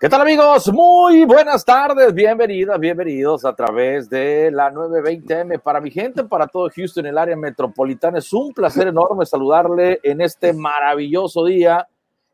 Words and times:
¿Qué 0.00 0.08
tal 0.08 0.22
amigos? 0.22 0.72
Muy 0.72 1.26
buenas 1.26 1.62
tardes, 1.62 2.14
bienvenidas, 2.14 2.80
bienvenidos 2.80 3.44
a 3.44 3.54
través 3.54 4.08
de 4.08 4.50
la 4.50 4.72
920M. 4.72 5.60
Para 5.60 5.78
mi 5.78 5.90
gente, 5.90 6.24
para 6.24 6.46
todo 6.46 6.70
Houston, 6.74 7.04
el 7.04 7.18
área 7.18 7.36
metropolitana, 7.36 8.16
es 8.16 8.32
un 8.32 8.54
placer 8.54 8.88
enorme 8.88 9.26
saludarle 9.26 10.00
en 10.02 10.22
este 10.22 10.54
maravilloso 10.54 11.44
día, 11.44 11.86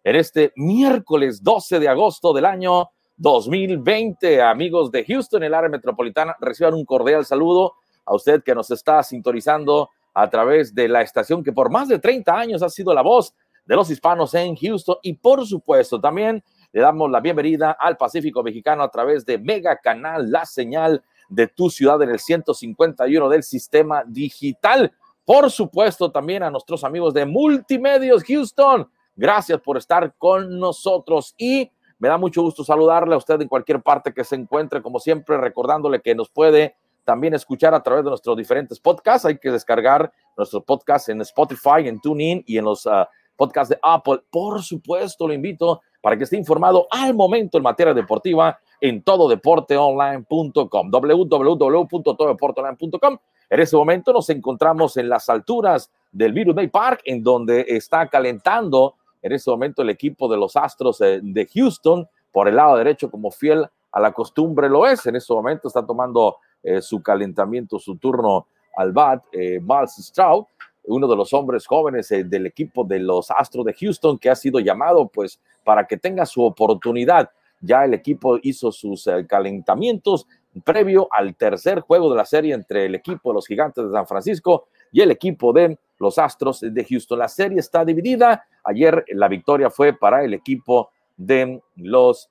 en 0.04 0.14
este 0.14 0.52
miércoles 0.54 1.42
12 1.42 1.80
de 1.80 1.88
agosto 1.88 2.32
del 2.32 2.44
año 2.44 2.88
2020. 3.16 4.40
Amigos 4.42 4.92
de 4.92 5.04
Houston, 5.04 5.42
el 5.42 5.52
área 5.52 5.68
metropolitana, 5.68 6.36
reciban 6.38 6.74
un 6.74 6.84
cordial 6.84 7.24
saludo 7.24 7.72
a 8.04 8.14
usted 8.14 8.44
que 8.44 8.54
nos 8.54 8.70
está 8.70 9.02
sintonizando 9.02 9.90
a 10.14 10.30
través 10.30 10.72
de 10.72 10.86
la 10.86 11.02
estación 11.02 11.42
que 11.42 11.52
por 11.52 11.68
más 11.68 11.88
de 11.88 11.98
30 11.98 12.32
años 12.32 12.62
ha 12.62 12.68
sido 12.68 12.94
la 12.94 13.02
voz 13.02 13.34
de 13.66 13.74
los 13.74 13.90
hispanos 13.90 14.32
en 14.34 14.54
Houston 14.54 14.98
y 15.02 15.14
por 15.14 15.44
supuesto 15.44 16.00
también 16.00 16.44
le 16.72 16.80
damos 16.80 17.10
la 17.10 17.20
bienvenida 17.20 17.76
al 17.78 17.96
Pacífico 17.96 18.42
Mexicano 18.42 18.82
a 18.82 18.90
través 18.90 19.24
de 19.24 19.38
Mega 19.38 19.76
Canal, 19.76 20.30
la 20.30 20.44
señal 20.44 21.02
de 21.28 21.48
tu 21.48 21.70
ciudad 21.70 22.00
en 22.02 22.10
el 22.10 22.18
151 22.18 23.28
del 23.28 23.42
sistema 23.42 24.02
digital. 24.06 24.92
Por 25.24 25.50
supuesto, 25.50 26.10
también 26.10 26.42
a 26.42 26.50
nuestros 26.50 26.84
amigos 26.84 27.14
de 27.14 27.26
Multimedios 27.26 28.22
Houston. 28.24 28.88
Gracias 29.16 29.60
por 29.60 29.76
estar 29.76 30.14
con 30.18 30.58
nosotros 30.58 31.34
y 31.38 31.70
me 31.98 32.08
da 32.08 32.18
mucho 32.18 32.42
gusto 32.42 32.62
saludarle 32.62 33.14
a 33.14 33.18
usted 33.18 33.40
en 33.40 33.48
cualquier 33.48 33.82
parte 33.82 34.12
que 34.12 34.24
se 34.24 34.36
encuentre, 34.36 34.82
como 34.82 35.00
siempre, 35.00 35.38
recordándole 35.38 36.00
que 36.00 36.14
nos 36.14 36.28
puede 36.28 36.76
también 37.04 37.34
escuchar 37.34 37.72
a 37.74 37.82
través 37.82 38.04
de 38.04 38.10
nuestros 38.10 38.36
diferentes 38.36 38.78
podcasts. 38.78 39.24
Hay 39.24 39.38
que 39.38 39.50
descargar 39.50 40.12
nuestros 40.36 40.62
podcasts 40.64 41.08
en 41.08 41.20
Spotify, 41.22 41.86
en 41.86 42.00
TuneIn 42.00 42.44
y 42.46 42.58
en 42.58 42.64
los 42.66 42.84
uh, 42.84 43.06
podcasts 43.36 43.70
de 43.70 43.78
Apple. 43.82 44.22
Por 44.30 44.62
supuesto, 44.62 45.28
lo 45.28 45.34
invito 45.34 45.82
para 46.00 46.16
que 46.16 46.24
esté 46.24 46.36
informado 46.36 46.86
al 46.90 47.14
momento 47.14 47.58
en 47.58 47.64
materia 47.64 47.94
deportiva 47.94 48.58
en 48.80 49.02
tododeporteonline.com, 49.02 50.90
www.tododeporteonline.com. 50.90 53.18
En 53.48 53.60
ese 53.60 53.76
momento 53.76 54.12
nos 54.12 54.28
encontramos 54.30 54.96
en 54.96 55.08
las 55.08 55.28
alturas 55.28 55.92
del 56.10 56.32
Virus 56.32 56.54
Bay 56.54 56.68
Park, 56.68 57.02
en 57.04 57.22
donde 57.22 57.64
está 57.68 58.08
calentando 58.08 58.94
en 59.22 59.32
ese 59.32 59.50
momento 59.50 59.82
el 59.82 59.90
equipo 59.90 60.28
de 60.28 60.36
los 60.36 60.56
Astros 60.56 61.00
eh, 61.00 61.20
de 61.22 61.48
Houston 61.54 62.08
por 62.32 62.48
el 62.48 62.56
lado 62.56 62.76
derecho, 62.76 63.10
como 63.10 63.30
fiel 63.30 63.66
a 63.92 64.00
la 64.00 64.12
costumbre 64.12 64.68
lo 64.68 64.86
es. 64.86 65.06
En 65.06 65.16
ese 65.16 65.32
momento 65.32 65.68
está 65.68 65.84
tomando 65.84 66.36
eh, 66.62 66.82
su 66.82 67.02
calentamiento, 67.02 67.78
su 67.78 67.96
turno 67.96 68.46
al 68.76 68.92
bat, 68.92 69.24
eh, 69.32 69.60
Stroud 69.86 70.44
uno 70.86 71.08
de 71.08 71.16
los 71.16 71.32
hombres 71.32 71.66
jóvenes 71.66 72.10
eh, 72.12 72.24
del 72.24 72.46
equipo 72.46 72.84
de 72.84 73.00
los 73.00 73.30
Astros 73.30 73.64
de 73.64 73.74
Houston 73.74 74.18
que 74.18 74.30
ha 74.30 74.36
sido 74.36 74.60
llamado 74.60 75.08
pues 75.08 75.40
para 75.64 75.86
que 75.86 75.96
tenga 75.96 76.26
su 76.26 76.42
oportunidad. 76.42 77.30
Ya 77.60 77.84
el 77.84 77.94
equipo 77.94 78.38
hizo 78.42 78.70
sus 78.70 79.06
eh, 79.06 79.26
calentamientos 79.26 80.26
previo 80.64 81.08
al 81.10 81.34
tercer 81.34 81.80
juego 81.80 82.10
de 82.10 82.16
la 82.16 82.24
serie 82.24 82.54
entre 82.54 82.86
el 82.86 82.94
equipo 82.94 83.30
de 83.30 83.34
los 83.34 83.46
Gigantes 83.46 83.84
de 83.84 83.92
San 83.92 84.06
Francisco 84.06 84.68
y 84.92 85.00
el 85.00 85.10
equipo 85.10 85.52
de 85.52 85.78
los 85.98 86.18
Astros 86.18 86.60
de 86.60 86.84
Houston. 86.84 87.18
La 87.18 87.28
serie 87.28 87.58
está 87.58 87.84
dividida. 87.84 88.46
Ayer 88.64 89.04
la 89.08 89.28
victoria 89.28 89.70
fue 89.70 89.92
para 89.92 90.24
el 90.24 90.34
equipo 90.34 90.90
de 91.16 91.60
los 91.76 92.30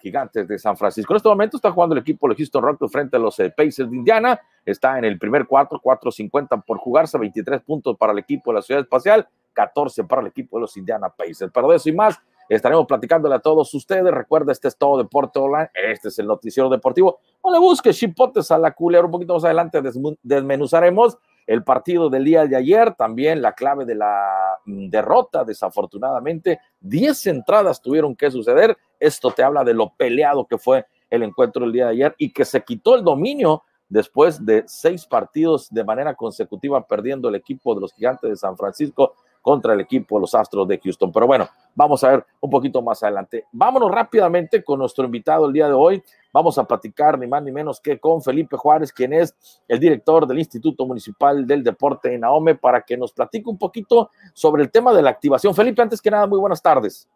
Gigantes 0.00 0.46
de 0.46 0.58
San 0.58 0.76
Francisco. 0.76 1.12
En 1.12 1.16
este 1.16 1.28
momento 1.28 1.56
está 1.56 1.72
jugando 1.72 1.94
el 1.94 2.00
equipo 2.00 2.28
de 2.28 2.36
Houston 2.36 2.62
Rockets 2.62 2.92
frente 2.92 3.16
a 3.16 3.18
los 3.18 3.38
eh, 3.40 3.50
Pacers 3.50 3.90
de 3.90 3.96
Indiana. 3.96 4.40
Está 4.64 4.98
en 4.98 5.04
el 5.04 5.18
primer 5.18 5.46
cuarto, 5.46 5.80
4.50 5.82 6.62
por 6.64 6.78
jugarse, 6.78 7.18
23 7.18 7.62
puntos 7.62 7.96
para 7.96 8.12
el 8.12 8.18
equipo 8.18 8.50
de 8.50 8.56
la 8.56 8.62
Ciudad 8.62 8.82
Espacial, 8.82 9.28
14 9.52 10.04
para 10.04 10.22
el 10.22 10.28
equipo 10.28 10.56
de 10.56 10.62
los 10.62 10.76
Indiana 10.76 11.08
Pacers. 11.08 11.50
Pero 11.52 11.68
de 11.68 11.76
eso 11.76 11.88
y 11.88 11.92
más 11.92 12.20
estaremos 12.48 12.86
platicándole 12.86 13.34
a 13.34 13.40
todos 13.40 13.72
ustedes. 13.74 14.12
Recuerda, 14.12 14.52
este 14.52 14.68
es 14.68 14.76
todo 14.76 14.98
Deporte 14.98 15.38
Online. 15.38 15.70
Este 15.74 16.08
es 16.08 16.18
el 16.20 16.26
noticiero 16.26 16.68
deportivo. 16.68 17.18
No 17.44 17.50
le 17.50 17.58
busque 17.58 17.92
chipotes 17.92 18.50
a 18.50 18.58
la 18.58 18.72
culera. 18.72 19.04
Un 19.04 19.10
poquito 19.10 19.34
más 19.34 19.44
adelante 19.44 19.82
desmenuzaremos 20.22 21.18
el 21.46 21.62
partido 21.62 22.10
del 22.10 22.24
día 22.24 22.46
de 22.46 22.56
ayer, 22.56 22.94
también 22.94 23.40
la 23.40 23.52
clave 23.52 23.84
de 23.84 23.94
la 23.94 24.58
mm, 24.64 24.88
derrota, 24.88 25.44
desafortunadamente, 25.44 26.60
10 26.80 27.26
entradas 27.28 27.80
tuvieron 27.80 28.16
que 28.16 28.30
suceder. 28.30 28.76
Esto 28.98 29.30
te 29.30 29.42
habla 29.42 29.62
de 29.62 29.74
lo 29.74 29.92
peleado 29.96 30.46
que 30.46 30.58
fue 30.58 30.86
el 31.08 31.22
encuentro 31.22 31.64
el 31.64 31.72
día 31.72 31.86
de 31.86 31.92
ayer 31.92 32.14
y 32.18 32.32
que 32.32 32.44
se 32.44 32.62
quitó 32.62 32.96
el 32.96 33.04
dominio 33.04 33.62
después 33.88 34.44
de 34.44 34.64
seis 34.66 35.06
partidos 35.06 35.68
de 35.70 35.84
manera 35.84 36.14
consecutiva 36.14 36.84
perdiendo 36.86 37.28
el 37.28 37.36
equipo 37.36 37.74
de 37.74 37.82
los 37.82 37.94
gigantes 37.94 38.28
de 38.28 38.36
San 38.36 38.56
Francisco 38.56 39.14
contra 39.46 39.74
el 39.74 39.80
equipo 39.80 40.16
de 40.16 40.22
los 40.22 40.34
Astros 40.34 40.66
de 40.66 40.80
Houston. 40.82 41.12
Pero 41.12 41.28
bueno, 41.28 41.48
vamos 41.72 42.02
a 42.02 42.08
ver 42.08 42.26
un 42.40 42.50
poquito 42.50 42.82
más 42.82 43.00
adelante. 43.04 43.46
Vámonos 43.52 43.92
rápidamente 43.92 44.64
con 44.64 44.80
nuestro 44.80 45.04
invitado 45.04 45.46
el 45.46 45.52
día 45.52 45.68
de 45.68 45.72
hoy. 45.72 46.02
Vamos 46.32 46.58
a 46.58 46.64
platicar 46.64 47.16
ni 47.16 47.28
más 47.28 47.44
ni 47.44 47.52
menos 47.52 47.80
que 47.80 48.00
con 48.00 48.20
Felipe 48.20 48.56
Juárez, 48.56 48.92
quien 48.92 49.12
es 49.12 49.36
el 49.68 49.78
director 49.78 50.26
del 50.26 50.40
Instituto 50.40 50.84
Municipal 50.84 51.46
del 51.46 51.62
Deporte 51.62 52.12
en 52.12 52.24
Ahome, 52.24 52.56
para 52.56 52.82
que 52.82 52.96
nos 52.96 53.12
platique 53.12 53.48
un 53.48 53.56
poquito 53.56 54.10
sobre 54.34 54.64
el 54.64 54.70
tema 54.72 54.92
de 54.92 55.02
la 55.02 55.10
activación. 55.10 55.54
Felipe, 55.54 55.80
antes 55.80 56.02
que 56.02 56.10
nada, 56.10 56.26
muy 56.26 56.40
buenas 56.40 56.60
tardes. 56.60 57.08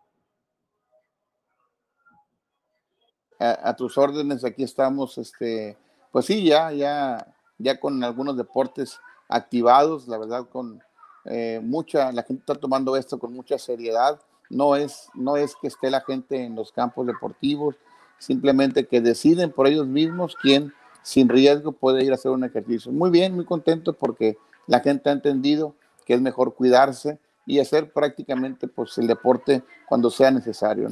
A, 3.40 3.74
tus 3.74 3.98
órdenes, 3.98 4.44
aquí 4.44 4.62
estamos, 4.62 5.18
este, 5.18 5.76
pues 6.12 6.26
sí, 6.26 6.44
ya, 6.44 6.70
ya, 6.70 7.26
ya 7.58 7.80
con 7.80 8.04
algunos 8.04 8.36
deportes 8.36 9.00
activados, 9.28 10.06
la 10.06 10.18
verdad, 10.18 10.46
con 10.48 10.80
eh, 11.24 11.60
mucha, 11.62 12.12
la 12.12 12.22
gente 12.22 12.40
está 12.40 12.54
tomando 12.54 12.96
esto 12.96 13.18
con 13.18 13.32
mucha 13.32 13.58
seriedad. 13.58 14.20
No 14.48 14.76
es, 14.76 15.08
no 15.14 15.36
es 15.36 15.54
que 15.54 15.68
esté 15.68 15.90
la 15.90 16.00
gente 16.00 16.44
en 16.44 16.56
los 16.56 16.72
campos 16.72 17.06
deportivos, 17.06 17.76
simplemente 18.18 18.86
que 18.86 19.00
deciden 19.00 19.52
por 19.52 19.66
ellos 19.66 19.86
mismos 19.86 20.36
quién 20.40 20.72
sin 21.02 21.28
riesgo 21.28 21.72
puede 21.72 22.04
ir 22.04 22.12
a 22.12 22.16
hacer 22.16 22.30
un 22.30 22.44
ejercicio. 22.44 22.92
Muy 22.92 23.10
bien, 23.10 23.34
muy 23.34 23.44
contento 23.44 23.92
porque 23.92 24.36
la 24.66 24.80
gente 24.80 25.08
ha 25.08 25.12
entendido 25.12 25.74
que 26.04 26.14
es 26.14 26.20
mejor 26.20 26.54
cuidarse 26.54 27.18
y 27.46 27.58
hacer 27.58 27.92
prácticamente 27.92 28.68
pues, 28.68 28.98
el 28.98 29.06
deporte 29.06 29.62
cuando 29.88 30.10
sea 30.10 30.30
necesario. 30.30 30.88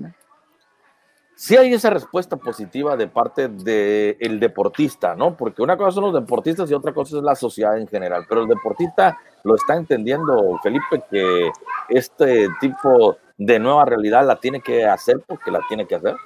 Sí 1.40 1.56
hay 1.56 1.72
esa 1.72 1.90
respuesta 1.90 2.36
positiva 2.36 2.96
de 2.96 3.06
parte 3.06 3.46
del 3.46 4.40
deportista, 4.40 5.14
¿no? 5.14 5.36
Porque 5.36 5.62
una 5.62 5.76
cosa 5.76 5.92
son 5.92 6.12
los 6.12 6.14
deportistas 6.14 6.68
y 6.68 6.74
otra 6.74 6.92
cosa 6.92 7.16
es 7.16 7.22
la 7.22 7.36
sociedad 7.36 7.78
en 7.78 7.86
general, 7.86 8.26
pero 8.28 8.42
el 8.42 8.48
deportista 8.48 9.16
lo 9.44 9.54
está 9.54 9.76
entendiendo, 9.76 10.58
Felipe, 10.64 11.04
que 11.08 11.52
este 11.90 12.48
tipo 12.60 13.18
de 13.36 13.60
nueva 13.60 13.84
realidad 13.84 14.26
la 14.26 14.40
tiene 14.40 14.60
que 14.60 14.84
hacer 14.84 15.22
porque 15.28 15.52
la 15.52 15.60
tiene 15.68 15.86
que 15.86 15.94
hacer. 15.94 16.16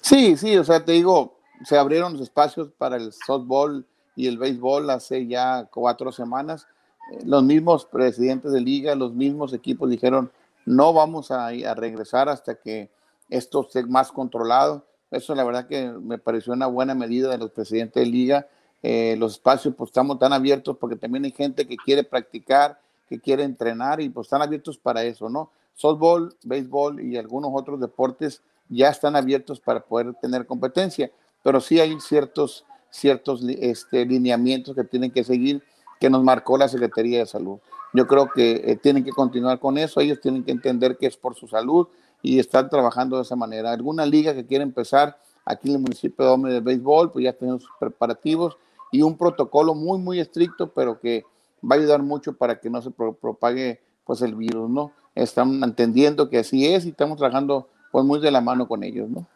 Sí, 0.00 0.36
sí, 0.36 0.58
o 0.58 0.64
sea, 0.64 0.84
te 0.84 0.90
digo, 0.90 1.36
se 1.62 1.78
abrieron 1.78 2.14
los 2.14 2.22
espacios 2.22 2.72
para 2.76 2.96
el 2.96 3.12
softball 3.12 3.86
y 4.16 4.26
el 4.26 4.38
béisbol 4.38 4.90
hace 4.90 5.28
ya 5.28 5.68
cuatro 5.70 6.10
semanas. 6.10 6.66
Eh, 7.12 7.20
los 7.24 7.44
mismos 7.44 7.84
presidentes 7.84 8.50
de 8.50 8.60
liga, 8.60 8.96
los 8.96 9.14
mismos 9.14 9.52
equipos 9.52 9.88
dijeron, 9.88 10.32
no 10.66 10.92
vamos 10.92 11.30
a, 11.30 11.46
a 11.46 11.74
regresar 11.76 12.28
hasta 12.28 12.56
que 12.56 12.90
esto 13.28 13.62
esté 13.62 13.84
más 13.84 14.12
controlado. 14.12 14.86
Eso 15.10 15.34
la 15.34 15.44
verdad 15.44 15.66
que 15.66 15.88
me 15.88 16.18
pareció 16.18 16.52
una 16.52 16.66
buena 16.66 16.94
medida 16.94 17.30
de 17.30 17.38
los 17.38 17.50
presidentes 17.50 18.02
de 18.02 18.10
liga. 18.10 18.48
Eh, 18.82 19.16
los 19.18 19.32
espacios 19.32 19.74
pues 19.76 19.88
estamos 19.88 20.18
tan 20.18 20.32
abiertos 20.32 20.76
porque 20.78 20.96
también 20.96 21.24
hay 21.24 21.32
gente 21.32 21.66
que 21.66 21.76
quiere 21.76 22.04
practicar, 22.04 22.78
que 23.08 23.18
quiere 23.18 23.44
entrenar 23.44 24.00
y 24.00 24.08
pues 24.08 24.26
están 24.26 24.42
abiertos 24.42 24.76
para 24.76 25.04
eso, 25.04 25.28
¿no? 25.28 25.50
Softball, 25.74 26.36
béisbol 26.42 27.00
y 27.00 27.16
algunos 27.16 27.50
otros 27.54 27.80
deportes 27.80 28.42
ya 28.68 28.88
están 28.88 29.16
abiertos 29.16 29.60
para 29.60 29.80
poder 29.80 30.14
tener 30.14 30.46
competencia, 30.46 31.10
pero 31.42 31.60
sí 31.60 31.80
hay 31.80 31.98
ciertos, 32.00 32.64
ciertos 32.90 33.42
este, 33.48 34.04
lineamientos 34.04 34.74
que 34.74 34.84
tienen 34.84 35.10
que 35.10 35.24
seguir 35.24 35.62
que 36.00 36.10
nos 36.10 36.22
marcó 36.22 36.58
la 36.58 36.68
Secretaría 36.68 37.20
de 37.20 37.26
Salud. 37.26 37.58
Yo 37.92 38.06
creo 38.06 38.28
que 38.34 38.62
eh, 38.66 38.76
tienen 38.76 39.04
que 39.04 39.12
continuar 39.12 39.60
con 39.60 39.78
eso, 39.78 40.00
ellos 40.00 40.20
tienen 40.20 40.44
que 40.44 40.50
entender 40.50 40.96
que 40.98 41.06
es 41.06 41.16
por 41.16 41.34
su 41.34 41.46
salud 41.46 41.88
y 42.24 42.38
están 42.38 42.70
trabajando 42.70 43.16
de 43.16 43.22
esa 43.22 43.36
manera. 43.36 43.70
Alguna 43.70 44.06
liga 44.06 44.34
que 44.34 44.46
quiere 44.46 44.64
empezar 44.64 45.18
aquí 45.44 45.68
en 45.68 45.74
el 45.76 45.82
municipio 45.82 46.24
de 46.24 46.30
Hombre 46.30 46.52
de 46.54 46.60
Béisbol, 46.60 47.12
pues 47.12 47.22
ya 47.22 47.34
tenemos 47.34 47.66
preparativos 47.78 48.56
y 48.90 49.02
un 49.02 49.18
protocolo 49.18 49.74
muy, 49.74 49.98
muy 49.98 50.18
estricto, 50.20 50.70
pero 50.70 50.98
que 50.98 51.24
va 51.62 51.76
a 51.76 51.78
ayudar 51.78 52.02
mucho 52.02 52.32
para 52.32 52.58
que 52.58 52.70
no 52.70 52.80
se 52.80 52.90
propague 52.90 53.82
pues 54.06 54.22
el 54.22 54.34
virus, 54.34 54.70
¿no? 54.70 54.92
Están 55.14 55.62
entendiendo 55.62 56.30
que 56.30 56.38
así 56.38 56.66
es 56.66 56.86
y 56.86 56.90
estamos 56.90 57.18
trabajando 57.18 57.68
pues 57.92 58.06
muy 58.06 58.20
de 58.20 58.30
la 58.30 58.40
mano 58.40 58.66
con 58.66 58.82
ellos, 58.84 59.10
¿no? 59.10 59.26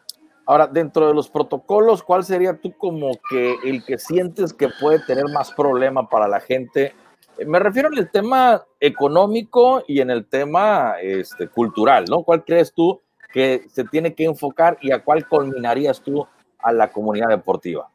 Ahora, 0.47 0.65
dentro 0.65 1.07
de 1.07 1.13
los 1.13 1.29
protocolos, 1.29 2.01
¿cuál 2.01 2.23
sería 2.23 2.59
tú 2.59 2.73
como 2.75 3.11
que 3.29 3.55
el 3.63 3.85
que 3.85 3.99
sientes 3.99 4.51
que 4.51 4.67
puede 4.81 4.97
tener 5.05 5.25
más 5.31 5.53
problema 5.53 6.09
para 6.09 6.27
la 6.27 6.39
gente? 6.39 6.95
Me 7.45 7.59
refiero 7.59 7.89
en 7.91 7.97
el 7.97 8.09
tema 8.11 8.63
económico 8.79 9.83
y 9.87 10.01
en 10.01 10.09
el 10.09 10.25
tema 10.25 10.95
este, 11.01 11.47
cultural, 11.47 12.05
¿no? 12.09 12.23
¿Cuál 12.23 12.43
crees 12.43 12.73
tú 12.73 13.01
que 13.33 13.65
se 13.71 13.83
tiene 13.83 14.13
que 14.13 14.25
enfocar 14.25 14.77
y 14.81 14.91
a 14.91 15.03
cuál 15.03 15.27
culminarías 15.27 16.01
tú 16.01 16.27
a 16.59 16.71
la 16.71 16.91
comunidad 16.91 17.29
deportiva? 17.29 17.89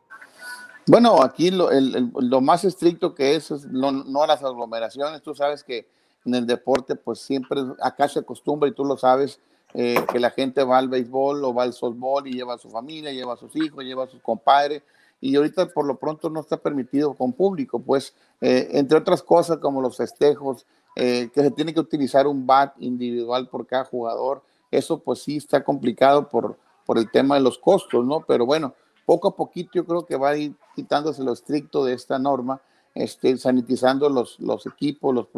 Bueno, 0.87 1.23
aquí 1.23 1.51
lo, 1.51 2.41
más 2.41 2.65
estricto 2.65 3.15
que 3.15 3.37
es, 3.37 3.51
no, 3.67 3.91
no 3.91 4.27
las 4.27 4.43
aglomeraciones. 4.43 5.23
Tú 5.23 5.35
sabes 5.35 5.65
que 5.65 5.89
en 6.25 6.35
el 6.35 6.47
deporte, 6.47 6.95
pues 6.95 7.21
siempre 7.21 7.61
acá 7.81 8.09
se 8.09 8.21
acostumbra 8.21 8.69
y 8.69 8.73
tú 8.73 8.85
lo 8.85 8.97
sabes, 8.97 9.41
eh, 9.77 9.97
que 10.13 10.21
la 10.21 10.31
gente 10.31 10.63
va 10.63 10.79
al 10.79 10.89
béisbol 10.89 11.45
o 11.45 11.53
va 11.53 11.65
al 11.65 11.73
softball 11.73 12.27
y 12.29 12.33
lleva 12.33 12.55
a 12.55 12.59
su 12.59 12.71
familia, 12.71 13.13
lleva 13.13 13.35
a 13.35 13.37
sus 13.37 13.55
hijos, 13.57 13.83
lleva 13.83 14.05
a 14.05 14.07
sus 14.07 14.23
compadres, 14.23 14.83
y 15.25 15.37
ahorita 15.37 15.69
por 15.69 15.87
lo 15.87 15.97
pronto 15.99 16.29
no 16.29 16.41
está 16.41 16.59
permitido 16.59 17.15
con 17.15 17.33
público, 17.33 17.79
pues 17.79 18.15
eh, 18.43 18.69
entre 18.73 18.99
otras 18.99 19.23
cosas 19.23 19.57
como 19.57 19.81
los 19.81 19.97
festejos, 19.97 20.67
eh, 20.97 21.31
que 21.33 21.41
se 21.41 21.51
tiene 21.51 21.73
que 21.73 21.81
utilizar 21.81 22.27
un 22.27 22.47
bat 22.47 22.75
individual 22.79 23.49
por 23.49 23.67
cada 23.67 23.87
jugador, 23.87 24.43
eso 24.71 24.99
pues 24.99 25.21
sí 25.21 25.39
está 25.39 25.65
complicado 25.65 26.29
por, 26.29 26.59
por 26.85 26.99
el 26.99 27.11
tema 27.11 27.37
de 27.37 27.41
los 27.41 27.57
costos, 27.57 28.05
¿no? 28.05 28.21
Pero 28.29 28.45
bueno, 28.45 28.75
poco 29.07 29.29
a 29.29 29.35
poquito 29.35 29.71
yo 29.73 29.87
creo 29.87 30.05
que 30.05 30.17
va 30.17 30.29
a 30.29 30.37
ir 30.37 30.55
quitándose 30.75 31.25
lo 31.25 31.33
estricto 31.33 31.87
de 31.87 31.95
esta 31.95 32.19
norma, 32.19 32.61
este, 32.95 33.39
sanitizando 33.39 34.11
los, 34.11 34.39
los 34.41 34.67
equipos, 34.67 35.15
los, 35.15 35.29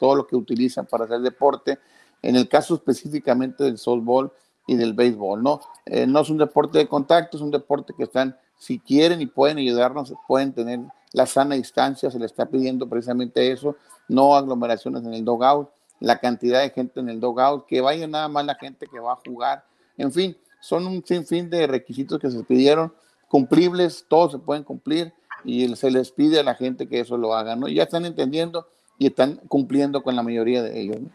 todo 0.00 0.16
lo 0.16 0.26
que 0.26 0.34
utilizan 0.34 0.86
para 0.86 1.04
hacer 1.04 1.20
deporte, 1.20 1.78
en 2.20 2.34
el 2.34 2.48
caso 2.48 2.74
específicamente 2.74 3.62
del 3.62 3.78
softball 3.78 4.32
y 4.66 4.74
del 4.74 4.92
béisbol, 4.92 5.40
¿no? 5.40 5.60
Eh, 5.84 6.04
no 6.04 6.18
es 6.18 6.30
un 6.30 6.38
deporte 6.38 6.78
de 6.78 6.88
contacto, 6.88 7.36
es 7.36 7.42
un 7.44 7.52
deporte 7.52 7.94
que 7.96 8.02
están, 8.02 8.36
si 8.58 8.78
quieren 8.78 9.20
y 9.20 9.26
pueden 9.26 9.58
ayudarnos, 9.58 10.12
pueden 10.26 10.52
tener 10.52 10.80
la 11.12 11.26
sana 11.26 11.54
distancia, 11.54 12.10
se 12.10 12.18
le 12.18 12.26
está 12.26 12.46
pidiendo 12.46 12.88
precisamente 12.88 13.50
eso, 13.50 13.76
no 14.08 14.36
aglomeraciones 14.36 15.04
en 15.04 15.14
el 15.14 15.24
dogout, 15.24 15.68
la 16.00 16.18
cantidad 16.18 16.60
de 16.60 16.70
gente 16.70 17.00
en 17.00 17.08
el 17.08 17.20
dogout, 17.20 17.66
que 17.66 17.80
vaya 17.80 18.06
nada 18.06 18.28
más 18.28 18.44
la 18.44 18.54
gente 18.54 18.86
que 18.86 18.98
va 19.00 19.12
a 19.12 19.18
jugar, 19.26 19.64
en 19.96 20.12
fin, 20.12 20.36
son 20.60 20.86
un 20.86 21.04
sinfín 21.04 21.48
de 21.48 21.66
requisitos 21.66 22.18
que 22.18 22.30
se 22.30 22.42
pidieron, 22.44 22.92
cumplibles, 23.28 24.04
todos 24.08 24.32
se 24.32 24.38
pueden 24.38 24.64
cumplir 24.64 25.12
y 25.44 25.74
se 25.76 25.90
les 25.90 26.10
pide 26.10 26.40
a 26.40 26.42
la 26.42 26.54
gente 26.54 26.88
que 26.88 27.00
eso 27.00 27.16
lo 27.16 27.34
haga, 27.34 27.56
¿no? 27.56 27.68
Ya 27.68 27.84
están 27.84 28.04
entendiendo 28.04 28.66
y 28.98 29.06
están 29.06 29.36
cumpliendo 29.48 30.02
con 30.02 30.16
la 30.16 30.22
mayoría 30.22 30.62
de 30.62 30.80
ellos, 30.80 31.00
¿no? 31.00 31.10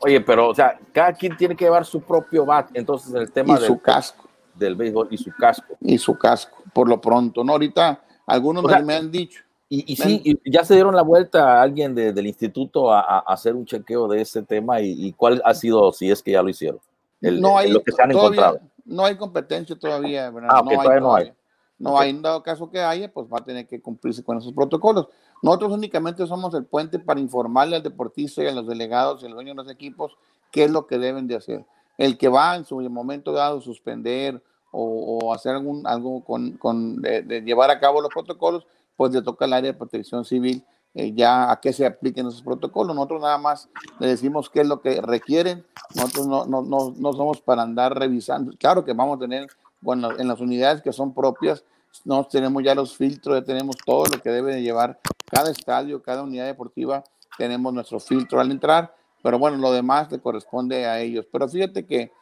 Oye, 0.00 0.20
pero, 0.20 0.48
o 0.48 0.54
sea, 0.54 0.78
cada 0.92 1.12
quien 1.12 1.36
tiene 1.36 1.56
que 1.56 1.64
llevar 1.64 1.84
su 1.84 2.00
propio 2.00 2.44
bat, 2.44 2.70
entonces 2.74 3.14
el 3.14 3.30
tema 3.30 3.54
y 3.54 3.58
del, 3.58 3.66
su 3.66 3.80
casco. 3.80 4.28
del 4.54 4.74
béisbol 4.74 5.08
y 5.10 5.18
su 5.18 5.30
casco. 5.38 5.76
Y 5.80 5.98
su 5.98 6.18
casco, 6.18 6.62
por 6.74 6.88
lo 6.88 7.00
pronto, 7.00 7.44
¿no? 7.44 7.52
Ahorita 7.52 8.02
algunos 8.26 8.64
me, 8.64 8.94
han 8.94 9.10
dicho. 9.10 9.40
Y, 9.68 9.92
y 9.92 9.96
sí, 9.96 10.38
ya 10.44 10.64
se 10.64 10.74
dieron 10.74 10.94
la 10.94 11.02
vuelta 11.02 11.58
a 11.58 11.62
alguien 11.62 11.94
del 11.94 12.26
instituto 12.26 12.92
a, 12.92 13.20
hacer 13.20 13.54
un 13.54 13.64
chequeo 13.64 14.08
de 14.08 14.20
ese 14.20 14.42
tema 14.42 14.80
y, 14.80 15.12
cuál 15.12 15.40
ha 15.44 15.54
sido, 15.54 15.92
si 15.92 16.10
es 16.10 16.22
que 16.22 16.32
ya 16.32 16.42
lo 16.42 16.50
hicieron. 16.50 16.80
no 17.20 17.56
hay, 17.56 17.70
lo 17.70 17.82
que 17.82 17.92
se 17.92 18.02
han 18.02 18.10
encontrado. 18.10 18.60
No 18.84 19.04
hay 19.04 19.16
competencia 19.16 19.76
todavía. 19.78 20.26
Ah, 20.26 20.62
no, 20.62 20.70
hay, 20.70 20.76
todavía 20.76 21.00
no 21.00 21.14
hay. 21.14 21.32
No 21.78 21.98
hay, 21.98 22.10
en 22.10 22.22
dado 22.22 22.42
caso 22.42 22.70
que 22.70 22.80
haya, 22.80 23.12
pues 23.12 23.26
va 23.26 23.38
a 23.38 23.44
tener 23.44 23.66
que 23.66 23.80
cumplirse 23.80 24.22
con 24.22 24.38
esos 24.38 24.52
protocolos. 24.52 25.08
Nosotros 25.42 25.72
únicamente 25.72 26.26
somos 26.26 26.54
el 26.54 26.64
puente 26.64 26.98
para 26.98 27.20
informarle 27.20 27.76
al 27.76 27.82
deportista 27.82 28.42
y 28.42 28.46
a 28.46 28.52
los 28.52 28.66
delegados 28.66 29.22
y 29.22 29.26
a 29.26 29.28
los 29.28 29.36
dueños 29.36 29.56
de 29.56 29.62
los 29.62 29.72
equipos 29.72 30.16
qué 30.50 30.64
es 30.64 30.70
lo 30.70 30.86
que 30.86 30.98
deben 30.98 31.26
de 31.26 31.34
hacer. 31.34 31.64
El 31.98 32.16
que 32.16 32.28
va 32.28 32.54
en 32.54 32.64
su 32.64 32.78
momento 32.88 33.32
dado 33.32 33.60
suspender 33.60 34.40
o, 34.74 35.32
hacer 35.32 35.54
algún, 35.54 35.86
algo 35.86 36.24
con, 36.24 36.52
con 36.52 37.02
llevar 37.02 37.70
a 37.70 37.80
cabo 37.80 38.00
los 38.00 38.12
protocolos, 38.12 38.66
pues 38.96 39.12
le 39.12 39.22
toca 39.22 39.44
al 39.44 39.52
área 39.52 39.72
de 39.72 39.78
protección 39.78 40.24
civil 40.24 40.64
eh, 40.94 41.12
ya 41.12 41.50
a 41.50 41.60
qué 41.60 41.72
se 41.72 41.86
apliquen 41.86 42.28
esos 42.28 42.42
protocolos. 42.42 42.94
Nosotros 42.94 43.20
nada 43.20 43.38
más 43.38 43.68
le 43.98 44.06
decimos 44.06 44.50
qué 44.50 44.60
es 44.60 44.68
lo 44.68 44.80
que 44.80 45.00
requieren. 45.00 45.64
Nosotros 45.94 46.26
no, 46.26 46.46
no, 46.46 46.62
no, 46.62 46.94
no 46.96 47.12
somos 47.12 47.40
para 47.40 47.62
andar 47.62 47.98
revisando. 47.98 48.52
Claro 48.58 48.84
que 48.84 48.92
vamos 48.92 49.16
a 49.16 49.20
tener 49.20 49.48
bueno, 49.84 50.18
en 50.18 50.28
las 50.28 50.40
unidades 50.40 50.80
que 50.80 50.92
son 50.92 51.12
propias, 51.12 51.62
no 52.04 52.24
tenemos 52.24 52.62
ya 52.64 52.74
los 52.74 52.96
filtros, 52.96 53.38
ya 53.38 53.44
tenemos 53.44 53.76
todo 53.84 54.06
lo 54.06 54.20
que 54.20 54.30
debe 54.30 54.54
de 54.54 54.62
llevar 54.62 54.98
cada 55.30 55.50
estadio, 55.50 56.02
cada 56.02 56.22
unidad 56.22 56.46
deportiva, 56.46 57.04
tenemos 57.36 57.72
nuestro 57.72 58.00
filtro 58.00 58.40
al 58.40 58.50
entrar, 58.50 58.94
pero 59.22 59.38
bueno, 59.38 59.58
lo 59.58 59.72
demás 59.72 60.10
le 60.10 60.20
corresponde 60.20 60.86
a 60.86 61.00
ellos. 61.00 61.26
Pero 61.30 61.48
fíjate 61.48 61.84
que 61.84 62.12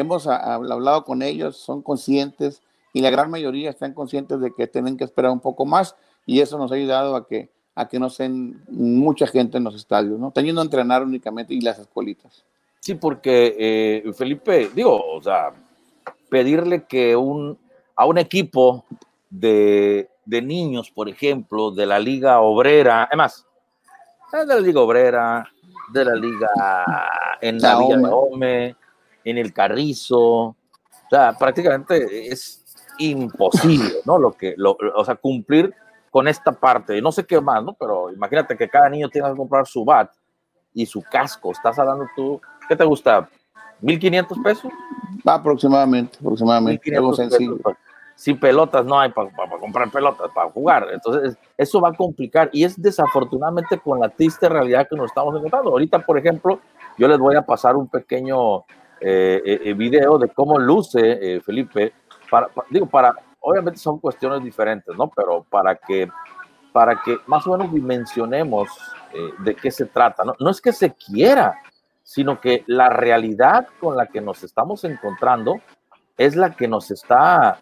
hemos 0.00 0.26
hablado 0.26 1.04
con 1.04 1.22
ellos, 1.22 1.56
son 1.56 1.82
conscientes 1.82 2.62
y 2.92 3.00
la 3.00 3.10
gran 3.10 3.30
mayoría 3.30 3.70
están 3.70 3.92
conscientes 3.92 4.40
de 4.40 4.52
que 4.54 4.66
tienen 4.66 4.96
que 4.96 5.04
esperar 5.04 5.30
un 5.30 5.40
poco 5.40 5.66
más 5.66 5.96
y 6.24 6.40
eso 6.40 6.58
nos 6.58 6.70
ha 6.72 6.76
ayudado 6.76 7.16
a 7.16 7.26
que 7.26 7.50
a 7.76 7.86
que 7.86 8.00
no 8.00 8.08
sean 8.08 8.64
mucha 8.68 9.26
gente 9.26 9.58
en 9.58 9.64
los 9.64 9.74
estadios, 9.74 10.18
¿no? 10.18 10.30
Teniendo 10.30 10.62
a 10.62 10.64
entrenar 10.64 11.02
únicamente 11.02 11.52
y 11.52 11.60
las 11.60 11.78
escuelitas. 11.78 12.42
Sí, 12.80 12.94
porque 12.94 13.54
eh, 13.58 14.12
Felipe, 14.14 14.70
digo, 14.74 14.98
o 14.98 15.22
sea, 15.22 15.52
pedirle 16.30 16.84
que 16.84 17.14
un, 17.14 17.58
a 17.94 18.06
un 18.06 18.16
equipo 18.16 18.86
de, 19.28 20.08
niños, 20.24 20.90
por 20.90 21.08
ejemplo, 21.08 21.70
de 21.70 21.84
la 21.84 21.98
Liga 21.98 22.40
Obrera, 22.40 23.04
además, 23.04 23.46
de 24.32 24.46
la 24.46 24.58
Liga 24.58 24.80
Obrera, 24.80 25.46
de 25.92 26.04
la 26.04 26.14
Liga 26.14 26.48
en 27.42 27.58
la 27.58 27.78
Liga 27.78 27.96
de 27.98 28.08
Ome, 28.10 28.76
en 29.26 29.38
el 29.38 29.52
Carrizo, 29.52 30.20
o 30.20 30.56
sea, 31.10 31.36
prácticamente 31.36 32.28
es 32.28 32.64
imposible, 32.98 33.96
¿no? 34.04 34.18
Lo 34.18 34.32
que, 34.32 34.54
lo, 34.56 34.76
o 34.94 35.04
sea, 35.04 35.16
cumplir 35.16 35.74
con 36.12 36.28
esta 36.28 36.52
parte, 36.52 37.02
no 37.02 37.10
sé 37.10 37.26
qué 37.26 37.40
más, 37.40 37.62
¿no? 37.62 37.74
Pero 37.74 38.12
imagínate 38.12 38.56
que 38.56 38.68
cada 38.68 38.88
niño 38.88 39.08
tiene 39.08 39.28
que 39.28 39.36
comprar 39.36 39.66
su 39.66 39.84
bat 39.84 40.12
y 40.72 40.86
su 40.86 41.02
casco, 41.02 41.50
estás 41.50 41.76
hablando 41.76 42.06
tú, 42.14 42.40
¿qué 42.68 42.76
te 42.76 42.84
gusta? 42.84 43.28
¿1500 43.82 44.42
pesos? 44.44 44.72
Aproximadamente, 45.24 46.16
aproximadamente. 46.20 46.96
Algo 46.96 47.12
sencillo. 47.12 47.58
Sin 48.14 48.38
pelotas 48.38 48.86
no 48.86 48.98
hay 48.98 49.10
para 49.10 49.28
comprar 49.60 49.90
pelotas, 49.90 50.30
para 50.32 50.50
jugar. 50.50 50.86
Entonces, 50.92 51.36
eso 51.58 51.80
va 51.80 51.90
a 51.90 51.92
complicar 51.92 52.48
y 52.52 52.62
es 52.64 52.80
desafortunadamente 52.80 53.76
con 53.78 53.98
la 54.00 54.08
triste 54.08 54.48
realidad 54.48 54.86
que 54.88 54.96
nos 54.96 55.06
estamos 55.06 55.36
encontrando. 55.36 55.70
Ahorita, 55.70 55.98
por 55.98 56.16
ejemplo, 56.16 56.60
yo 56.96 57.08
les 57.08 57.18
voy 57.18 57.34
a 57.34 57.42
pasar 57.42 57.76
un 57.76 57.88
pequeño 57.88 58.64
eh, 59.00 59.42
eh, 59.44 59.60
eh 59.64 59.74
video 59.74 60.18
de 60.18 60.28
cómo 60.28 60.58
luce 60.58 61.00
eh, 61.00 61.40
Felipe. 61.40 61.92
Para, 62.30 62.48
digo, 62.70 62.86
para, 62.86 63.14
obviamente 63.40 63.78
son 63.78 63.98
cuestiones 63.98 64.42
diferentes, 64.42 64.96
¿no? 64.96 65.10
Pero 65.14 65.44
para 65.48 65.74
que, 65.76 66.08
para 66.72 67.00
que 67.02 67.18
más 67.26 67.46
o 67.46 67.56
menos 67.56 67.72
dimensionemos 67.72 68.68
de 69.38 69.54
qué 69.54 69.70
se 69.70 69.86
trata. 69.86 70.24
¿no? 70.24 70.34
no 70.38 70.50
es 70.50 70.60
que 70.60 70.74
se 70.74 70.92
quiera, 70.92 71.58
sino 72.02 72.38
que 72.38 72.64
la 72.66 72.90
realidad 72.90 73.66
con 73.80 73.96
la 73.96 74.08
que 74.08 74.20
nos 74.20 74.42
estamos 74.44 74.84
encontrando 74.84 75.54
es 76.18 76.36
la 76.36 76.54
que 76.54 76.68
nos 76.68 76.90
está 76.90 77.60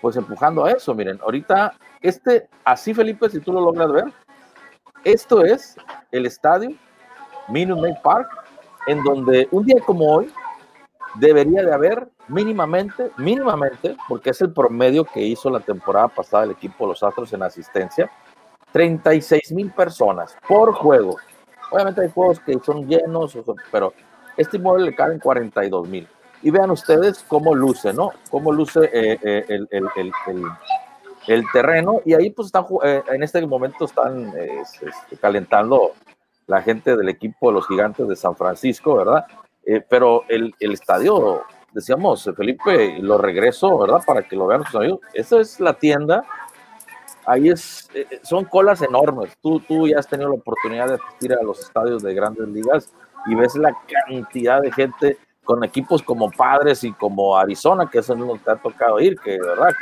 pues 0.00 0.16
empujando 0.16 0.64
a 0.64 0.72
eso. 0.72 0.92
Miren, 0.92 1.20
ahorita 1.22 1.74
este, 2.00 2.48
así 2.64 2.94
Felipe, 2.94 3.28
si 3.28 3.38
tú 3.38 3.52
lo 3.52 3.60
logras 3.60 3.92
ver, 3.92 4.04
esto 5.04 5.44
es 5.44 5.76
el 6.10 6.26
estadio 6.26 6.70
Minute 7.48 7.80
Maid 7.80 7.96
Park, 8.02 8.28
en 8.86 9.02
donde 9.02 9.48
un 9.50 9.64
día 9.64 9.80
como 9.84 10.04
hoy 10.06 10.32
debería 11.14 11.62
de 11.62 11.72
haber 11.72 12.08
mínimamente, 12.28 13.10
mínimamente, 13.16 13.96
porque 14.08 14.30
es 14.30 14.40
el 14.40 14.52
promedio 14.52 15.04
que 15.04 15.20
hizo 15.20 15.50
la 15.50 15.60
temporada 15.60 16.08
pasada 16.08 16.44
el 16.44 16.50
equipo 16.52 16.84
de 16.84 16.88
los 16.88 17.02
Astros 17.02 17.32
en 17.32 17.42
asistencia, 17.42 18.10
36 18.72 19.52
mil 19.52 19.70
personas 19.70 20.36
por 20.46 20.72
juego. 20.72 21.16
Obviamente 21.70 22.02
hay 22.02 22.10
juegos 22.10 22.40
que 22.40 22.58
son 22.64 22.86
llenos, 22.86 23.36
pero 23.70 23.92
este 24.36 24.56
inmueble 24.56 24.86
le 24.86 24.94
caben 24.94 25.18
42 25.18 25.88
mil. 25.88 26.08
Y 26.42 26.50
vean 26.50 26.70
ustedes 26.70 27.24
cómo 27.26 27.54
luce, 27.54 27.92
¿no? 27.92 28.12
Cómo 28.30 28.52
luce 28.52 28.84
eh, 28.92 29.18
eh, 29.22 29.44
el, 29.48 29.68
el, 29.70 29.88
el, 29.96 30.12
el, 31.26 31.44
terreno. 31.52 32.00
Y 32.04 32.14
ahí 32.14 32.30
pues 32.30 32.46
están, 32.46 32.64
eh, 32.84 33.02
en 33.08 33.22
este 33.22 33.44
momento 33.44 33.86
están 33.86 34.32
este, 34.36 35.16
calentando 35.20 35.92
la 36.46 36.62
gente 36.62 36.96
del 36.96 37.08
equipo 37.08 37.48
de 37.48 37.54
los 37.54 37.66
gigantes 37.66 38.06
de 38.06 38.14
San 38.14 38.36
Francisco, 38.36 38.96
¿verdad? 38.96 39.26
Pero 39.88 40.24
el, 40.28 40.54
estadio, 40.60 41.42
decíamos, 41.72 42.30
Felipe, 42.36 42.98
lo 43.00 43.18
regreso, 43.18 43.78
¿verdad? 43.78 44.00
Para 44.06 44.22
que 44.22 44.36
lo 44.36 44.46
vean 44.46 44.64
sus 44.64 44.76
amigos. 44.76 45.00
Esa 45.12 45.40
es 45.40 45.60
la 45.60 45.74
tienda 45.74 46.24
ahí 47.28 47.50
es, 47.50 47.88
eh, 47.94 48.06
eh, 48.10 48.20
son 48.22 48.46
colas 48.46 48.80
enormes. 48.82 49.36
Tú, 49.42 49.60
tú 49.60 49.86
ya 49.86 49.98
has 49.98 50.08
tenido 50.08 50.30
la 50.30 50.36
oportunidad 50.36 50.88
de 50.88 50.94
asistir 50.94 51.34
a 51.34 51.42
los 51.42 51.60
estadios 51.60 52.02
de 52.02 52.14
grandes 52.14 52.48
ligas 52.48 52.92
y 53.26 53.34
ves 53.34 53.54
la 53.54 53.76
cantidad 53.86 54.62
de 54.62 54.72
gente 54.72 55.18
con 55.44 55.62
equipos 55.62 56.02
como 56.02 56.30
Padres 56.30 56.84
y 56.84 56.92
como 56.92 57.36
Arizona, 57.36 57.88
que 57.90 57.98
es 57.98 58.08
el 58.08 58.18
que 58.18 58.38
te 58.38 58.50
ha 58.50 58.56
tocado 58.56 58.98
ir, 59.00 59.18
que 59.18 59.38
verdad 59.38 59.74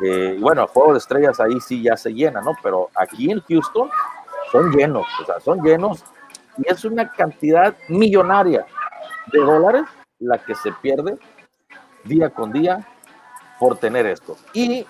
que, 0.00 0.36
bueno, 0.40 0.62
el 0.62 0.68
juego 0.68 0.92
de 0.92 0.98
estrellas 0.98 1.40
ahí 1.40 1.60
sí 1.60 1.82
ya 1.82 1.96
se 1.96 2.12
llena, 2.12 2.40
¿no? 2.40 2.52
Pero 2.62 2.88
aquí 2.94 3.30
en 3.30 3.40
Houston 3.40 3.90
son 4.50 4.72
llenos, 4.72 5.06
o 5.20 5.24
sea, 5.24 5.40
son 5.40 5.62
llenos 5.62 6.04
y 6.56 6.68
es 6.68 6.84
una 6.84 7.10
cantidad 7.12 7.76
millonaria 7.88 8.66
de 9.32 9.40
dólares 9.40 9.84
la 10.18 10.38
que 10.38 10.54
se 10.54 10.72
pierde 10.72 11.18
día 12.04 12.30
con 12.30 12.52
día 12.52 12.86
por 13.58 13.78
tener 13.78 14.06
esto. 14.06 14.36
Y 14.52 14.86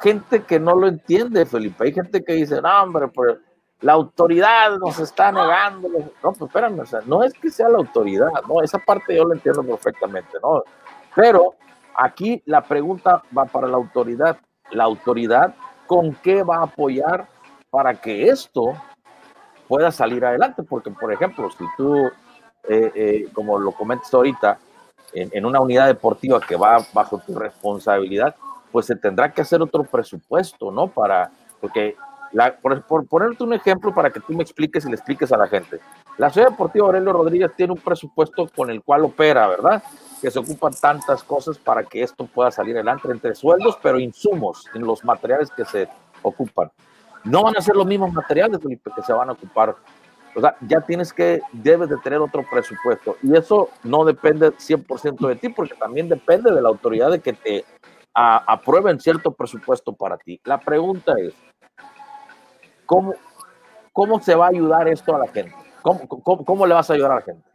gente 0.00 0.42
que 0.42 0.58
no 0.60 0.74
lo 0.74 0.88
entiende, 0.88 1.46
Felipe. 1.46 1.84
Hay 1.84 1.92
gente 1.92 2.24
que 2.24 2.34
dice, 2.34 2.60
no, 2.60 2.82
hombre, 2.82 3.08
pues 3.08 3.38
la 3.80 3.92
autoridad 3.92 4.76
nos 4.78 4.98
está 4.98 5.30
negando. 5.30 5.88
No, 5.88 6.32
pues 6.32 6.42
espérame, 6.42 6.80
o 6.80 6.86
sea, 6.86 7.00
no 7.06 7.22
es 7.22 7.32
que 7.34 7.50
sea 7.50 7.68
la 7.68 7.78
autoridad, 7.78 8.28
no, 8.48 8.62
esa 8.62 8.78
parte 8.78 9.16
yo 9.16 9.24
lo 9.24 9.34
entiendo 9.34 9.62
perfectamente, 9.62 10.38
¿no? 10.42 10.62
Pero 11.14 11.54
aquí 11.94 12.42
la 12.46 12.62
pregunta 12.62 13.22
va 13.36 13.44
para 13.46 13.66
la 13.66 13.76
autoridad. 13.76 14.38
La 14.70 14.84
autoridad, 14.84 15.54
¿con 15.86 16.14
qué 16.16 16.42
va 16.42 16.56
a 16.58 16.64
apoyar 16.64 17.28
para 17.70 17.94
que 17.94 18.28
esto 18.28 18.74
pueda 19.68 19.90
salir 19.92 20.24
adelante? 20.24 20.62
Porque, 20.62 20.90
por 20.90 21.12
ejemplo, 21.12 21.50
si 21.50 21.64
tú, 21.76 22.10
eh, 22.68 22.92
eh, 22.94 23.28
como 23.32 23.58
lo 23.58 23.72
comentas 23.72 24.12
ahorita, 24.12 24.58
en, 25.12 25.46
una 25.46 25.60
unidad 25.60 25.86
deportiva 25.86 26.40
que 26.40 26.56
va 26.56 26.78
bajo 26.92 27.18
tu 27.24 27.34
responsabilidad, 27.34 28.34
pues 28.70 28.86
se 28.86 28.96
tendrá 28.96 29.32
que 29.32 29.40
hacer 29.40 29.62
otro 29.62 29.84
presupuesto, 29.84 30.70
¿no? 30.70 30.88
Para, 30.88 31.30
porque, 31.60 31.96
la, 32.32 32.54
por, 32.54 32.82
por, 32.82 33.06
ponerte 33.06 33.42
un 33.44 33.54
ejemplo 33.54 33.94
para 33.94 34.10
que 34.10 34.20
tú 34.20 34.34
me 34.34 34.42
expliques 34.42 34.84
y 34.84 34.88
le 34.88 34.96
expliques 34.96 35.32
a 35.32 35.38
la 35.38 35.46
gente. 35.46 35.80
La 36.18 36.28
Ciudad 36.28 36.50
Deportiva 36.50 36.86
Aurelio 36.86 37.12
Rodríguez 37.12 37.52
tiene 37.56 37.72
un 37.72 37.78
presupuesto 37.78 38.48
con 38.54 38.70
el 38.70 38.82
cual 38.82 39.04
opera, 39.04 39.46
¿verdad? 39.48 39.82
Que 40.20 40.30
se 40.30 40.38
ocupan 40.38 40.74
tantas 40.74 41.22
cosas 41.22 41.56
para 41.56 41.84
que 41.84 42.02
esto 42.02 42.26
pueda 42.26 42.50
salir 42.50 42.74
adelante, 42.74 43.08
entre 43.10 43.34
sueldos, 43.34 43.78
pero 43.82 43.98
insumos 43.98 44.66
en 44.74 44.82
los 44.82 45.04
materiales 45.04 45.50
que 45.50 45.64
se 45.64 45.88
ocupan. 46.22 46.70
No 47.24 47.42
van 47.42 47.56
a 47.56 47.60
ser 47.60 47.74
los 47.74 47.86
mismos 47.86 48.12
materiales, 48.12 48.60
Felipe, 48.62 48.90
que 48.94 49.02
se 49.02 49.12
van 49.12 49.28
a 49.28 49.32
ocupar 49.32 49.74
o 50.36 50.40
sea, 50.40 50.54
ya 50.68 50.82
tienes 50.82 51.14
que, 51.14 51.40
debes 51.50 51.88
de 51.88 51.96
tener 51.96 52.20
otro 52.20 52.44
presupuesto. 52.48 53.16
Y 53.22 53.34
eso 53.34 53.70
no 53.82 54.04
depende 54.04 54.52
100% 54.52 55.26
de 55.28 55.36
ti, 55.36 55.48
porque 55.48 55.74
también 55.74 56.10
depende 56.10 56.52
de 56.52 56.60
la 56.60 56.68
autoridad 56.68 57.10
de 57.10 57.20
que 57.20 57.32
te 57.32 57.64
aprueben 58.12 59.00
cierto 59.00 59.32
presupuesto 59.32 59.94
para 59.94 60.18
ti. 60.18 60.38
La 60.44 60.60
pregunta 60.60 61.14
es, 61.18 61.32
¿cómo, 62.84 63.14
cómo 63.94 64.20
se 64.20 64.34
va 64.34 64.46
a 64.46 64.50
ayudar 64.50 64.88
esto 64.88 65.16
a 65.16 65.20
la 65.20 65.28
gente? 65.28 65.54
¿Cómo, 65.80 66.06
cómo, 66.06 66.66
le 66.66 66.74
vas 66.74 66.90
a 66.90 66.94
ayudar 66.94 67.12
a 67.12 67.14
la 67.16 67.22
gente? 67.22 67.48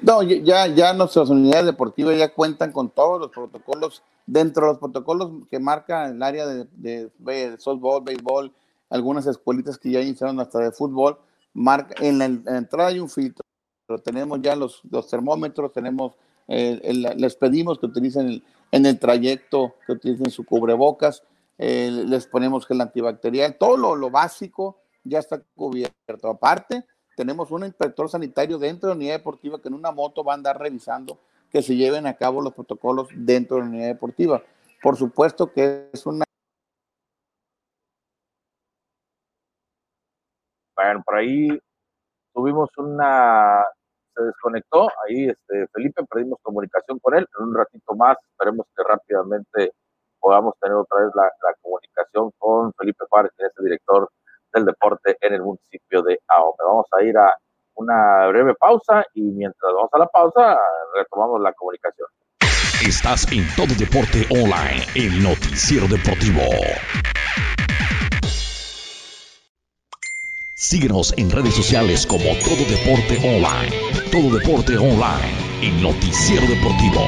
No, 0.00 0.22
ya, 0.22 0.68
ya 0.68 0.92
nuestras 0.92 1.28
unidades 1.28 1.66
deportivas 1.66 2.16
ya 2.16 2.32
cuentan 2.32 2.70
con 2.70 2.88
todos 2.90 3.20
los 3.20 3.30
protocolos, 3.30 4.04
dentro 4.26 4.66
de 4.66 4.72
los 4.72 4.78
protocolos 4.78 5.32
que 5.50 5.58
marca 5.58 6.06
el 6.06 6.22
área 6.22 6.46
de, 6.46 6.68
de, 6.72 7.10
de 7.18 7.58
softball, 7.58 8.04
béisbol, 8.04 8.52
algunas 8.90 9.26
escuelitas 9.26 9.76
que 9.76 9.90
ya 9.90 10.00
iniciaron 10.00 10.38
hasta 10.38 10.60
de 10.60 10.70
fútbol, 10.70 11.18
marca, 11.54 11.94
en 12.00 12.18
la, 12.18 12.24
entrada 12.26 12.88
hay 12.88 13.00
un 13.00 13.08
filtro, 13.08 13.44
pero 13.86 14.00
tenemos 14.00 14.40
ya 14.42 14.56
los, 14.56 14.82
los 14.90 15.08
termómetros, 15.08 15.72
tenemos, 15.72 16.14
les 16.48 17.36
pedimos 17.36 17.78
que 17.78 17.86
utilicen 17.86 18.42
en 18.70 18.86
el 18.86 18.98
trayecto, 18.98 19.74
que 19.86 19.92
utilicen 19.92 20.30
su 20.30 20.44
cubrebocas, 20.44 21.22
les 21.58 22.26
ponemos 22.26 22.66
gel 22.66 22.80
antibacterial, 22.80 23.56
todo 23.56 23.76
lo, 23.76 23.96
lo, 23.96 24.10
básico 24.10 24.78
ya 25.04 25.18
está 25.18 25.40
cubierto. 25.54 26.28
Aparte, 26.28 26.84
tenemos 27.16 27.50
un 27.50 27.64
inspector 27.64 28.08
sanitario 28.08 28.58
dentro 28.58 28.88
de 28.88 28.94
la 28.94 28.98
unidad 28.98 29.14
deportiva 29.14 29.60
que 29.60 29.68
en 29.68 29.74
una 29.74 29.92
moto 29.92 30.24
va 30.24 30.32
a 30.32 30.36
andar 30.36 30.58
revisando 30.58 31.18
que 31.52 31.62
se 31.62 31.76
lleven 31.76 32.06
a 32.06 32.14
cabo 32.14 32.40
los 32.40 32.54
protocolos 32.54 33.08
dentro 33.14 33.56
de 33.56 33.62
la 33.62 33.68
unidad 33.68 33.86
deportiva. 33.88 34.42
Por 34.82 34.96
supuesto 34.96 35.52
que 35.52 35.90
es 35.92 36.06
una 36.06 36.24
Bueno, 40.82 41.02
por 41.04 41.16
ahí 41.16 41.48
tuvimos 42.34 42.68
una, 42.76 43.64
se 44.14 44.22
desconectó, 44.24 44.88
ahí 45.06 45.28
este, 45.28 45.66
Felipe, 45.72 46.02
perdimos 46.10 46.38
comunicación 46.42 46.98
con 46.98 47.14
él, 47.14 47.26
en 47.38 47.46
un 47.46 47.54
ratito 47.54 47.94
más, 47.94 48.16
esperemos 48.30 48.66
que 48.76 48.82
rápidamente 48.82 49.74
podamos 50.18 50.54
tener 50.60 50.76
otra 50.76 51.04
vez 51.04 51.10
la, 51.14 51.30
comunicación 51.60 52.30
con 52.38 52.72
Felipe 52.74 53.04
Juárez, 53.08 53.30
que 53.36 53.46
es 53.46 53.52
el 53.58 53.64
director 53.64 54.08
del 54.52 54.64
deporte 54.64 55.16
en 55.20 55.34
el 55.34 55.42
municipio 55.42 56.02
de 56.02 56.18
Ahome. 56.28 56.56
Vamos 56.58 56.86
a 56.92 57.02
ir 57.02 57.16
a 57.16 57.32
una 57.74 58.26
breve 58.28 58.54
pausa 58.54 59.04
y 59.14 59.22
mientras 59.22 59.72
vamos 59.72 59.90
a 59.92 59.98
la 59.98 60.06
pausa, 60.06 60.58
retomamos 60.94 61.40
la 61.40 61.52
comunicación. 61.52 62.08
Estás 62.86 63.30
en 63.30 63.46
Todo 63.56 63.72
Deporte 63.78 64.26
Online, 64.30 64.82
el 64.96 65.22
noticiero 65.22 65.86
deportivo. 65.86 66.42
Síguenos 70.62 71.12
en 71.16 71.28
redes 71.28 71.54
sociales 71.54 72.06
como 72.06 72.22
Todo 72.22 72.64
Deporte 72.64 73.18
Online. 73.18 73.74
Todo 74.12 74.38
Deporte 74.38 74.78
Online, 74.78 75.34
el 75.60 75.82
noticiero 75.82 76.46
deportivo. 76.46 77.02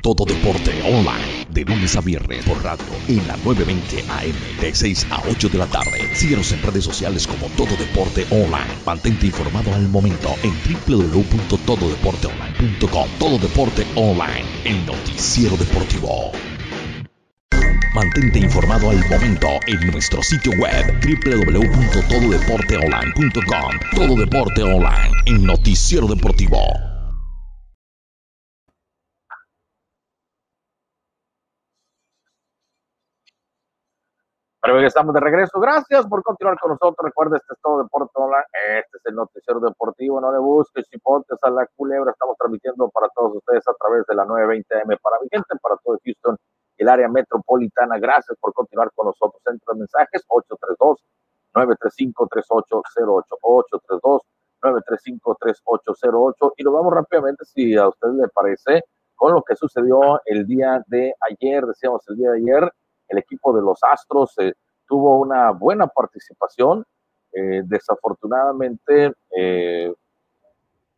Todo 0.00 0.24
Deporte 0.24 0.80
Online, 0.84 1.44
de 1.50 1.64
lunes 1.64 1.96
a 1.96 2.00
viernes 2.00 2.44
por 2.44 2.62
radio 2.62 2.84
en 3.08 3.26
la 3.26 3.36
920 3.38 4.04
AM, 4.08 4.32
de 4.60 4.72
6 4.72 5.08
a 5.10 5.24
8 5.28 5.48
de 5.48 5.58
la 5.58 5.66
tarde. 5.66 6.14
Síguenos 6.14 6.52
en 6.52 6.62
redes 6.62 6.84
sociales 6.84 7.26
como 7.26 7.48
Todo 7.56 7.76
Deporte 7.76 8.28
Online. 8.30 8.78
Mantente 8.86 9.26
informado 9.26 9.74
al 9.74 9.88
momento 9.88 10.36
en 10.44 10.54
www.tododeporteonline.com. 10.86 13.08
Todo 13.18 13.38
Deporte 13.38 13.84
Online, 13.96 14.44
el 14.64 14.86
noticiero 14.86 15.56
deportivo. 15.56 16.30
Mantente 17.94 18.38
informado 18.38 18.88
al 18.88 18.96
momento 19.10 19.48
en 19.66 19.90
nuestro 19.90 20.22
sitio 20.22 20.52
web 20.58 20.86
www.tododeporteonline.com. 21.04 23.70
Todo 23.94 24.16
Deporte 24.16 24.62
Online, 24.62 25.12
en 25.26 25.44
noticiero 25.44 26.06
deportivo. 26.06 26.56
Pero 34.62 34.80
estamos 34.86 35.12
de 35.12 35.20
regreso. 35.20 35.60
Gracias 35.60 36.06
por 36.06 36.22
continuar 36.22 36.58
con 36.58 36.70
nosotros. 36.70 37.04
Recuerda, 37.04 37.36
este 37.36 37.52
es 37.52 37.60
todo 37.60 37.82
Deporte 37.82 38.12
Online. 38.14 38.46
Este 38.78 38.96
es 38.96 39.04
el 39.06 39.16
noticiero 39.16 39.60
deportivo. 39.60 40.18
No 40.20 40.32
le 40.32 40.38
busques 40.38 40.88
chipotes 40.88 41.36
a 41.42 41.50
la 41.50 41.66
culebra. 41.76 42.12
Estamos 42.12 42.38
transmitiendo 42.38 42.88
para 42.88 43.08
todos 43.14 43.36
ustedes 43.36 43.68
a 43.68 43.74
través 43.74 44.06
de 44.06 44.14
la 44.14 44.24
920M 44.24 44.98
para 45.02 45.20
mi 45.20 45.28
gente, 45.30 45.56
para 45.60 45.76
todo 45.84 45.98
Houston 46.02 46.38
el 46.82 46.88
área 46.88 47.08
metropolitana. 47.08 47.98
Gracias 47.98 48.38
por 48.38 48.52
continuar 48.52 48.92
con 48.94 49.06
nosotros. 49.06 49.42
Centro 49.44 49.74
de 49.74 49.80
mensajes 49.80 50.24
832-935-3808. 51.54 54.20
832-935-3808. 54.62 56.52
Y 56.56 56.62
lo 56.62 56.72
vamos 56.72 56.94
rápidamente, 56.94 57.44
si 57.44 57.76
a 57.76 57.88
usted 57.88 58.08
le 58.08 58.28
parece, 58.28 58.84
con 59.14 59.32
lo 59.32 59.42
que 59.42 59.56
sucedió 59.56 60.20
el 60.24 60.46
día 60.46 60.82
de 60.86 61.14
ayer. 61.30 61.64
Decíamos 61.64 62.02
el 62.08 62.16
día 62.16 62.30
de 62.32 62.38
ayer, 62.38 62.72
el 63.08 63.18
equipo 63.18 63.54
de 63.54 63.62
los 63.62 63.78
Astros 63.82 64.34
eh, 64.38 64.54
tuvo 64.86 65.18
una 65.18 65.52
buena 65.52 65.86
participación. 65.86 66.84
Eh, 67.32 67.62
desafortunadamente, 67.64 69.12
eh, 69.36 69.94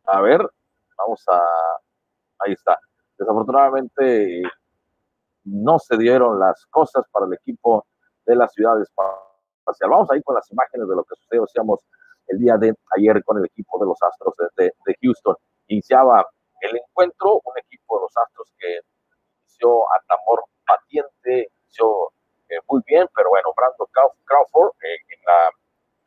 a 0.05 0.21
ver, 0.21 0.49
vamos 0.97 1.23
a, 1.27 1.41
ahí 2.39 2.53
está. 2.53 2.79
Desafortunadamente, 3.17 4.43
no 5.45 5.79
se 5.79 5.97
dieron 5.97 6.39
las 6.39 6.65
cosas 6.67 7.05
para 7.11 7.27
el 7.27 7.33
equipo 7.33 7.85
de 8.25 8.35
la 8.35 8.47
ciudad 8.47 8.81
espacial. 8.81 9.89
Vamos 9.89 10.11
a 10.11 10.17
ir 10.17 10.23
con 10.23 10.35
las 10.35 10.51
imágenes 10.51 10.87
de 10.87 10.95
lo 10.95 11.03
que 11.03 11.15
sucedió, 11.15 11.43
decíamos, 11.43 11.85
el 12.27 12.39
día 12.39 12.57
de 12.57 12.73
ayer 12.97 13.23
con 13.23 13.37
el 13.37 13.45
equipo 13.45 13.79
de 13.79 13.85
los 13.85 14.01
Astros 14.01 14.35
de, 14.57 14.73
Houston. 15.01 15.35
Iniciaba 15.67 16.25
el 16.61 16.77
encuentro, 16.77 17.41
un 17.43 17.57
equipo 17.57 17.97
de 17.97 18.01
los 18.03 18.17
Astros 18.17 18.53
que 18.57 18.79
inició 19.41 19.83
a 19.93 20.01
tambor 20.07 20.43
patiente, 20.65 21.51
inició 21.61 22.09
eh, 22.49 22.59
muy 22.69 22.81
bien, 22.85 23.07
pero 23.15 23.29
bueno, 23.29 23.53
Brandon 23.55 23.87
Crawford 24.25 24.73
eh, 24.81 24.97
en 25.09 25.19
la 25.25 25.49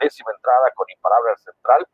décima 0.00 0.32
entrada 0.34 0.70
con 0.74 0.86
imparable 0.90 1.30
al 1.30 1.38
central, 1.38 1.86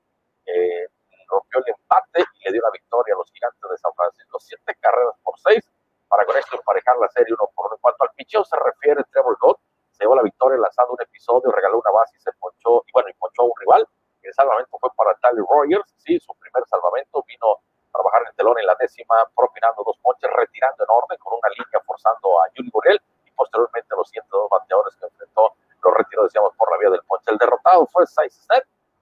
eh, 0.46 0.86
rompió 1.28 1.60
el 1.60 1.74
empate 1.76 2.24
y 2.40 2.44
le 2.44 2.52
dio 2.52 2.62
la 2.62 2.70
victoria 2.70 3.14
a 3.14 3.18
los 3.18 3.30
gigantes 3.30 3.70
de 3.70 3.78
San 3.78 3.92
Francisco, 3.94 4.38
siete 4.40 4.74
carreras 4.80 5.16
por 5.22 5.38
seis 5.38 5.64
para 6.14 6.26
con 6.26 6.38
esto 6.38 6.54
emparejar 6.54 6.97
la 6.99 7.09
serie 7.09 7.35
uno 7.35 7.50
por 7.56 7.66
uno. 7.66 7.75
En 7.75 7.80
cuanto 7.83 8.04
al 8.04 8.11
picheo 8.14 8.44
se 8.44 8.54
refiere, 8.54 9.02
Trevor 9.11 9.37
Gott 9.40 9.59
se 9.90 10.04
llevó 10.04 10.14
la 10.14 10.23
victoria 10.23 10.56
lanzando 10.62 10.92
un 10.94 11.02
episodio, 11.02 11.50
regaló 11.50 11.83
una 11.83 11.90
base 11.90 12.14
y 12.16 12.21
se 12.21 12.30
ponchó, 12.38 12.87
y 12.87 12.92
bueno, 12.94 13.09
y 13.09 13.14
ponchó 13.14 13.42
a 13.42 13.47
un 13.47 13.59
rival. 13.59 13.83
El 14.23 14.33
salvamento 14.33 14.78
fue 14.78 14.90
para 14.94 15.12
Tyler 15.18 15.42
Rogers, 15.42 15.90
sí, 15.99 16.21
su 16.21 16.33
primer 16.38 16.62
salvamento 16.71 17.18
vino 17.26 17.59
a 17.59 17.99
trabajar 17.99 18.23
el 18.30 18.35
telón 18.37 18.54
en 18.61 18.66
la 18.66 18.76
décima, 18.78 19.26
propinando 19.35 19.83
dos 19.83 19.99
ponches, 19.99 20.30
retirando 20.38 20.85
en 20.85 20.90
orden 20.94 21.18
con 21.18 21.35
una 21.35 21.50
línea 21.50 21.83
forzando 21.85 22.40
a 22.40 22.49
Yuli 22.54 22.71
Gurriel 22.71 23.02
y 23.26 23.30
posteriormente 23.33 23.97
los 23.97 24.09
102 24.09 24.49
bateadores 24.50 24.94
que 24.94 25.06
enfrentó 25.06 25.54
los 25.83 25.94
retiros, 25.99 26.30
decíamos, 26.30 26.54
por 26.54 26.71
la 26.71 26.78
vía 26.78 26.90
del 26.90 27.02
ponche. 27.11 27.26
El 27.26 27.38
derrotado 27.38 27.87
fue 27.90 28.06
Saiz 28.06 28.47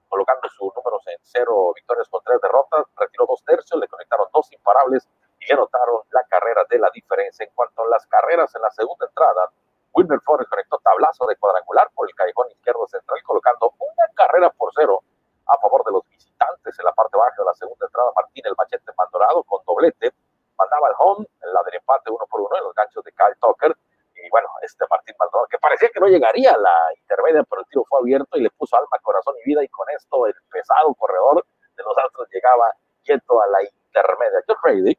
colocando 0.09 0.49
sus 0.49 0.69
números 0.75 1.05
en 1.07 1.17
cero 1.21 1.73
victorias 1.75 2.09
con 2.09 2.21
tres 2.23 2.41
derrotas, 2.41 2.85
retiró 2.97 3.25
dos 3.25 3.43
tercios, 3.45 3.79
le 3.79 3.87
conectaron 3.87 4.27
dos 4.33 4.51
imparables 4.51 5.07
y 5.47 5.53
anotaron 5.53 6.01
la 6.11 6.23
carrera 6.25 6.65
de 6.69 6.79
la 6.79 6.89
diferencia. 6.93 7.45
En 7.45 7.51
cuanto 7.53 7.83
a 7.83 7.87
las 7.87 8.05
carreras 8.07 8.53
en 8.55 8.61
la 8.61 8.71
segunda 8.71 9.05
entrada, 9.05 9.51
Wilmer 9.93 10.19
Flores 10.21 10.47
conectó 10.49 10.79
tablazo 10.79 11.25
de 11.27 11.35
cuadrangular 11.35 11.89
por 11.93 12.07
el 12.09 12.15
callejón 12.15 12.49
izquierdo 12.51 12.87
central, 12.87 13.21
colocando 13.23 13.73
una 13.77 14.07
carrera 14.15 14.49
por 14.49 14.71
cero 14.75 14.99
a 15.47 15.57
favor 15.59 15.83
de 15.85 15.91
los 15.91 16.07
visitantes. 16.09 16.77
En 16.79 16.85
la 16.85 16.93
parte 16.93 17.17
baja 17.17 17.35
de 17.37 17.45
la 17.45 17.53
segunda 17.53 17.85
entrada, 17.85 18.11
Martín 18.15 18.43
el 18.45 18.55
machete 18.57 18.91
Maldonado 18.97 19.43
con 19.43 19.61
doblete 19.65 20.13
mandaba 20.57 20.87
el 20.89 20.95
home 20.97 21.27
en 21.43 21.53
la 21.53 21.63
del 21.63 21.75
empate 21.75 22.09
uno 22.09 22.25
por 22.29 22.41
uno 22.41 22.57
en 22.57 22.63
los 22.63 22.73
ganchos 22.73 23.03
de 23.03 23.11
Kyle 23.11 23.37
Tucker. 23.39 23.75
Y 24.15 24.29
bueno, 24.29 24.47
este 24.61 24.85
Martín 24.89 25.15
Maldonado, 25.19 25.47
que 25.47 25.59
parecía 25.59 25.89
que 25.89 25.99
no 25.99 26.07
llegaría 26.07 26.53
a 26.53 26.57
la 26.57 26.75
intermedia, 26.97 27.43
pero 27.43 27.61
el 27.61 27.67
tiro 27.67 27.85
fue 27.87 27.99
abierto 27.99 28.37
y 28.37 28.41
le 28.41 28.49
puso 28.51 28.75
alma, 28.77 28.97
corazón 29.01 29.35
y 29.43 29.49
vida. 29.49 29.63
Y 29.63 29.67
con 29.69 29.87
esto, 29.89 30.25
el 30.25 30.35
pesado 30.49 30.93
corredor 30.95 31.45
de 31.75 31.83
los 31.83 31.97
Astros 31.97 32.27
llegaba 32.31 32.73
quieto 33.03 33.41
a 33.41 33.47
la 33.47 33.59
intermedia. 33.63 34.41
John 34.47 34.57
Brady 34.63 34.97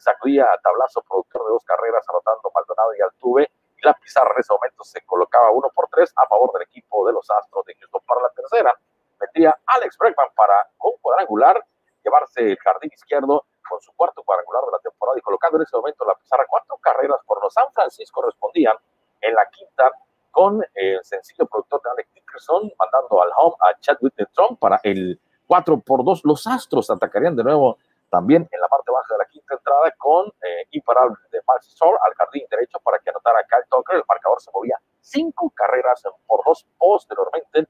sacudía 0.00 0.44
a 0.44 0.58
tablazo 0.58 1.02
productor 1.02 1.44
de 1.44 1.50
dos 1.50 1.64
carreras, 1.64 2.04
anotando 2.08 2.50
Maldonado 2.54 2.94
y 2.94 3.00
Altuve. 3.00 3.50
Y 3.76 3.86
la 3.86 3.94
pizarra 3.94 4.32
en 4.34 4.40
ese 4.40 4.52
momento 4.52 4.84
se 4.84 5.00
colocaba 5.02 5.50
uno 5.50 5.70
por 5.74 5.88
tres 5.88 6.12
a 6.16 6.26
favor 6.26 6.52
del 6.52 6.62
equipo 6.62 7.06
de 7.06 7.12
los 7.12 7.30
Astros 7.30 7.64
de 7.66 7.74
Houston. 7.74 8.02
Para 8.06 8.22
la 8.22 8.30
tercera, 8.30 8.74
metía 9.20 9.56
Alex 9.66 9.96
Bregman 9.98 10.28
para 10.34 10.68
un 10.82 10.92
cuadrangular, 11.00 11.64
llevarse 12.02 12.40
el 12.40 12.58
jardín 12.58 12.90
izquierdo 12.92 13.44
con 13.68 13.80
su 13.80 13.92
cuarto 13.94 14.22
cuadrangular 14.22 14.64
de 14.66 14.72
la 14.72 14.78
temporada 14.78 15.18
y 15.18 15.22
colocando 15.22 15.56
en 15.56 15.62
ese 15.62 15.76
momento 15.76 16.04
la 16.04 16.14
pizarra 16.14 16.44
cuatro 16.48 16.76
carreras 16.78 17.20
por 17.26 17.42
los 17.42 17.52
San 17.52 17.72
Francisco 17.72 18.22
respondían 18.22 18.76
en 19.20 19.34
la 19.34 19.46
quinta 19.50 19.90
con 20.30 20.62
el 20.74 21.02
sencillo 21.04 21.46
productor 21.46 21.80
de 21.82 21.90
Alex 21.90 22.12
Dickerson 22.14 22.72
mandando 22.78 23.22
al 23.22 23.30
home 23.36 23.56
a 23.60 23.78
Chadwick 23.80 24.14
Trump 24.32 24.58
para 24.58 24.80
el 24.82 25.18
4 25.46 25.80
por 25.80 26.04
2. 26.04 26.22
Los 26.24 26.46
Astros 26.46 26.90
atacarían 26.90 27.36
de 27.36 27.44
nuevo 27.44 27.78
también 28.14 28.48
en 28.48 28.60
la 28.60 28.68
parte 28.68 28.92
baja 28.92 29.12
de 29.12 29.18
la 29.18 29.24
quinta 29.24 29.54
entrada 29.54 29.90
con 29.98 30.28
eh, 30.40 30.68
imparable 30.70 31.16
de 31.32 31.40
Max 31.48 31.66
Store 31.66 31.98
al 32.00 32.14
jardín 32.14 32.46
derecho 32.48 32.78
para 32.78 33.00
que 33.00 33.10
anotara 33.10 33.42
Kyle 33.42 33.66
Tucker. 33.68 33.96
El 33.96 34.04
marcador 34.08 34.40
se 34.40 34.52
movía 34.54 34.78
cinco 35.00 35.50
carreras 35.50 36.00
por 36.24 36.44
dos. 36.46 36.64
Posteriormente, 36.78 37.66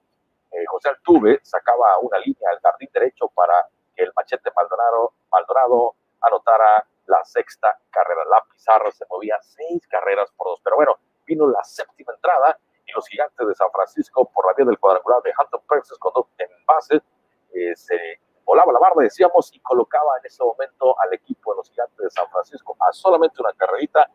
eh, 0.50 0.64
José 0.66 0.90
Altuve 0.90 1.40
sacaba 1.42 1.98
una 2.02 2.18
línea 2.18 2.50
al 2.50 2.60
jardín 2.60 2.90
derecho 2.92 3.28
para 3.28 3.54
que 3.96 4.02
el 4.02 4.12
machete 4.14 4.50
Maldonado, 4.54 5.14
Maldonado 5.32 5.94
anotara 6.20 6.86
la 7.06 7.24
sexta 7.24 7.78
carrera. 7.88 8.26
La 8.26 8.44
pizarra 8.44 8.90
se 8.92 9.06
movía 9.08 9.38
seis 9.40 9.86
carreras 9.88 10.30
por 10.32 10.48
dos. 10.48 10.60
Pero 10.62 10.76
bueno, 10.76 10.98
vino 11.24 11.48
la 11.48 11.64
séptima 11.64 12.12
entrada 12.12 12.58
y 12.84 12.92
los 12.92 13.08
gigantes 13.08 13.48
de 13.48 13.54
San 13.54 13.70
Francisco 13.70 14.26
por 14.26 14.46
la 14.46 14.52
vía 14.52 14.66
del 14.66 14.78
cuadrangular 14.78 15.22
de 15.22 15.32
Hunter 15.38 15.60
Purses 15.66 15.96
con 15.96 16.12
dos 16.14 16.26
en 16.36 16.50
base 16.66 17.00
eh, 17.54 17.74
se 17.74 18.20
volaba 18.44 18.72
la 18.72 18.78
barra, 18.78 19.02
decíamos, 19.02 19.52
y 19.54 19.60
colocaba 19.60 20.18
en 20.18 20.26
ese 20.26 20.42
momento 20.44 20.98
al 21.00 21.12
equipo 21.12 21.52
de 21.52 21.58
los 21.58 21.70
gigantes 21.70 21.98
de 21.98 22.10
San 22.10 22.28
Francisco 22.30 22.76
a 22.80 22.92
solamente 22.92 23.40
una 23.40 23.52
carrerita 23.52 24.08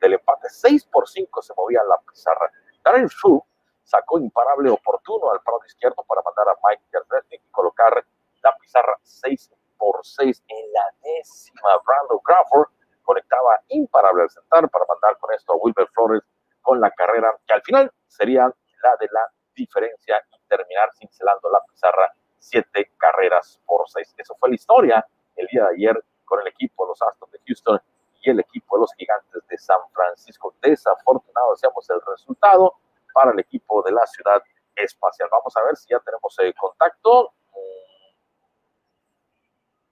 del 0.00 0.14
empate. 0.14 0.48
6 0.48 0.86
por 0.86 1.08
5 1.08 1.42
se 1.42 1.54
movía 1.56 1.82
la 1.84 1.98
pizarra. 1.98 2.50
Darren 2.84 3.08
Fu 3.08 3.42
sacó 3.82 4.18
imparable 4.18 4.70
oportuno 4.70 5.30
al 5.30 5.40
prado 5.40 5.60
izquierdo 5.66 6.04
para 6.06 6.22
mandar 6.22 6.48
a 6.48 6.58
Mike 6.64 6.84
Gertrude 6.90 7.26
y 7.30 7.38
colocar 7.50 8.04
la 8.42 8.56
pizarra 8.58 8.98
6 9.02 9.50
por 9.78 10.04
6 10.04 10.42
en 10.48 10.72
la 10.72 10.94
décima. 11.02 11.70
Brandon 11.84 12.18
Crawford 12.18 12.68
conectaba 13.02 13.60
imparable 13.68 14.22
al 14.22 14.30
sentar 14.30 14.68
para 14.68 14.84
mandar 14.86 15.16
con 15.18 15.32
esto 15.32 15.52
a 15.52 15.56
Wilber 15.56 15.88
Flores 15.94 16.22
con 16.60 16.80
la 16.80 16.90
carrera 16.90 17.32
que 17.46 17.54
al 17.54 17.62
final 17.62 17.92
sería 18.08 18.42
la 18.42 18.96
de 18.98 19.08
la 19.10 19.30
diferencia 19.54 20.20
y 20.32 20.48
terminar 20.48 20.90
cincelando 20.98 21.48
la 21.50 21.60
pizarra 21.70 22.12
siete 22.48 22.92
carreras 22.96 23.60
por 23.66 23.88
seis. 23.88 24.14
Eso 24.16 24.36
fue 24.38 24.50
la 24.50 24.54
historia 24.54 25.06
el 25.36 25.46
día 25.48 25.64
de 25.64 25.74
ayer 25.74 26.04
con 26.24 26.40
el 26.40 26.46
equipo 26.48 26.84
de 26.84 26.90
los 26.90 27.02
Astros 27.02 27.30
de 27.32 27.40
Houston 27.46 27.80
y 28.22 28.30
el 28.30 28.40
equipo 28.40 28.76
de 28.76 28.80
los 28.82 28.94
Gigantes 28.94 29.46
de 29.48 29.58
San 29.58 29.80
Francisco. 29.92 30.54
Desafortunado, 30.62 31.52
decíamos 31.52 31.88
el 31.90 32.00
resultado 32.06 32.74
para 33.12 33.32
el 33.32 33.40
equipo 33.40 33.82
de 33.82 33.92
la 33.92 34.06
ciudad 34.06 34.42
espacial. 34.74 35.28
Vamos 35.30 35.56
a 35.56 35.62
ver 35.64 35.76
si 35.76 35.88
ya 35.90 36.00
tenemos 36.00 36.38
el 36.38 36.54
contacto. 36.54 37.32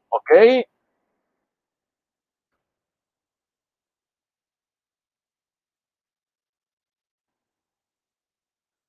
Ok, 0.09 0.31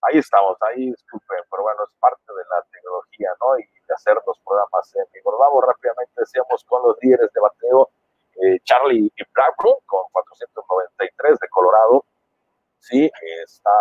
ahí 0.08 0.20
estamos, 0.20 0.58
ahí 0.62 0.92
disculpen, 0.92 1.40
pero 1.50 1.64
bueno, 1.64 1.84
es 1.84 1.92
parte 2.00 2.24
de 2.28 2.44
la 2.50 2.62
tecnología, 2.72 3.30
¿no? 3.42 3.60
Y 3.60 3.64
de 3.64 3.94
hacer 3.94 4.18
los 4.26 4.40
programas 4.40 4.96
en 4.96 5.06
vivo. 5.14 5.38
Vamos 5.38 5.64
rápidamente, 5.66 6.14
decíamos, 6.18 6.64
con 6.66 6.84
los 6.84 6.98
líderes 7.02 7.32
de 7.34 7.42
bateo, 7.42 7.90
eh, 8.42 8.60
Charlie 8.64 9.12
Blackburn, 9.34 9.80
con 9.86 10.04
493 10.12 11.40
de 11.40 11.50
Colorado, 11.50 12.06
sí, 12.80 13.10
está 13.44 13.72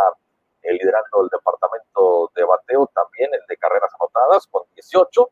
eh, 0.63 0.73
liderando 0.73 1.23
el 1.23 1.29
departamento 1.29 2.31
de 2.35 2.45
bateo, 2.45 2.87
también 2.95 3.31
el 3.35 3.45
de 3.49 3.57
carreras 3.57 3.93
anotadas, 4.01 4.47
con 4.47 4.63
18, 4.75 5.31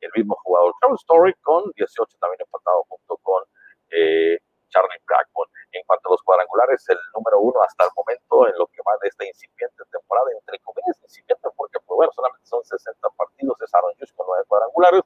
el 0.00 0.10
mismo 0.14 0.36
jugador 0.42 0.74
Charles 0.80 1.00
Story, 1.00 1.34
con 1.40 1.70
18, 1.76 2.18
también 2.20 2.40
empatado 2.42 2.84
junto 2.88 3.16
con 3.18 3.42
eh, 3.90 4.38
Charlie 4.68 5.00
Blackburn. 5.06 5.50
En 5.74 5.82
cuanto 5.86 6.08
a 6.08 6.12
los 6.12 6.22
cuadrangulares, 6.22 6.88
el 6.88 6.98
número 7.14 7.40
uno 7.40 7.60
hasta 7.62 7.84
el 7.84 7.90
momento 7.96 8.46
en 8.46 8.54
lo 8.58 8.66
que 8.68 8.78
va 8.86 8.94
de 9.02 9.08
esta 9.08 9.26
incipiente 9.26 9.82
temporada, 9.90 10.30
entre 10.30 10.58
comillas, 10.60 10.96
incipiente, 11.02 11.48
porque 11.56 11.80
pues, 11.80 11.96
bueno, 11.96 12.12
solamente 12.14 12.46
son 12.46 12.62
60 12.64 13.08
partidos, 13.18 13.60
es 13.60 13.74
Aaron 13.74 13.92
Judge 13.98 14.14
con 14.14 14.26
nueve 14.28 14.44
cuadrangulares. 14.46 15.02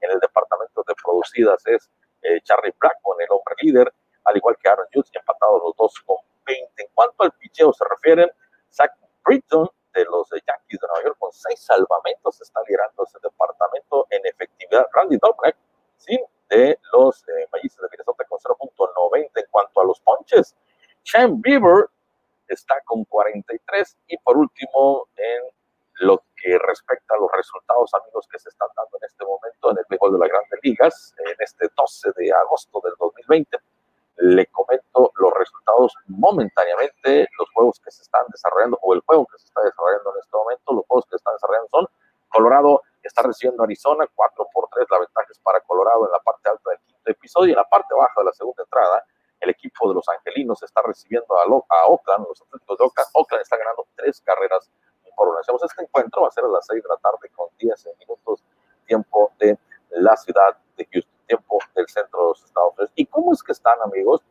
En 0.00 0.10
el 0.12 0.20
departamento 0.20 0.84
de 0.86 0.94
producidas 0.94 1.66
es 1.66 1.90
eh, 2.22 2.40
Charlie 2.42 2.74
Blackburn, 2.78 3.20
el 3.20 3.30
hombre 3.30 3.54
líder, 3.62 3.92
al 4.24 4.36
igual 4.36 4.56
que 4.62 4.68
Aaron 4.68 4.86
Judge, 4.94 5.10
empatados 5.14 5.60
los 5.62 5.74
dos 5.76 5.94
con 6.06 6.18
20. 6.46 6.70
En 6.82 6.88
cuanto 6.94 7.24
al 7.24 7.32
picheo 7.32 7.72
se 7.72 7.84
refieren, 7.90 8.30
Zach 8.70 8.94
Britton 9.24 9.68
de 9.92 10.04
los 10.04 10.30
Yankees 10.30 10.80
de 10.80 10.86
Nueva 10.86 11.04
York 11.04 11.16
con 11.18 11.32
seis 11.32 11.60
salvamentos 11.60 12.40
está 12.40 12.60
liderando 12.66 13.04
ese 13.04 13.18
departamento 13.22 14.06
en 14.10 14.24
efectividad. 14.26 14.86
Randy 14.92 15.18
Dobnak, 15.18 15.56
de 16.48 16.78
los 16.92 17.22
eh, 17.28 17.32
de 17.32 17.88
Minnesota 17.90 18.24
con 18.28 18.38
0.90 18.38 19.30
en 19.34 19.44
cuanto 19.50 19.80
a 19.80 19.84
los 19.84 20.00
ponches. 20.00 20.54
Shane 21.04 21.36
Bieber 21.38 21.86
está 22.48 22.76
con 22.84 23.04
43 23.04 23.96
y 24.08 24.16
por 24.18 24.36
último 24.36 25.08
en 25.16 25.42
lo 26.00 26.22
que 26.36 26.58
respecta 26.58 27.14
a 27.14 27.18
los 27.18 27.30
resultados 27.32 27.92
amigos 27.94 28.26
que 28.30 28.38
se 28.38 28.48
están 28.48 28.68
dando 28.76 28.98
en 28.98 29.06
este 29.06 29.24
momento 29.24 29.70
en 29.70 29.78
el 29.78 29.84
béisbol 29.88 30.12
de 30.12 30.18
las 30.18 30.28
grandes 30.28 30.60
ligas 30.62 31.14
en 31.18 31.36
este 31.38 31.68
12 31.76 32.10
de 32.16 32.32
agosto 32.32 32.80
del 32.82 32.94
2020 32.98 33.58
le 34.16 34.46
comento 34.46 35.12
los 35.16 35.34
resultados 35.34 35.94
momentáneamente 36.06 37.28
los 37.38 37.48
juegos 37.50 37.80
que 37.80 37.90
se 37.90 38.02
están 38.02 38.24
desarrollando 38.30 38.78
o 38.82 38.94
el 38.94 39.00
juego 39.00 39.26
que 39.26 39.38
se 39.38 39.46
está 39.46 39.62
desarrollando 39.62 40.12
en 40.14 40.20
este 40.20 40.36
momento 40.36 40.72
los 40.72 40.86
juegos 40.86 41.04
que 41.06 41.10
se 41.10 41.16
están 41.16 41.34
desarrollando 41.34 41.68
son 41.70 41.86
Colorado 42.28 42.82
está 43.08 43.22
recibiendo 43.22 43.62
Arizona 43.62 44.06
4 44.14 44.48
por 44.52 44.68
3 44.70 44.86
la 44.90 44.98
ventaja 44.98 45.26
es 45.30 45.38
para 45.40 45.60
Colorado 45.60 46.06
en 46.06 46.12
la 46.12 46.20
parte 46.20 46.48
alta 46.48 46.70
del 46.70 46.78
quinto 46.80 47.10
episodio 47.10 47.48
y 47.48 47.50
en 47.52 47.56
la 47.56 47.68
parte 47.68 47.94
baja 47.94 48.14
de 48.16 48.24
la 48.24 48.32
segunda 48.32 48.62
entrada 48.62 49.04
el 49.42 49.50
equipo 49.50 49.88
de 49.88 49.94
los 49.94 50.08
angelinos 50.08 50.62
está 50.62 50.82
recibiendo 50.82 51.26
a, 51.36 51.44
Oakland, 51.46 52.26
los 52.28 52.40
atletas 52.42 52.78
de 52.78 52.84
Oakland. 52.84 53.08
Oakland 53.12 53.42
está 53.42 53.56
ganando 53.56 53.86
tres 53.96 54.20
carreras 54.20 54.70
por 55.16 55.28
una. 55.28 55.40
Este 55.40 55.82
encuentro 55.82 56.22
va 56.22 56.28
a 56.28 56.30
ser 56.30 56.44
a 56.44 56.48
las 56.48 56.64
seis 56.64 56.80
de 56.80 56.88
la 56.88 56.96
tarde 56.96 57.28
con 57.34 57.48
10 57.58 57.88
minutos 57.98 58.44
tiempo 58.86 59.32
de 59.38 59.58
la 59.90 60.16
ciudad 60.16 60.56
de 60.76 60.86
Houston, 60.92 61.26
tiempo 61.26 61.58
del 61.74 61.88
centro 61.88 62.20
de 62.20 62.28
los 62.28 62.44
Estados 62.44 62.72
Unidos. 62.74 62.92
¿Y 62.94 63.06
cómo 63.06 63.32
es 63.32 63.42
que 63.42 63.52
están, 63.52 63.80
amigos, 63.82 64.22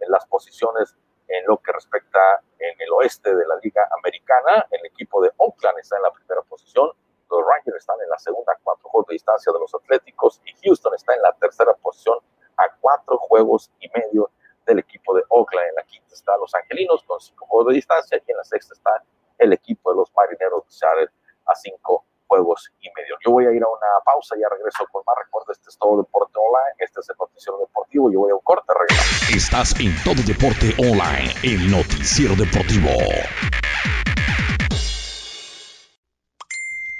en 0.00 0.10
las 0.10 0.26
posiciones 0.26 0.96
en 1.28 1.46
lo 1.46 1.58
que 1.58 1.72
respecta 1.72 2.42
en 2.58 2.80
el 2.80 2.90
oeste 2.92 3.34
de 3.34 3.46
la 3.46 3.56
Liga 3.62 3.88
Americana? 3.98 4.66
El 4.70 4.84
equipo 4.86 5.22
de 5.22 5.30
Oakland 5.36 5.78
está 5.78 5.96
en 5.96 6.02
la 6.02 6.12
primera 6.12 6.42
posición, 6.42 6.90
los 7.30 7.40
Rangers 7.46 7.76
están 7.78 8.00
en 8.02 8.10
la 8.10 8.18
segunda, 8.18 8.52
cuatro 8.62 8.88
juegos 8.88 9.08
de 9.08 9.14
distancia 9.14 9.52
de 9.52 9.58
los 9.58 9.74
Atléticos, 9.74 10.40
y 10.44 10.52
Houston 10.64 10.94
está 10.94 11.14
en 11.14 11.22
la 11.22 11.32
tercera 11.32 11.74
posición 11.74 12.18
a 12.56 12.64
cuatro 12.80 13.18
juegos 13.18 13.70
y 13.80 13.88
medio 13.94 14.30
del 14.66 14.80
equipo 14.80 15.14
de 15.14 15.22
Oakland. 15.28 15.68
En 15.68 15.74
la 15.76 15.82
quinta 15.84 16.14
está 16.14 16.36
los 16.36 16.54
Angelinos 16.54 17.02
con 17.04 17.20
cinco 17.20 17.46
juegos 17.46 17.68
de 17.68 17.74
distancia 17.74 18.20
y 18.26 18.30
en 18.30 18.36
la 18.36 18.44
sexta 18.44 18.74
está 18.74 19.02
el 19.38 19.52
equipo 19.52 19.90
de 19.90 19.96
los 19.96 20.12
Marineros 20.14 20.64
de 20.66 20.72
Seattle 20.72 21.10
a 21.46 21.54
cinco 21.54 22.04
juegos 22.26 22.70
y 22.80 22.90
medio. 22.94 23.16
Yo 23.24 23.32
voy 23.32 23.46
a 23.46 23.52
ir 23.52 23.62
a 23.62 23.68
una 23.68 23.86
pausa, 24.04 24.36
y 24.36 24.40
ya 24.40 24.48
regreso 24.48 24.86
con 24.92 25.02
más. 25.06 25.16
Recuerda, 25.24 25.52
este 25.52 25.70
es 25.70 25.78
todo 25.78 25.96
Deporte 25.96 26.38
Online, 26.38 26.74
este 26.78 27.00
es 27.00 27.08
el 27.08 27.16
Noticiero 27.18 27.58
Deportivo. 27.58 28.10
Yo 28.10 28.20
voy 28.20 28.30
a 28.30 28.34
un 28.34 28.42
corte, 28.42 28.72
regreso. 28.74 29.34
Estás 29.34 29.74
en 29.80 29.94
Todo 30.04 30.20
Deporte 30.26 30.74
Online, 30.78 31.32
el 31.42 31.70
Noticiero 31.70 32.34
Deportivo. 32.36 32.90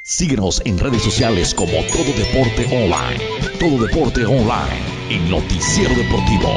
Síguenos 0.09 0.63
en 0.65 0.79
redes 0.79 1.03
sociales 1.03 1.53
como 1.53 1.85
Todo 1.93 2.15
Deporte 2.17 2.65
Online. 2.73 3.21
Todo 3.61 3.87
Deporte 3.87 4.25
Online, 4.25 4.81
el 5.11 5.31
Noticiero 5.31 5.95
Deportivo. 5.95 6.49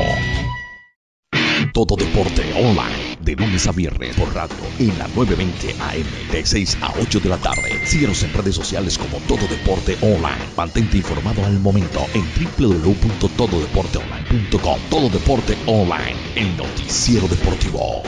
Todo 1.74 1.98
deporte 1.98 2.54
online, 2.54 3.18
de 3.20 3.36
lunes 3.36 3.68
a 3.68 3.74
viernes 3.74 4.16
por 4.16 4.34
radio, 4.34 4.56
en 4.80 4.98
la 4.98 5.10
920 5.10 5.76
AM, 5.82 6.06
de 6.32 6.46
6 6.46 6.78
a 6.82 6.94
8 7.02 7.20
de 7.20 7.30
la 7.30 7.38
tarde. 7.38 7.86
Síguenos 7.86 8.24
en 8.24 8.34
redes 8.34 8.56
sociales 8.56 8.98
como 8.98 9.18
Todo 9.28 9.46
Deporte 9.48 9.98
Online. 10.02 10.48
Mantente 10.56 10.96
informado 10.98 11.46
al 11.46 11.60
momento 11.60 12.06
en 12.14 12.24
www.tododeporteonline.com. 12.58 14.80
Todo 14.90 15.10
Deporte 15.10 15.58
Online, 15.66 16.16
el 16.36 16.56
noticiero 16.56 17.28
deportivo. 17.28 18.02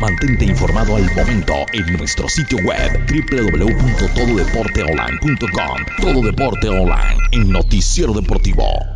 Mantente 0.00 0.44
informado 0.44 0.96
al 0.96 1.04
momento 1.14 1.64
en 1.72 1.86
nuestro 1.96 2.28
sitio 2.28 2.58
web 2.58 3.06
www.tododeporteonline.com. 3.08 5.86
Todo 6.02 6.20
Deporte 6.20 6.68
Online, 6.68 7.16
el 7.32 7.50
noticiero 7.50 8.12
deportivo. 8.12 8.95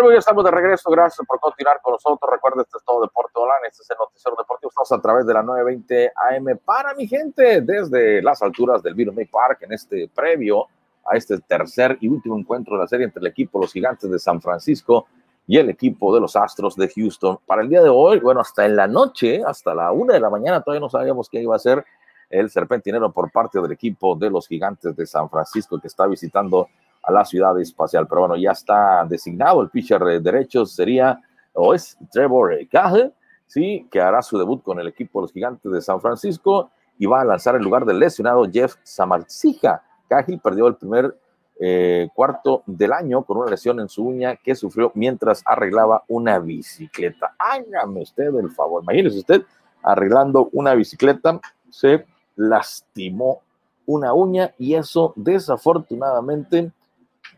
Bueno, 0.00 0.12
ya 0.12 0.20
estamos 0.20 0.44
de 0.44 0.52
regreso. 0.52 0.88
Gracias 0.90 1.26
por 1.26 1.40
continuar 1.40 1.80
con 1.82 1.94
nosotros. 1.94 2.30
Recuerda, 2.30 2.62
este 2.62 2.78
es 2.78 2.84
todo 2.84 3.00
Deporte 3.02 3.32
Online. 3.34 3.66
Este 3.68 3.82
es 3.82 3.90
el 3.90 3.96
Noticiero 3.98 4.36
Deportivo. 4.36 4.70
Estamos 4.70 4.92
a 4.92 5.02
través 5.02 5.26
de 5.26 5.34
la 5.34 5.42
920 5.42 6.12
AM 6.14 6.58
para 6.64 6.94
mi 6.94 7.08
gente 7.08 7.62
desde 7.62 8.22
las 8.22 8.40
alturas 8.40 8.80
del 8.80 8.94
Vino 8.94 9.12
May 9.12 9.24
Park 9.24 9.62
en 9.62 9.72
este 9.72 10.08
previo 10.14 10.66
a 11.04 11.16
este 11.16 11.40
tercer 11.40 11.98
y 12.00 12.06
último 12.06 12.38
encuentro 12.38 12.76
de 12.76 12.82
la 12.82 12.86
serie 12.86 13.06
entre 13.06 13.18
el 13.18 13.26
equipo 13.26 13.58
Los 13.58 13.72
Gigantes 13.72 14.08
de 14.08 14.20
San 14.20 14.40
Francisco 14.40 15.08
y 15.48 15.58
el 15.58 15.68
equipo 15.68 16.14
de 16.14 16.20
los 16.20 16.36
Astros 16.36 16.76
de 16.76 16.88
Houston. 16.94 17.40
Para 17.44 17.62
el 17.62 17.68
día 17.68 17.82
de 17.82 17.88
hoy, 17.88 18.20
bueno, 18.20 18.40
hasta 18.40 18.66
en 18.66 18.76
la 18.76 18.86
noche, 18.86 19.42
hasta 19.44 19.74
la 19.74 19.90
una 19.90 20.14
de 20.14 20.20
la 20.20 20.30
mañana, 20.30 20.62
todavía 20.62 20.80
no 20.80 20.90
sabíamos 20.90 21.28
qué 21.28 21.42
iba 21.42 21.56
a 21.56 21.58
ser 21.58 21.84
el 22.30 22.48
serpentinero 22.50 23.10
por 23.10 23.32
parte 23.32 23.60
del 23.60 23.72
equipo 23.72 24.14
de 24.14 24.30
los 24.30 24.46
gigantes 24.46 24.94
de 24.94 25.06
San 25.06 25.28
Francisco 25.28 25.80
que 25.80 25.88
está 25.88 26.06
visitando 26.06 26.68
a 27.08 27.12
la 27.12 27.24
ciudad 27.24 27.58
espacial. 27.58 28.06
Pero 28.06 28.22
bueno, 28.22 28.36
ya 28.36 28.52
está 28.52 29.04
designado 29.08 29.62
el 29.62 29.70
pitcher 29.70 30.02
de 30.04 30.20
derechos, 30.20 30.72
sería 30.72 31.18
o 31.54 31.74
es 31.74 31.96
Trevor 32.12 32.54
Cahill, 32.70 33.12
sí, 33.46 33.88
que 33.90 34.00
hará 34.00 34.22
su 34.22 34.38
debut 34.38 34.62
con 34.62 34.78
el 34.78 34.88
equipo 34.88 35.18
de 35.18 35.22
los 35.24 35.32
gigantes 35.32 35.72
de 35.72 35.80
San 35.80 36.00
Francisco 36.00 36.70
y 36.98 37.06
va 37.06 37.22
a 37.22 37.24
lanzar 37.24 37.56
en 37.56 37.62
lugar 37.62 37.84
del 37.84 37.98
lesionado 37.98 38.44
Jeff 38.50 38.74
Samarcija. 38.82 39.82
Cahill 40.08 40.38
perdió 40.38 40.66
el 40.68 40.76
primer 40.76 41.16
eh, 41.58 42.08
cuarto 42.14 42.62
del 42.66 42.92
año 42.92 43.22
con 43.22 43.38
una 43.38 43.50
lesión 43.50 43.80
en 43.80 43.88
su 43.88 44.04
uña 44.04 44.36
que 44.36 44.54
sufrió 44.54 44.92
mientras 44.94 45.42
arreglaba 45.44 46.04
una 46.08 46.38
bicicleta. 46.38 47.34
Hágame 47.38 48.02
usted 48.02 48.34
el 48.36 48.50
favor, 48.50 48.82
imagínese 48.82 49.18
usted 49.18 49.42
arreglando 49.82 50.50
una 50.52 50.74
bicicleta, 50.74 51.40
se 51.70 52.04
lastimó 52.36 53.40
una 53.86 54.12
uña 54.12 54.54
y 54.58 54.74
eso 54.74 55.14
desafortunadamente 55.16 56.70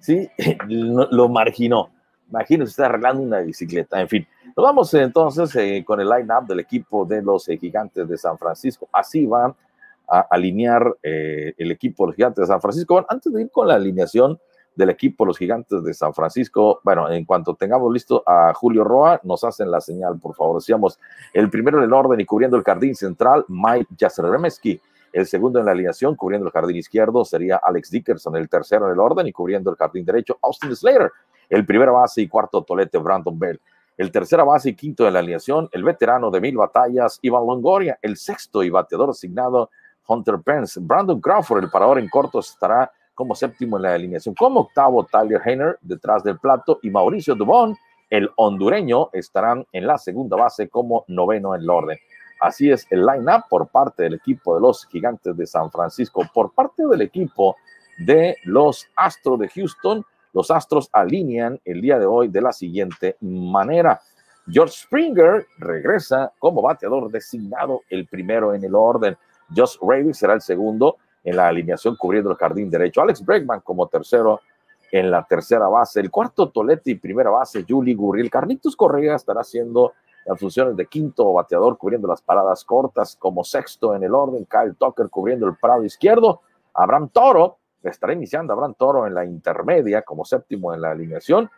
sí 0.01 0.29
lo 0.69 1.29
marginó. 1.29 1.91
Imagínese 2.29 2.71
usted 2.71 2.85
arreglando 2.85 3.23
una 3.23 3.41
bicicleta. 3.41 4.01
En 4.01 4.09
fin, 4.09 4.27
nos 4.57 4.65
vamos 4.65 4.95
entonces 4.95 5.55
eh, 5.57 5.85
con 5.85 6.01
el 6.01 6.09
line-up 6.09 6.47
del 6.47 6.61
equipo 6.61 7.05
de 7.05 7.23
los 7.23 7.49
eh, 7.49 7.57
gigantes 7.57 8.09
de 8.09 8.17
San 8.17 8.39
Francisco. 8.39 8.89
Así 8.93 9.27
va 9.27 9.55
a 10.09 10.21
alinear 10.31 10.97
eh, 11.03 11.55
el 11.57 11.71
equipo 11.71 12.05
de 12.05 12.09
los 12.09 12.17
gigantes 12.17 12.43
de 12.43 12.47
San 12.47 12.61
Francisco. 12.61 13.05
Antes 13.09 13.33
de 13.33 13.43
ir 13.43 13.51
con 13.51 13.69
la 13.69 13.75
alineación 13.75 14.39
del 14.75 14.91
equipo 14.91 15.25
de 15.25 15.29
los 15.29 15.39
gigantes 15.39 15.83
de 15.83 15.93
San 15.93 16.15
Francisco, 16.15 16.81
bueno, 16.85 17.11
en 17.11 17.25
cuanto 17.25 17.55
tengamos 17.55 17.93
listo 17.93 18.23
a 18.27 18.53
Julio 18.55 18.85
Roa, 18.85 19.21
nos 19.25 19.43
hacen 19.45 19.71
la 19.71 19.81
señal, 19.81 20.19
por 20.19 20.35
favor. 20.35 20.61
Decíamos, 20.61 20.99
el 21.33 21.51
primero 21.51 21.79
en 21.79 21.85
el 21.85 21.93
orden 21.93 22.21
y 22.21 22.25
cubriendo 22.25 22.57
el 22.57 22.63
jardín 22.63 22.95
central, 22.95 23.45
Mike 23.49 23.89
Jasremeski. 23.99 24.81
El 25.13 25.27
segundo 25.27 25.59
en 25.59 25.67
la 25.67 25.73
alineación, 25.73 26.15
cubriendo 26.15 26.47
el 26.47 26.53
jardín 26.53 26.77
izquierdo, 26.77 27.25
sería 27.25 27.57
Alex 27.57 27.91
Dickerson. 27.91 28.37
El 28.37 28.49
tercero 28.49 28.87
en 28.87 28.93
el 28.93 29.01
orden 29.01 29.27
y 29.27 29.33
cubriendo 29.33 29.71
el 29.71 29.77
jardín 29.77 30.05
derecho, 30.05 30.39
Austin 30.43 30.75
Slater. 30.75 31.11
El 31.49 31.67
primero 31.67 31.95
base 31.95 32.23
y 32.23 32.29
cuarto 32.29 32.63
tolete, 32.63 32.99
Brandon 32.99 33.39
Bell. 33.39 33.61
El 33.97 34.13
tercera 34.13 34.45
base 34.45 34.71
y 34.71 34.75
quinto 34.75 35.07
en 35.07 35.13
la 35.13 35.19
alineación, 35.19 35.69
el 35.73 35.85
veterano 35.85 36.31
de 36.31 36.41
mil 36.41 36.57
batallas, 36.57 37.19
Iván 37.23 37.47
Longoria. 37.47 37.99
El 38.01 38.17
sexto 38.17 38.63
y 38.63 38.71
bateador 38.71 39.11
asignado, 39.11 39.71
Hunter 40.07 40.39
Pence. 40.45 40.81
Brandon 40.81 41.21
Crawford, 41.21 41.65
el 41.65 41.71
parador 41.71 41.99
en 41.99 42.09
corto, 42.09 42.39
estará 42.39 42.91
como 43.15 43.35
séptimo 43.35 43.77
en 43.77 43.83
la 43.83 43.95
alineación. 43.95 44.35
Como 44.35 44.61
octavo, 44.61 45.05
Tyler 45.05 45.43
Heiner 45.45 45.79
detrás 45.83 46.23
del 46.23 46.39
plato 46.39 46.79
y 46.83 46.91
Mauricio 46.91 47.35
Dubón, 47.35 47.77
el 48.09 48.31
hondureño, 48.37 49.11
estarán 49.13 49.67
en 49.73 49.87
la 49.87 49.99
segunda 49.99 50.37
base 50.37 50.69
como 50.69 51.05
noveno 51.09 51.55
en 51.55 51.63
el 51.63 51.71
orden. 51.71 51.99
Así 52.41 52.71
es 52.71 52.87
el 52.91 53.05
line-up 53.05 53.45
por 53.49 53.69
parte 53.69 54.05
del 54.05 54.15
equipo 54.15 54.55
de 54.55 54.63
los 54.63 54.87
Gigantes 54.87 55.37
de 55.37 55.47
San 55.47 55.71
Francisco. 55.71 56.23
Por 56.33 56.53
parte 56.53 56.87
del 56.87 57.03
equipo 57.03 57.57
de 57.99 58.37
los 58.45 58.87
Astros 58.97 59.39
de 59.39 59.49
Houston, 59.49 60.05
los 60.33 60.51
Astros 60.51 60.89
alinean 60.93 61.61
el 61.65 61.81
día 61.81 61.99
de 61.99 62.07
hoy 62.07 62.29
de 62.29 62.41
la 62.41 62.53
siguiente 62.53 63.17
manera. 63.21 64.01
George 64.49 64.75
Springer 64.75 65.47
regresa 65.59 66.33
como 66.39 66.63
bateador 66.63 67.11
designado, 67.11 67.83
el 67.91 68.07
primero 68.07 68.55
en 68.55 68.65
el 68.65 68.75
orden. 68.75 69.17
Josh 69.55 69.77
Ravy 69.81 70.15
será 70.15 70.35
el 70.35 70.41
segundo 70.41 70.97
en 71.23 71.37
la 71.37 71.49
alineación 71.49 71.97
cubriendo 71.97 72.31
el 72.31 72.37
jardín 72.37 72.71
derecho. 72.71 73.03
Alex 73.03 73.25
Bregman 73.25 73.61
como 73.61 73.87
tercero 73.89 74.41
en 74.91 75.11
la 75.11 75.25
tercera 75.25 75.69
base. 75.69 76.01
El 76.01 76.11
cuarto 76.11 76.49
Toletti, 76.49 76.95
primera 76.95 77.31
base, 77.31 77.65
Julie 77.69 77.95
Gurriel. 77.95 78.31
Carlitos 78.31 78.75
Correa 78.75 79.17
estará 79.17 79.43
haciendo 79.43 79.93
las 80.31 80.39
funciones 80.39 80.77
de 80.77 80.87
quinto 80.87 81.33
bateador 81.33 81.77
cubriendo 81.77 82.07
las 82.07 82.23
paradas 82.23 82.65
cortas 82.65 83.17
como 83.17 83.43
sexto 83.43 83.97
en 83.97 84.05
el 84.05 84.15
orden. 84.15 84.47
Kyle 84.47 84.77
Tucker 84.79 85.09
cubriendo 85.11 85.49
el 85.49 85.57
parado 85.57 85.85
izquierdo. 85.85 86.43
Abraham 86.73 87.09
Toro 87.09 87.59
estará 87.83 88.13
iniciando 88.13 88.53
Abraham 88.53 88.75
Toro 88.79 89.09
en 89.09 89.15
la 89.15 89.25
intermedia 89.25 90.03
como 90.03 90.25
séptimo 90.25 90.73
en 90.73 90.83
la 90.83 90.93
alineación. 90.93 91.51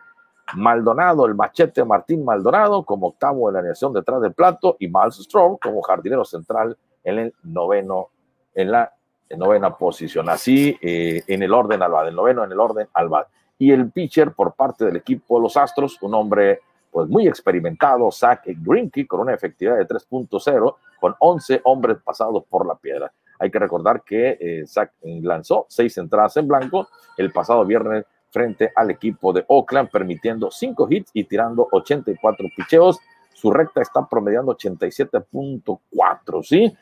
Maldonado, 0.55 1.27
el 1.27 1.35
machete 1.35 1.85
Martín 1.85 2.25
Maldonado 2.25 2.83
como 2.83 3.09
octavo 3.09 3.51
en 3.51 3.53
la 3.53 3.59
alineación 3.59 3.93
detrás 3.93 4.23
del 4.23 4.33
plato 4.33 4.77
y 4.81 4.89
Miles 4.89 5.17
Strong 5.17 5.59
como 5.61 5.83
jardinero 5.83 6.25
central 6.25 6.75
en 7.05 7.19
el 7.19 7.35
noveno, 7.43 8.09
en 8.55 8.71
la 8.71 8.91
novena 9.37 9.77
posición. 9.77 10.31
Así 10.31 10.79
eh, 10.81 11.23
en 11.27 11.43
el 11.43 11.53
orden 11.53 11.83
al 11.83 12.09
el 12.09 12.15
noveno 12.15 12.43
en 12.43 12.53
el 12.53 12.59
orden 12.59 12.89
al 12.95 13.11
Y 13.59 13.71
el 13.71 13.91
pitcher 13.91 14.33
por 14.33 14.55
parte 14.55 14.87
del 14.87 14.97
equipo 14.97 15.39
los 15.39 15.59
Astros, 15.59 16.01
un 16.01 16.15
hombre 16.15 16.61
pues 16.93 17.09
muy 17.09 17.27
experimentado, 17.27 18.13
Zach 18.13 18.43
Greinke, 18.45 19.07
con 19.07 19.21
una 19.21 19.35
efectividad 19.35 19.79
de 19.79 19.89
3.0, 19.89 20.77
con 21.01 21.17
11 21.19 21.63
hombres 21.65 21.99
pasados 22.05 22.45
por 22.49 22.67
la 22.67 22.77
piedra. 22.77 23.13
Hay 23.41 23.51
que 23.51 23.59
recordar 23.59 24.03
que 24.03 24.39
eh, 24.39 24.65
Zach 24.69 24.93
lanzó 25.03 25.67
seis 25.69 25.99
entradas 25.99 26.37
en 26.37 26.47
blanco 26.47 26.87
el 27.17 27.33
pasado 27.33 27.65
viernes 27.65 28.05
frente 28.31 28.71
al 28.77 28.91
equipo 28.91 29.33
de 29.33 29.45
Oakland, 29.49 29.91
permitiendo 29.91 30.51
cinco 30.51 30.87
hits 30.89 31.11
y 31.13 31.25
tirando 31.25 31.67
84 31.73 32.49
picheos 32.57 33.01
su 33.43 33.51
recta 33.51 33.83
está 33.83 34.07
promediando 34.07 34.57
87.4, 34.57 36.43
¿sí? 36.45 36.73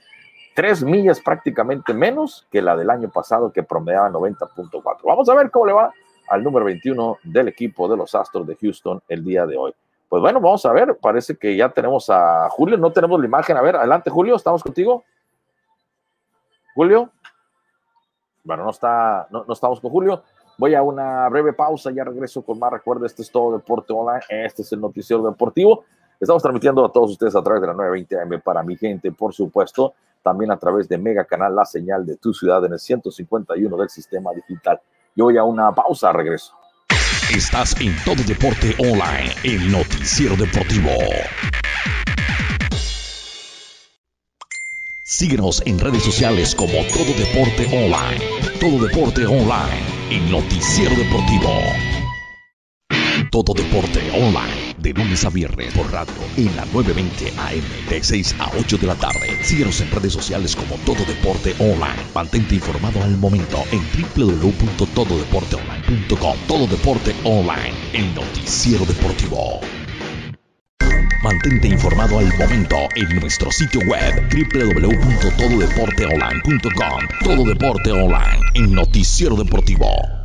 Tres 0.55 0.85
millas 0.85 1.19
prácticamente 1.21 1.95
menos 1.95 2.47
que 2.51 2.61
la 2.61 2.77
del 2.77 2.91
año 2.91 3.09
pasado 3.09 3.51
que 3.51 3.63
promediaba 3.63 4.11
90.4. 4.11 4.99
Vamos 5.05 5.27
a 5.31 5.35
ver 5.35 5.51
cómo 5.51 5.65
le 5.65 5.73
va 5.73 5.91
al 6.29 6.43
número 6.43 6.67
21 6.67 7.17
del 7.25 7.49
equipo 7.49 7.89
de 7.89 7.97
los 7.97 8.15
Astros 8.15 8.47
de 8.47 8.57
Houston 8.57 9.01
el 9.09 9.25
día 9.25 9.47
de 9.47 9.57
hoy. 9.57 9.73
Pues 10.11 10.21
bueno, 10.21 10.41
vamos 10.41 10.67
a 10.67 10.73
ver, 10.73 10.99
parece 11.01 11.37
que 11.37 11.55
ya 11.55 11.69
tenemos 11.69 12.11
a 12.11 12.51
Julio, 12.51 12.77
no 12.77 12.93
tenemos 12.93 13.21
la 13.21 13.27
imagen. 13.27 13.57
A 13.57 13.63
ver, 13.63 13.77
adelante 13.77 14.11
Julio, 14.11 14.35
¿estamos 14.35 14.61
contigo? 14.61 15.05
Julio. 16.75 17.13
Bueno, 18.43 18.65
no 18.65 18.71
está, 18.71 19.29
no, 19.31 19.45
estamos 19.53 19.81
con 19.81 19.89
Julio. 19.89 20.25
Voy 20.59 20.75
a 20.75 20.83
una 20.83 21.29
breve 21.29 21.53
pausa, 21.53 21.93
ya 21.93 22.03
regreso 22.03 22.43
con 22.43 22.59
más. 22.59 22.73
Recuerda, 22.73 23.07
este 23.07 23.23
es 23.23 23.31
todo 23.31 23.57
Deporte 23.57 23.93
Online, 23.93 24.21
este 24.31 24.63
es 24.63 24.73
el 24.73 24.81
noticiero 24.81 25.23
deportivo. 25.23 25.85
Estamos 26.19 26.43
transmitiendo 26.43 26.85
a 26.85 26.91
todos 26.91 27.13
ustedes 27.13 27.37
a 27.37 27.43
través 27.45 27.61
de 27.61 27.69
la 27.69 27.75
920 27.75 28.21
AM 28.21 28.41
para 28.43 28.65
mi 28.65 28.77
gente, 28.77 29.13
por 29.13 29.33
supuesto, 29.33 29.95
también 30.25 30.51
a 30.51 30.57
través 30.57 30.89
de 30.89 30.99
Mega 30.99 31.25
Canal, 31.25 31.55
la 31.55 31.65
señal 31.65 32.05
de 32.05 32.17
tu 32.17 32.35
ciudad 32.35 32.65
en 32.65 32.73
el 32.73 32.81
151 32.81 33.77
del 33.77 33.89
sistema 33.89 34.33
digital. 34.33 34.81
Yo 35.15 35.27
voy 35.27 35.39
a 35.39 35.45
una 35.45 35.73
pausa, 35.73 36.13
regreso. 36.13 36.60
Estás 37.35 37.77
en 37.81 37.97
Todo 38.05 38.23
Deporte 38.25 38.75
Online, 38.79 39.33
el 39.45 39.71
noticiero 39.71 40.35
deportivo. 40.35 40.91
Síguenos 45.05 45.63
en 45.65 45.79
redes 45.79 46.03
sociales 46.03 46.57
como 46.57 46.73
Todo 46.73 47.15
Deporte 47.17 47.67
Online. 47.73 48.25
Todo 48.59 48.85
Deporte 48.85 49.27
Online, 49.27 49.81
el 50.11 50.31
noticiero 50.31 50.97
deportivo. 50.97 51.53
Todo 53.31 53.55
Deporte 53.55 54.11
Online 54.11 54.60
de 54.81 54.93
lunes 54.93 55.25
a 55.25 55.31
viernes 55.31 55.73
por 55.75 55.93
radio 55.93 56.15
en 56.37 56.55
la 56.57 56.65
920 56.67 57.33
AM 57.39 57.63
de 57.89 58.03
6 58.03 58.35
a 58.39 58.51
8 58.59 58.79
de 58.79 58.87
la 58.87 58.95
tarde. 58.95 59.39
Síguenos 59.43 59.81
en 59.81 59.91
redes 59.91 60.13
sociales 60.13 60.55
como 60.57 60.77
Todo 60.85 61.05
Deporte 61.05 61.55
Online. 61.59 62.01
Mantente 62.15 62.55
informado 62.55 63.03
al 63.03 63.17
momento 63.17 63.65
en 63.73 63.83
www.tododeporteonline.com. 64.15 66.37
Todo 66.47 66.67
Deporte 66.67 67.15
Online, 67.25 67.75
el 67.93 68.15
noticiero 68.15 68.87
deportivo. 68.87 69.61
Mantente 71.23 71.69
informado 71.69 72.19
al 72.19 72.33
momento 72.39 72.77
en 72.97 73.21
nuestro 73.21 73.53
sitio 73.53 73.83
web 73.83 74.27
www.tododeporteonline.com. 74.31 77.01
Todo 77.23 77.45
Deporte 77.45 77.93
Online, 77.93 78.41
el 78.55 78.73
noticiero 78.73 79.37
deportivo. 79.37 80.20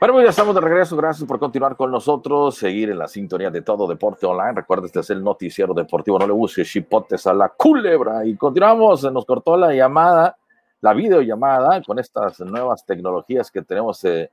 Bueno, 0.00 0.14
pues 0.14 0.26
ya 0.26 0.30
estamos 0.30 0.54
de 0.54 0.60
regreso. 0.60 0.96
Gracias 0.96 1.26
por 1.26 1.40
continuar 1.40 1.74
con 1.74 1.90
nosotros, 1.90 2.54
seguir 2.54 2.90
en 2.90 2.98
la 2.98 3.08
sintonía 3.08 3.50
de 3.50 3.62
todo 3.62 3.88
deporte 3.88 4.26
online. 4.26 4.52
Recuerda, 4.52 4.86
este 4.86 5.00
es 5.00 5.10
el 5.10 5.24
noticiero 5.24 5.74
deportivo. 5.74 6.20
No 6.20 6.26
le 6.28 6.32
busques 6.32 6.68
chipotes 6.68 7.26
a 7.26 7.34
la 7.34 7.48
culebra. 7.48 8.24
Y 8.24 8.36
continuamos. 8.36 9.02
Nos 9.12 9.26
cortó 9.26 9.56
la 9.56 9.74
llamada, 9.74 10.36
la 10.80 10.94
videollamada 10.94 11.82
con 11.82 11.98
estas 11.98 12.38
nuevas 12.38 12.86
tecnologías 12.86 13.50
que 13.50 13.62
tenemos 13.62 14.04
eh, 14.04 14.30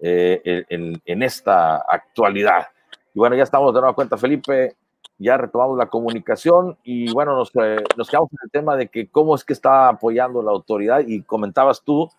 eh, 0.00 0.64
en, 0.68 1.22
esta 1.22 1.76
actualidad. 1.76 2.66
Y 3.14 3.20
bueno, 3.20 3.36
ya 3.36 3.44
estamos 3.44 3.72
de 3.72 3.82
nueva 3.82 3.94
cuenta, 3.94 4.16
Felipe. 4.16 4.74
Ya 5.18 5.36
retomamos 5.36 5.78
la 5.78 5.86
comunicación 5.86 6.76
y 6.82 7.12
bueno, 7.12 7.36
nos, 7.36 7.52
eh, 7.54 7.84
nos 7.96 8.10
quedamos 8.10 8.32
en 8.32 8.38
el 8.42 8.50
tema 8.50 8.74
de 8.74 8.88
que 8.88 9.06
cómo 9.06 9.36
es 9.36 9.44
que 9.44 9.52
está 9.52 9.88
apoyando 9.90 10.42
la 10.42 10.50
autoridad 10.50 11.04
y 11.06 11.22
comentabas 11.22 11.82
tú 11.82 12.10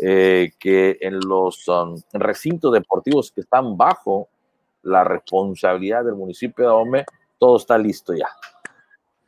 eh, 0.00 0.52
que 0.58 0.98
en 1.00 1.20
los 1.20 1.66
um, 1.68 2.00
recintos 2.12 2.72
deportivos 2.72 3.30
que 3.30 3.40
están 3.40 3.76
bajo 3.76 4.28
la 4.82 5.04
responsabilidad 5.04 6.04
del 6.04 6.14
municipio 6.14 6.64
de 6.64 6.70
Ome, 6.70 7.04
todo 7.38 7.56
está 7.56 7.76
listo 7.76 8.14
ya. 8.14 8.28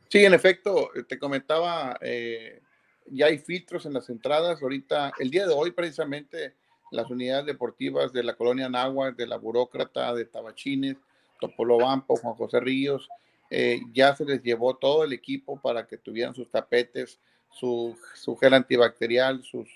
Sí, 0.07 0.25
en 0.25 0.33
efecto, 0.33 0.89
te 1.07 1.19
comentaba, 1.19 1.97
eh, 2.01 2.61
ya 3.05 3.27
hay 3.27 3.37
filtros 3.37 3.85
en 3.85 3.93
las 3.93 4.09
entradas. 4.09 4.61
Ahorita, 4.61 5.11
el 5.19 5.29
día 5.29 5.45
de 5.45 5.53
hoy 5.53 5.71
precisamente, 5.71 6.55
las 6.91 7.09
unidades 7.11 7.45
deportivas 7.45 8.11
de 8.11 8.23
la 8.23 8.35
colonia 8.35 8.69
Nagua, 8.69 9.11
de 9.11 9.27
la 9.27 9.37
Burócrata, 9.37 10.13
de 10.15 10.25
Tabachines, 10.25 10.97
Topolobampo, 11.39 12.15
Juan 12.15 12.33
José 12.35 12.59
Ríos, 12.59 13.07
eh, 13.49 13.81
ya 13.93 14.15
se 14.15 14.25
les 14.25 14.41
llevó 14.41 14.75
todo 14.75 15.03
el 15.03 15.13
equipo 15.13 15.59
para 15.59 15.85
que 15.85 15.97
tuvieran 15.97 16.35
sus 16.35 16.49
tapetes, 16.49 17.19
su, 17.51 17.97
su 18.15 18.35
gel 18.35 18.53
antibacterial, 18.53 19.43
sus, 19.43 19.67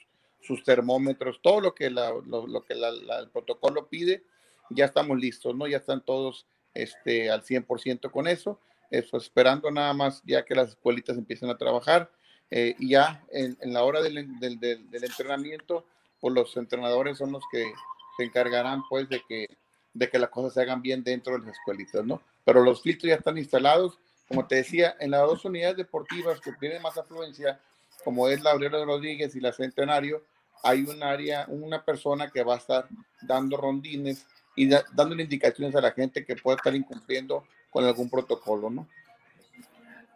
sus 0.44 0.64
termómetros, 0.64 1.40
todo 1.42 1.62
lo 1.62 1.74
que, 1.74 1.90
la, 1.90 2.12
lo, 2.26 2.64
que 2.66 2.74
el 2.74 3.30
protocolo 3.32 3.88
pide, 3.88 4.24
ya 4.70 4.86
estamos 4.86 5.18
listos, 5.18 5.56
¿no? 5.56 5.68
Ya 5.68 5.78
están 5.78 6.02
todos 6.02 6.46
este, 6.74 7.32
al 7.32 7.44
100% 7.44 8.12
con 8.12 8.28
eso, 8.28 8.60
eso, 8.92 9.18
esperando 9.18 9.72
nada 9.72 9.94
más 9.94 10.22
ya 10.26 10.44
que 10.46 10.56
las 10.56 10.70
escuelitas 10.70 11.18
empiecen 11.18 11.50
a 11.50 11.58
trabajar 11.58 12.12
eh, 12.52 12.76
y 12.78 12.90
ya 12.90 13.24
en, 13.32 13.58
la 13.74 13.84
hora 13.84 14.02
del, 14.02 14.40
del, 14.40 14.60
del, 14.60 15.04
entrenamiento, 15.04 15.86
pues 16.20 16.34
los 16.34 16.56
entrenadores 16.58 17.18
son 17.18 17.32
los 17.32 17.44
que 17.52 17.72
se 18.18 18.24
encargarán 18.24 18.84
pues 18.90 19.10
de 19.10 19.22
que, 19.28 19.48
de 19.94 20.10
que 20.10 20.20
las 20.20 20.30
cosas 20.30 20.54
se 20.54 20.62
hagan 20.62 20.82
bien 20.82 21.04
dentro 21.04 21.34
de 21.34 21.40
las 21.40 21.58
escuelitas, 21.58 22.06
¿no? 22.06 22.22
Pero 22.46 22.62
los 22.62 22.82
filtros 22.82 23.10
ya 23.10 23.16
están 23.16 23.38
instalados, 23.38 23.98
como 24.28 24.46
te 24.46 24.56
decía, 24.56 24.96
en 25.00 25.12
las 25.12 25.22
dos 25.22 25.46
unidades 25.46 25.78
deportivas 25.78 26.40
que 26.42 26.52
tienen 26.54 26.82
más 26.82 26.98
afluencia, 26.98 27.60
como 28.04 28.28
es 28.28 28.42
la 28.44 28.52
Aurelio 28.52 28.86
Rodríguez 28.86 29.36
y 29.36 29.40
la 29.40 29.54
Centenario, 29.54 30.24
hay 30.64 30.84
un 30.84 31.04
área, 31.04 31.46
una 31.50 31.84
persona 31.84 32.30
que 32.32 32.44
va 32.44 32.56
a 32.56 32.58
estar 32.58 32.88
dando 33.22 33.58
rondines 33.58 34.26
y 34.56 34.70
dándole 34.94 35.24
indicaciones 35.24 35.76
a 35.76 35.82
la 35.82 35.92
gente 35.92 36.26
que 36.26 36.36
pueda 36.36 36.58
estar 36.58 36.74
incumpliendo 36.74 37.44
con 37.70 37.84
algún 37.86 38.10
protocolo, 38.10 38.70
¿no? 38.70 38.88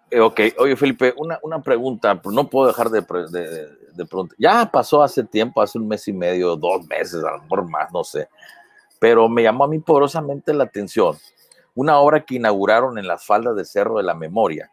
Eh, 0.09 0.21
ok, 0.21 0.39
oye 0.59 0.75
Felipe, 0.77 1.13
una, 1.17 1.37
una 1.43 1.61
pregunta, 1.61 2.19
no 2.31 2.49
puedo 2.49 2.67
dejar 2.67 2.89
de, 2.89 3.01
de, 3.01 3.67
de, 3.93 4.05
preguntar. 4.05 4.37
Ya 4.39 4.71
pasó 4.71 5.03
hace 5.03 5.21
tiempo, 5.21 5.61
hace 5.61 5.77
un 5.77 5.87
mes 5.87 6.07
y 6.07 6.13
medio, 6.13 6.55
dos 6.55 6.87
meses, 6.87 7.21
a 7.25 7.31
lo 7.31 7.41
mejor 7.41 7.69
más, 7.69 7.91
no 7.91 8.05
sé, 8.05 8.29
pero 8.99 9.27
me 9.27 9.43
llamó 9.43 9.65
a 9.65 9.67
mí 9.67 9.79
poderosamente 9.79 10.53
la 10.53 10.63
atención 10.63 11.17
una 11.77 11.99
obra 11.99 12.25
que 12.25 12.35
inauguraron 12.35 12.97
en 12.97 13.05
las 13.05 13.23
faldas 13.23 13.55
de 13.55 13.63
Cerro 13.63 13.97
de 13.97 14.03
la 14.03 14.15
Memoria, 14.15 14.71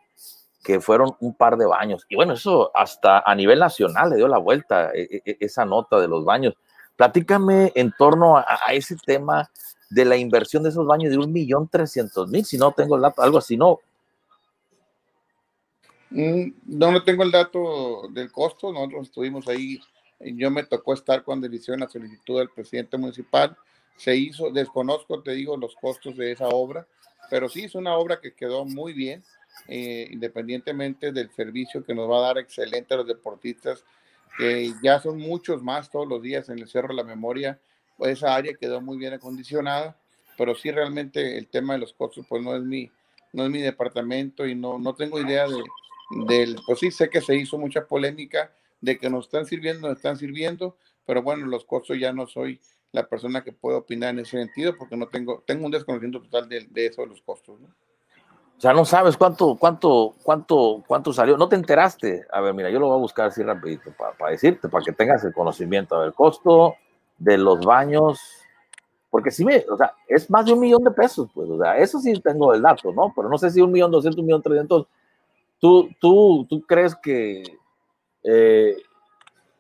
que 0.65 0.81
fueron 0.81 1.15
un 1.21 1.35
par 1.35 1.57
de 1.57 1.67
baños. 1.67 2.07
Y 2.09 2.17
bueno, 2.17 2.33
eso 2.33 2.73
hasta 2.75 3.21
a 3.21 3.35
nivel 3.35 3.61
nacional 3.61 4.11
le 4.11 4.17
dio 4.17 4.27
la 4.27 4.39
vuelta 4.39 4.91
e, 4.95 5.23
e, 5.25 5.37
esa 5.39 5.65
nota 5.67 6.01
de 6.01 6.09
los 6.09 6.25
baños. 6.25 6.55
Platícame 6.97 7.71
en 7.75 7.93
torno 7.93 8.39
a, 8.39 8.47
ese 8.73 8.97
tema 8.97 9.51
de 9.91 10.05
la 10.07 10.17
inversión 10.17 10.63
de 10.63 10.71
esos 10.71 10.87
baños 10.87 11.11
de 11.11 11.19
un 11.19 11.31
millón 11.33 11.69
trescientos 11.69 12.31
mil, 12.31 12.45
si 12.45 12.57
no 12.57 12.73
tengo 12.73 12.97
el 12.97 13.03
dato, 13.03 13.23
algo 13.23 13.39
así, 13.39 13.57
¿no? 13.57 13.81
Mm, 16.11 16.53
no, 16.67 16.93
no 16.93 17.03
tengo 17.05 17.25
el 17.25 17.31
dato 17.31 18.09
del 18.11 18.33
costo, 18.33 18.73
nosotros 18.73 19.09
estuvimos 19.09 19.47
ahí, 19.49 19.79
yo 20.21 20.51
me 20.51 20.63
tocó 20.65 20.95
estar 20.95 21.25
cuando 21.25 21.47
hicieron 21.47 21.81
la 21.81 21.89
solicitud 21.89 22.39
del 22.39 22.51
presidente 22.51 22.97
municipal, 22.97 23.57
se 23.97 24.17
hizo, 24.17 24.51
desconozco, 24.51 25.23
te 25.23 25.33
digo, 25.33 25.57
los 25.57 25.75
costos 25.75 26.17
de 26.17 26.33
esa 26.33 26.49
obra, 26.49 26.87
pero 27.29 27.49
sí 27.49 27.65
es 27.65 27.75
una 27.75 27.97
obra 27.97 28.21
que 28.21 28.35
quedó 28.35 28.65
muy 28.65 28.93
bien, 28.93 29.23
eh, 29.69 30.09
independientemente 30.11 31.13
del 31.13 31.31
servicio 31.31 31.85
que 31.85 31.95
nos 31.95 32.11
va 32.11 32.19
a 32.19 32.29
dar 32.29 32.39
excelente 32.39 32.95
a 32.95 32.99
los 32.99 33.07
deportistas, 33.07 33.85
que 34.37 34.73
ya 34.83 35.01
son 35.01 35.19
muchos 35.19 35.63
más 35.63 35.91
todos 35.91 36.09
los 36.09 36.21
días 36.21 36.49
en 36.49 36.59
el 36.59 36.69
Cerro 36.69 36.89
de 36.89 36.95
la 36.95 37.05
Memoria, 37.05 37.59
pues 37.97 38.19
esa 38.19 38.35
área 38.35 38.55
quedó 38.55 38.81
muy 38.81 38.99
bien 38.99 39.15
acondicionada, 39.15 39.97
pero 40.37 40.55
sí 40.55 40.71
realmente 40.71 41.39
el 41.39 41.49
tema 41.49 41.75
de 41.75 41.81
los 41.81 41.93
costos, 41.93 42.27
pues 42.29 42.43
no 42.43 42.57
es 42.57 42.63
mi, 42.63 42.91
no 43.33 43.45
es 43.45 43.51
mi 43.51 43.61
departamento 43.61 44.47
y 44.47 44.55
no, 44.55 44.79
no 44.79 44.95
tengo 44.95 45.21
idea 45.21 45.47
de, 45.47 45.63
del, 46.27 46.57
pues 46.67 46.81
sí 46.81 46.91
sé 46.91 47.09
que 47.09 47.21
se 47.21 47.37
hizo 47.37 47.57
mucha 47.59 47.87
polémica 47.87 48.53
de 48.81 48.99
que 48.99 49.09
nos 49.09 49.27
están 49.27 49.47
sirviendo, 49.47 49.89
nos 49.89 49.97
están 49.97 50.17
sirviendo, 50.17 50.77
pero 51.07 51.23
bueno, 51.23 51.47
los 51.47 51.65
costos 51.65 51.99
ya 51.99 52.13
no 52.13 52.27
soy 52.27 52.61
la 52.93 53.07
persona 53.09 53.43
que 53.43 53.53
puede 53.53 53.77
opinar 53.79 54.11
en 54.11 54.21
ese 54.21 54.39
sentido, 54.39 54.77
porque 54.77 54.97
no 54.97 55.09
tengo, 55.09 55.43
tengo 55.47 55.67
un 55.67 55.73
desconocimiento 55.73 56.23
total 56.23 56.49
de, 56.49 56.67
de 56.71 56.87
eso, 56.87 57.03
de 57.03 57.09
los 57.09 57.23
costos. 57.23 57.61
¿no? 57.61 57.69
O 58.57 58.61
sea, 58.61 58.73
no 58.73 58.85
sabes 58.85 59.17
cuánto, 59.17 59.57
cuánto, 59.57 60.15
cuánto, 60.23 60.83
cuánto 60.87 61.13
salió. 61.13 61.37
No 61.37 61.49
te 61.49 61.57
enteraste. 61.57 62.25
A 62.33 62.41
ver, 62.41 62.55
mira, 62.55 62.71
yo 62.71 62.79
lo 62.79 62.87
voy 62.87 62.97
a 62.97 63.01
buscar 63.01 63.27
así 63.27 63.43
rapidito 63.43 63.93
para, 63.99 64.31
decirte, 64.31 64.69
para 64.69 64.85
que 64.85 64.93
tengas 64.93 65.25
el 65.25 65.35
conocimiento. 65.35 66.01
del 66.01 66.15
costo 66.15 66.77
de 67.19 67.39
los 67.39 67.61
baños, 67.61 68.21
porque 69.11 69.31
si 69.31 69.45
me, 69.45 69.65
o 69.71 69.77
sea, 69.77 69.95
es 70.09 70.29
más 70.31 70.45
de 70.45 70.53
un 70.53 70.61
millón 70.61 70.83
de 70.83 70.91
pesos, 70.91 71.29
pues, 71.33 71.49
o 71.49 71.59
sea, 71.59 71.79
eso 71.79 72.01
sí 72.01 72.13
tengo 72.21 72.53
el 72.53 72.63
dato, 72.63 72.93
¿no? 72.93 73.13
Pero 73.15 73.29
no 73.29 73.39
sé 73.39 73.51
si 73.51 73.61
un 73.61 73.71
millón 73.71 73.91
doscientos, 73.91 74.21
un 74.21 74.27
millón 74.27 74.43
trescientos. 74.43 74.87
¿Tú, 75.61 75.89
tú, 76.01 76.47
tú 76.49 76.63
crees 76.67 76.95
que 76.97 77.43
eh, 78.25 78.77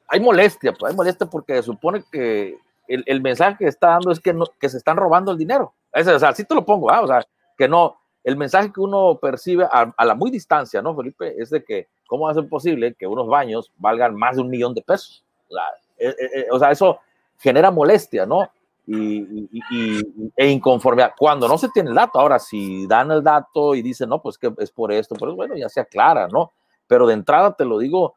hay 0.08 0.20
molestia? 0.20 0.72
Pues 0.72 0.90
hay 0.90 0.96
molestia 0.96 1.26
porque 1.28 1.62
supone 1.62 2.04
que 2.10 2.58
el, 2.88 3.04
el, 3.06 3.22
mensaje 3.22 3.56
que 3.58 3.66
está 3.66 3.90
dando 3.90 4.10
es 4.10 4.20
que, 4.20 4.34
no, 4.34 4.44
que 4.58 4.68
se 4.68 4.76
están 4.76 4.96
robando 4.96 5.32
el 5.32 5.38
dinero. 5.38 5.72
Ese, 5.92 6.12
o 6.12 6.18
sea, 6.18 6.30
así 6.30 6.44
te 6.44 6.54
lo 6.54 6.64
pongo, 6.64 6.90
¿ah? 6.90 7.02
o 7.02 7.06
sea, 7.06 7.24
que 7.56 7.68
no, 7.68 7.96
el 8.24 8.36
mensaje 8.36 8.72
que 8.72 8.80
uno 8.80 9.18
percibe 9.20 9.68
a, 9.70 9.92
la 10.04 10.14
muy 10.14 10.30
distancia, 10.30 10.80
¿no, 10.80 10.96
Felipe? 10.96 11.34
Es 11.38 11.50
de 11.50 11.62
que, 11.62 11.88
¿cómo 12.06 12.24
va 12.24 12.30
a 12.30 12.34
ser 12.34 12.48
posible 12.48 12.94
que 12.94 13.06
unos 13.06 13.28
baños 13.28 13.70
valgan 13.76 14.16
más 14.16 14.36
de 14.36 14.42
un 14.42 14.48
millón 14.48 14.74
de 14.74 14.80
pesos? 14.80 15.22
O 15.48 15.54
sea, 15.54 15.64
e, 15.98 16.08
e, 16.08 16.40
e, 16.40 16.46
o 16.50 16.58
sea 16.58 16.70
eso 16.70 16.98
genera 17.38 17.70
molestia, 17.70 18.24
¿no? 18.24 18.50
Y, 18.86 19.48
y, 19.70 20.32
e 20.36 20.48
inconformidad. 20.48 21.12
Cuando 21.16 21.46
no 21.46 21.58
se 21.58 21.68
tiene 21.68 21.90
el 21.90 21.94
dato, 21.94 22.18
ahora 22.18 22.38
si 22.38 22.86
dan 22.86 23.10
el 23.10 23.22
dato 23.22 23.74
y 23.74 23.82
dicen, 23.82 24.08
no, 24.08 24.20
pues 24.22 24.38
que 24.38 24.52
es 24.58 24.70
por 24.70 24.90
esto, 24.90 25.14
pues 25.14 25.34
bueno, 25.34 25.54
ya 25.56 25.68
se 25.68 25.80
aclara, 25.80 26.26
¿no? 26.28 26.52
Pero 26.86 27.06
de 27.06 27.14
entrada 27.14 27.54
te 27.54 27.64
lo 27.66 27.78
digo, 27.78 28.14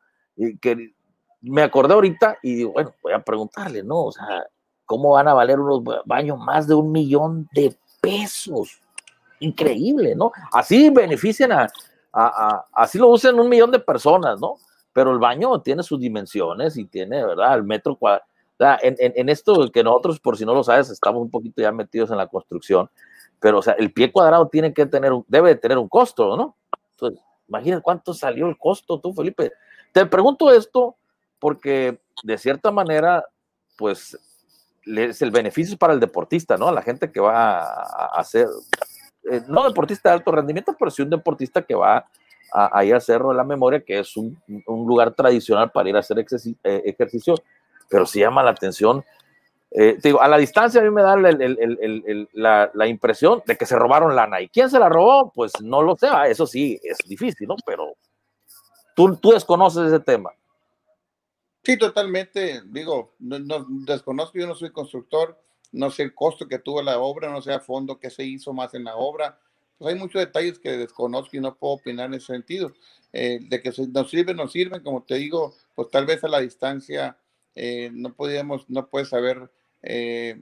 que 0.62 0.94
me 1.42 1.64
acordé 1.64 1.94
ahorita 1.94 2.38
y 2.42 2.56
digo, 2.56 2.72
bueno, 2.72 2.94
voy 3.04 3.14
a 3.14 3.20
preguntarle, 3.20 3.84
¿no? 3.84 4.06
O 4.06 4.12
sea, 4.12 4.46
¿cómo 4.86 5.12
van 5.12 5.28
a 5.28 5.34
valer 5.34 5.60
unos 5.60 5.84
baños 6.06 6.40
más 6.40 6.68
de 6.68 6.76
un 6.76 6.92
millón 6.92 7.50
de 7.52 7.76
pesos? 8.02 8.82
Increíble, 9.40 10.16
¿no? 10.16 10.32
Así 10.52 10.90
benefician 10.90 11.52
a, 11.52 11.68
así 12.74 12.98
lo 12.98 13.10
usan 13.10 13.40
un 13.40 13.50
millón 13.50 13.72
de 13.72 13.80
personas, 13.80 14.40
¿no? 14.40 14.56
Pero 14.94 15.12
el 15.12 15.20
baño 15.20 15.62
tiene 15.62 15.84
sus 15.84 16.00
dimensiones 16.00 16.78
y 16.78 16.86
tiene, 16.86 17.24
¿verdad? 17.24 17.56
El 17.56 17.64
metro 17.64 17.96
cuadrado. 17.96 18.24
En, 18.82 19.30
esto 19.30 19.72
que 19.72 19.84
nosotros, 19.84 20.20
por 20.20 20.36
si 20.36 20.44
no 20.44 20.54
lo 20.56 20.64
sabes, 20.64 20.90
estamos 20.90 21.22
un 21.22 21.30
poquito 21.30 21.62
ya 21.62 21.72
metidos 21.72 22.10
en 22.10 22.18
la 22.18 22.26
construcción, 22.26 22.90
pero 23.40 23.60
o 23.60 23.62
sea, 23.62 23.74
el 23.74 23.94
pie 23.94 24.12
cuadrado 24.12 24.48
tiene 24.48 24.74
que 24.74 24.88
tener, 24.88 25.12
debe 25.28 25.50
de 25.50 25.56
tener 25.58 25.78
un 25.78 25.88
costo, 25.88 26.36
¿no? 26.36 26.56
Entonces, 26.92 27.20
imagina 27.48 27.82
cuánto 27.82 28.16
salió 28.16 28.48
el 28.48 28.58
costo 28.58 29.00
tú, 29.00 29.14
Felipe. 29.14 29.52
Te 29.92 30.08
pregunto 30.08 30.52
esto 30.52 30.96
porque 31.38 32.00
de 32.24 32.38
cierta 32.40 32.72
manera, 32.72 33.24
pues 33.78 34.18
es 34.86 35.22
el 35.22 35.32
beneficio 35.32 35.78
para 35.78 35.94
el 35.94 36.00
deportista, 36.00 36.58
¿no? 36.58 36.72
La 36.72 36.82
gente 36.82 37.12
que 37.12 37.20
va 37.20 37.60
a, 37.60 38.06
hacer, 38.16 38.48
eh, 39.32 39.42
no 39.48 39.68
deportista 39.68 40.10
de 40.10 40.16
alto 40.16 40.32
rendimiento, 40.32 40.76
pero 40.78 40.92
sí 40.92 41.02
un 41.02 41.10
deportista 41.10 41.62
que 41.62 41.76
va 41.76 42.08
a, 42.52 42.86
ir 42.86 42.96
a 42.96 43.00
Cerro 43.00 43.30
de 43.30 43.36
la 43.36 43.44
Memoria, 43.44 43.82
que 43.82 44.00
es 44.00 44.16
un, 44.16 44.42
lugar 44.68 45.14
tradicional 45.14 45.72
para 45.72 45.90
ir 45.90 45.96
a 45.96 46.00
hacer 46.00 46.20
eh, 46.20 46.82
ejercicio, 46.86 47.36
pero 47.90 48.06
sí 48.06 48.20
llama 48.20 48.44
la 48.44 48.52
atención. 48.52 49.04
Eh, 49.72 49.98
digo, 50.02 50.22
a 50.22 50.28
la 50.28 50.38
distancia 50.38 50.80
a 50.80 50.84
mí 50.84 50.90
me 50.90 51.02
da 51.02 51.18
la, 52.74 52.88
impresión 52.88 53.44
de 53.46 53.58
que 53.58 53.66
se 53.66 53.76
robaron 53.76 54.16
lana. 54.16 54.42
¿Y 54.42 54.48
quién 54.48 54.70
se 54.70 54.80
la 54.80 54.88
robó? 54.88 55.32
Pues 55.34 55.52
no 55.62 55.82
lo 55.82 55.98
sé, 55.98 56.08
ah, 56.10 56.28
eso 56.28 56.48
sí, 56.48 56.80
es 56.84 56.98
difícil, 57.06 57.48
¿no? 57.48 57.56
Pero 57.66 57.96
tú, 58.96 59.18
tú 59.18 59.32
desconoces 59.32 59.88
ese 59.88 60.00
tema. 60.00 60.32
Sí, 61.68 61.78
totalmente. 61.78 62.62
Digo, 62.68 63.16
no, 63.20 63.66
desconozco, 63.86 64.40
yo 64.40 64.48
no 64.48 64.56
soy 64.56 64.72
constructor, 64.72 65.38
no 65.72 65.92
sé 65.92 66.04
el 66.04 66.16
costo 66.16 66.48
que 66.48 66.60
tuvo 66.60 66.82
la 66.82 67.00
obra, 67.00 67.32
no 67.32 67.42
sé 67.42 67.54
a 67.54 67.60
fondo 67.60 68.00
qué 68.00 68.10
se 68.10 68.24
hizo 68.24 68.54
más 68.54 68.74
en 68.74 68.84
la 68.86 68.96
obra. 68.96 69.40
Pues 69.78 69.94
hay 69.94 70.00
muchos 70.00 70.20
detalles 70.20 70.60
que 70.60 70.72
desconozco 70.72 71.38
y 71.38 71.40
no 71.40 71.56
puedo 71.56 71.76
opinar 71.76 72.08
en 72.08 72.16
ese 72.16 72.28
sentido. 72.28 72.74
Eh, 73.14 73.40
de 73.42 73.62
que 73.62 73.72
nos 73.90 74.10
sirven, 74.10 74.38
nos 74.38 74.52
sirven, 74.52 74.84
como 74.84 75.04
te 75.04 75.16
digo, 75.16 75.56
pues 75.76 75.90
tal 75.90 76.06
vez 76.06 76.24
a 76.24 76.28
la 76.28 76.40
distancia 76.40 77.18
eh, 77.56 77.90
no 77.94 78.14
podíamos, 78.14 78.70
no 78.70 78.88
puedes 78.88 79.10
saber 79.10 79.50
eh, 79.82 80.40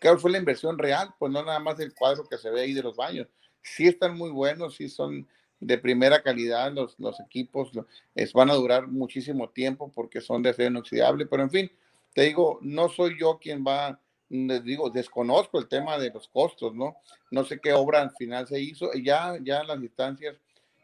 cuál 0.00 0.18
fue 0.18 0.30
la 0.30 0.38
inversión 0.38 0.78
real, 0.78 1.14
pues 1.18 1.32
no 1.32 1.42
nada 1.44 1.58
más 1.58 1.80
el 1.80 1.94
cuadro 1.94 2.24
que 2.24 2.38
se 2.38 2.50
ve 2.50 2.62
ahí 2.62 2.72
de 2.72 2.82
los 2.82 2.96
baños. 2.96 3.28
Sí 3.62 3.86
están 3.86 4.16
muy 4.16 4.30
buenos, 4.30 4.76
sí 4.76 4.88
son 4.88 5.26
de 5.58 5.78
primera 5.78 6.22
calidad, 6.22 6.72
los, 6.72 6.98
los 6.98 7.18
equipos 7.20 7.70
es, 8.14 8.32
van 8.32 8.50
a 8.50 8.54
durar 8.54 8.88
muchísimo 8.88 9.48
tiempo 9.50 9.90
porque 9.94 10.20
son 10.20 10.42
de 10.42 10.50
acero 10.50 10.70
inoxidable, 10.70 11.26
pero 11.26 11.42
en 11.42 11.50
fin, 11.50 11.72
te 12.12 12.22
digo, 12.22 12.58
no 12.62 12.88
soy 12.88 13.18
yo 13.18 13.38
quien 13.38 13.64
va, 13.66 14.00
les 14.28 14.64
digo, 14.64 14.90
desconozco 14.90 15.58
el 15.58 15.68
tema 15.68 15.98
de 15.98 16.10
los 16.10 16.28
costos, 16.28 16.74
¿no? 16.74 16.96
No 17.30 17.44
sé 17.44 17.60
qué 17.60 17.72
obra 17.72 18.00
al 18.00 18.10
final 18.12 18.46
se 18.46 18.60
hizo, 18.60 18.92
ya, 18.94 19.36
ya 19.42 19.62
las 19.64 19.80
instancias 19.80 20.36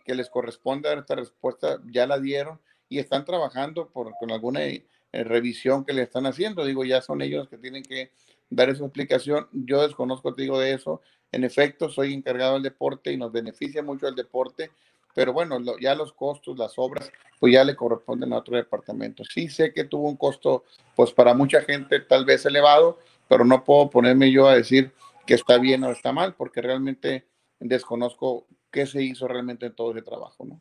que 0.04 0.14
les 0.14 0.28
corresponde 0.28 0.88
dar 0.88 0.98
esta 0.98 1.14
respuesta 1.14 1.80
ya 1.90 2.06
la 2.06 2.18
dieron 2.18 2.60
y 2.88 2.98
están 2.98 3.24
trabajando 3.24 3.88
por, 3.88 4.12
con 4.18 4.30
alguna 4.30 4.64
eh, 4.64 4.84
revisión 5.12 5.84
que 5.84 5.92
le 5.92 6.02
están 6.02 6.26
haciendo, 6.26 6.64
digo, 6.64 6.84
ya 6.84 7.00
son 7.00 7.22
ellos 7.22 7.48
que 7.48 7.58
tienen 7.58 7.82
que 7.82 8.10
dar 8.50 8.68
esa 8.68 8.84
explicación, 8.84 9.48
yo 9.52 9.82
desconozco, 9.82 10.34
te 10.34 10.42
digo, 10.42 10.58
de 10.58 10.74
eso, 10.74 11.00
en 11.30 11.44
efecto, 11.44 11.88
soy 11.88 12.12
encargado 12.12 12.54
del 12.54 12.62
deporte 12.62 13.12
y 13.12 13.16
nos 13.16 13.32
beneficia 13.32 13.82
mucho 13.82 14.06
el 14.06 14.14
deporte 14.14 14.70
pero 15.14 15.32
bueno, 15.32 15.58
ya 15.80 15.94
los 15.94 16.12
costos, 16.12 16.58
las 16.58 16.78
obras, 16.78 17.10
pues 17.38 17.52
ya 17.52 17.64
le 17.64 17.76
corresponden 17.76 18.32
a 18.32 18.38
otro 18.38 18.56
departamento. 18.56 19.24
Sí 19.24 19.48
sé 19.48 19.72
que 19.72 19.84
tuvo 19.84 20.08
un 20.08 20.16
costo, 20.16 20.64
pues 20.96 21.12
para 21.12 21.34
mucha 21.34 21.60
gente 21.62 22.00
tal 22.00 22.24
vez 22.24 22.46
elevado, 22.46 22.98
pero 23.28 23.44
no 23.44 23.64
puedo 23.64 23.90
ponerme 23.90 24.30
yo 24.30 24.46
a 24.48 24.54
decir 24.54 24.92
que 25.26 25.34
está 25.34 25.58
bien 25.58 25.84
o 25.84 25.90
está 25.90 26.12
mal, 26.12 26.34
porque 26.34 26.60
realmente 26.60 27.26
desconozco 27.60 28.46
qué 28.70 28.86
se 28.86 29.02
hizo 29.02 29.28
realmente 29.28 29.66
en 29.66 29.74
todo 29.74 29.92
ese 29.92 30.02
trabajo, 30.02 30.44
¿no? 30.44 30.60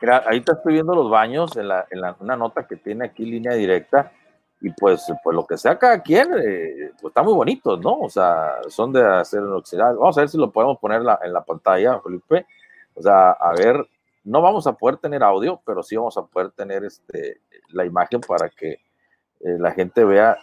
Mira, 0.00 0.22
ahí 0.26 0.40
te 0.40 0.52
estoy 0.52 0.74
viendo 0.74 0.94
los 0.94 1.10
baños 1.10 1.56
en, 1.56 1.68
la, 1.68 1.86
en 1.90 2.00
la, 2.00 2.16
una 2.20 2.36
nota 2.36 2.66
que 2.66 2.76
tiene 2.76 3.06
aquí 3.06 3.24
línea 3.24 3.54
directa 3.54 4.12
y 4.60 4.70
pues, 4.70 5.04
pues 5.24 5.34
lo 5.34 5.44
que 5.44 5.56
sea 5.56 5.78
cada 5.78 6.02
quien, 6.02 6.28
eh, 6.34 6.92
pues 7.00 7.10
está 7.10 7.22
muy 7.22 7.32
bonito, 7.32 7.76
¿no? 7.76 7.98
O 8.00 8.08
sea, 8.08 8.58
son 8.68 8.92
de 8.92 9.04
acero 9.04 9.46
inoxidable. 9.46 9.98
Vamos 9.98 10.16
a 10.16 10.20
ver 10.20 10.28
si 10.28 10.38
lo 10.38 10.52
podemos 10.52 10.78
poner 10.78 11.00
en 11.00 11.32
la 11.32 11.44
pantalla, 11.44 12.00
Felipe. 12.00 12.46
O 12.94 13.02
sea, 13.02 13.30
a 13.30 13.52
ver, 13.52 13.88
no 14.24 14.42
vamos 14.42 14.66
a 14.66 14.74
poder 14.74 14.98
tener 14.98 15.22
audio, 15.22 15.60
pero 15.64 15.82
sí 15.82 15.96
vamos 15.96 16.16
a 16.18 16.26
poder 16.26 16.50
tener 16.50 16.84
este, 16.84 17.40
la 17.70 17.84
imagen 17.84 18.20
para 18.20 18.48
que 18.50 18.72
eh, 18.72 19.56
la 19.58 19.72
gente 19.72 20.04
vea, 20.04 20.36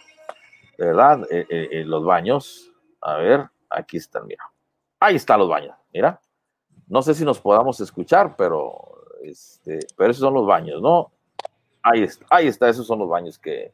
¿verdad? 0.78 1.26
Eh, 1.30 1.82
los 1.86 2.04
baños. 2.04 2.72
A 3.00 3.16
ver, 3.16 3.48
aquí 3.70 3.96
están, 3.96 4.26
mira. 4.26 4.44
Ahí 5.00 5.16
están 5.16 5.38
los 5.38 5.48
baños, 5.48 5.76
mira. 5.92 6.20
No 6.88 7.02
sé 7.02 7.14
si 7.14 7.24
nos 7.24 7.40
podamos 7.40 7.80
escuchar, 7.80 8.36
pero, 8.36 9.04
este, 9.22 9.80
pero 9.96 10.10
esos 10.10 10.20
son 10.20 10.34
los 10.34 10.46
baños, 10.46 10.80
¿no? 10.80 11.12
Ahí 11.82 12.02
está, 12.02 12.26
ahí 12.30 12.46
está, 12.46 12.68
esos 12.68 12.86
son 12.86 12.98
los 12.98 13.08
baños 13.08 13.38
que, 13.38 13.72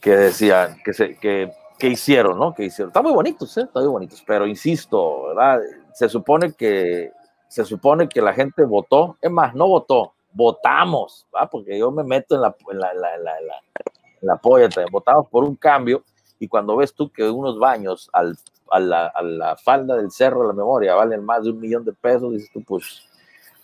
que 0.00 0.16
decían, 0.16 0.78
que, 0.84 0.92
se, 0.92 1.16
que, 1.18 1.52
que 1.78 1.88
hicieron, 1.88 2.38
¿no? 2.38 2.54
Que 2.54 2.64
hicieron. 2.64 2.90
Están 2.90 3.02
muy 3.02 3.12
bonitos, 3.12 3.56
¿eh? 3.58 3.62
Están 3.62 3.82
muy 3.84 3.92
bonitos, 3.92 4.22
pero 4.26 4.46
insisto, 4.46 5.28
¿verdad? 5.28 5.60
Se 5.92 6.08
supone 6.08 6.52
que, 6.52 7.12
se 7.48 7.64
supone 7.64 8.08
que 8.08 8.20
la 8.20 8.32
gente 8.32 8.62
votó, 8.64 9.16
es 9.20 9.30
más, 9.30 9.54
no 9.54 9.68
votó, 9.68 10.14
votamos, 10.32 11.26
¿va? 11.34 11.48
Porque 11.48 11.78
yo 11.78 11.90
me 11.90 12.04
meto 12.04 12.34
en 12.34 12.42
la, 12.42 12.56
en 12.70 12.78
la, 12.78 12.94
la, 12.94 13.18
la, 13.18 13.62
la 14.20 14.36
polla, 14.36 14.68
votamos 14.90 15.28
por 15.28 15.44
un 15.44 15.56
cambio, 15.56 16.04
y 16.38 16.48
cuando 16.48 16.76
ves 16.76 16.94
tú 16.94 17.10
que 17.10 17.28
unos 17.28 17.58
baños 17.58 18.08
al, 18.12 18.36
a, 18.70 18.80
la, 18.80 19.06
a 19.06 19.22
la 19.22 19.56
falda 19.56 19.96
del 19.96 20.10
cerro 20.10 20.42
de 20.42 20.48
la 20.48 20.54
memoria 20.54 20.94
valen 20.94 21.24
más 21.24 21.44
de 21.44 21.50
un 21.50 21.60
millón 21.60 21.84
de 21.84 21.92
pesos, 21.92 22.32
dices 22.32 22.50
tú, 22.52 22.62
pues 22.62 23.02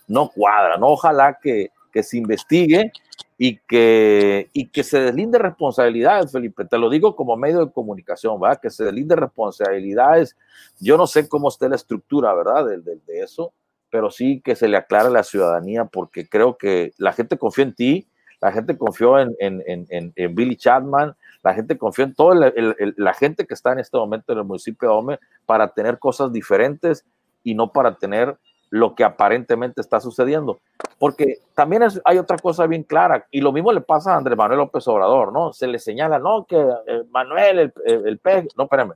no 0.07 0.29
cuadra, 0.29 0.77
¿no? 0.77 0.87
Ojalá 0.87 1.37
que, 1.41 1.71
que 1.91 2.03
se 2.03 2.17
investigue 2.17 2.91
y 3.37 3.57
que, 3.57 4.49
y 4.53 4.67
que 4.67 4.83
se 4.83 4.99
deslinde 4.99 5.39
responsabilidades, 5.39 6.31
Felipe. 6.31 6.65
Te 6.65 6.77
lo 6.77 6.89
digo 6.89 7.15
como 7.15 7.35
medio 7.35 7.65
de 7.65 7.71
comunicación, 7.71 8.39
¿verdad? 8.39 8.59
Que 8.61 8.69
se 8.69 8.83
deslinde 8.85 9.15
responsabilidades. 9.15 10.35
Yo 10.79 10.97
no 10.97 11.07
sé 11.07 11.27
cómo 11.27 11.49
esté 11.49 11.67
la 11.67 11.75
estructura, 11.75 12.33
¿verdad? 12.33 12.65
De, 12.65 12.77
de, 12.79 12.97
de, 13.05 13.21
eso, 13.21 13.53
pero 13.89 14.11
sí 14.11 14.41
que 14.43 14.55
se 14.55 14.67
le 14.67 14.77
aclare 14.77 15.07
a 15.07 15.11
la 15.11 15.23
ciudadanía, 15.23 15.85
porque 15.85 16.27
creo 16.27 16.57
que 16.57 16.93
la 16.97 17.13
gente 17.13 17.37
confió 17.37 17.63
en 17.63 17.73
ti, 17.73 18.07
la 18.41 18.51
gente 18.51 18.77
confió 18.77 19.19
en, 19.19 19.35
en, 19.39 19.63
en, 19.65 20.13
en 20.15 20.35
Billy 20.35 20.55
Chapman, 20.55 21.15
la 21.43 21.53
gente 21.53 21.77
confió 21.77 22.05
en 22.05 22.13
toda 22.15 22.51
la 22.55 23.13
gente 23.13 23.45
que 23.45 23.53
está 23.53 23.71
en 23.71 23.79
este 23.79 23.97
momento 23.97 24.33
en 24.33 24.39
el 24.39 24.45
municipio 24.45 24.89
de 24.89 24.95
Ome 24.95 25.19
para 25.45 25.67
tener 25.67 25.99
cosas 25.99 26.33
diferentes 26.33 27.05
y 27.43 27.53
no 27.53 27.71
para 27.71 27.95
tener 27.95 28.37
lo 28.71 28.95
que 28.95 29.03
aparentemente 29.03 29.79
está 29.79 30.01
sucediendo. 30.01 30.59
Porque 30.97 31.37
también 31.53 31.83
hay 32.03 32.17
otra 32.17 32.37
cosa 32.37 32.65
bien 32.67 32.83
clara, 32.83 33.25
y 33.31 33.41
lo 33.41 33.51
mismo 33.51 33.71
le 33.71 33.81
pasa 33.81 34.13
a 34.13 34.17
Andrés 34.17 34.37
Manuel 34.37 34.59
López 34.59 34.87
Obrador, 34.87 35.31
¿no? 35.31 35.53
Se 35.53 35.67
le 35.67 35.79
señala, 35.79 36.19
no, 36.19 36.45
que 36.45 36.57
eh, 36.57 37.03
Manuel, 37.11 37.59
el, 37.59 37.73
el, 37.85 38.07
el 38.07 38.47
no, 38.57 38.63
espérame, 38.63 38.93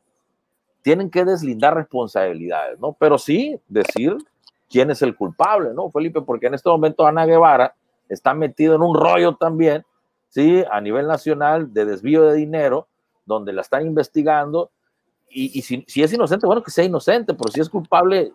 tienen 0.81 1.09
que 1.09 1.25
deslindar 1.25 1.75
responsabilidades, 1.75 2.79
¿no? 2.79 2.95
Pero 2.99 3.17
sí 3.17 3.59
decir 3.67 4.17
quién 4.69 4.91
es 4.91 5.01
el 5.01 5.15
culpable, 5.15 5.71
¿no, 5.73 5.91
Felipe? 5.91 6.21
Porque 6.21 6.47
en 6.47 6.55
este 6.55 6.69
momento 6.69 7.05
Ana 7.05 7.25
Guevara 7.25 7.75
está 8.09 8.33
metido 8.33 8.75
en 8.75 8.81
un 8.81 8.95
rollo 8.95 9.35
también, 9.35 9.85
¿sí? 10.27 10.63
A 10.71 10.81
nivel 10.81 11.07
nacional 11.07 11.73
de 11.73 11.85
desvío 11.85 12.23
de 12.23 12.35
dinero, 12.35 12.87
donde 13.25 13.53
la 13.53 13.61
están 13.61 13.85
investigando, 13.85 14.71
y, 15.31 15.61
si, 15.61 15.85
es 16.01 16.13
inocente, 16.13 16.47
bueno, 16.47 16.63
que 16.63 16.71
sea 16.71 16.83
inocente, 16.83 17.35
pero 17.35 17.51
si 17.51 17.61
es 17.61 17.69
culpable, 17.69 18.33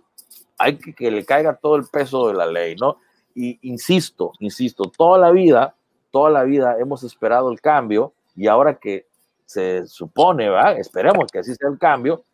hay 0.57 0.79
que 0.79 0.95
que 0.95 1.11
le 1.11 1.25
caiga 1.25 1.57
todo 1.57 1.77
el 1.77 1.87
peso 1.87 2.29
de 2.29 2.35
la 2.35 2.47
ley, 2.47 2.77
¿no? 2.77 2.99
Y 3.35 3.59
insisto, 3.69 4.33
insisto, 4.39 4.85
toda 4.97 5.19
la 5.19 5.33
vida, 5.33 5.75
toda 6.13 6.31
la 6.31 6.45
vida 6.45 6.77
hemos 6.79 7.03
esperado 7.03 7.51
el 7.51 7.61
cambio 7.61 8.15
y 8.37 8.47
ahora 8.47 8.79
que 8.79 9.09
se 9.45 9.87
supone, 9.89 10.49
¿verdad? 10.49 10.79
Esperemos 10.79 11.31
que 11.33 11.41
así 11.41 11.55
sea 11.55 11.69
el 11.69 11.79
cambio, 11.79 12.25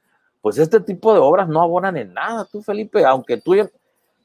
pues 0.42 0.58
este 0.58 0.80
tipo 0.80 1.12
de 1.12 1.20
obras 1.20 1.48
no 1.48 1.62
abonan 1.62 1.96
en 1.96 2.12
nada, 2.12 2.44
tú 2.44 2.62
Felipe, 2.62 3.04
aunque 3.04 3.38
tú, 3.38 3.54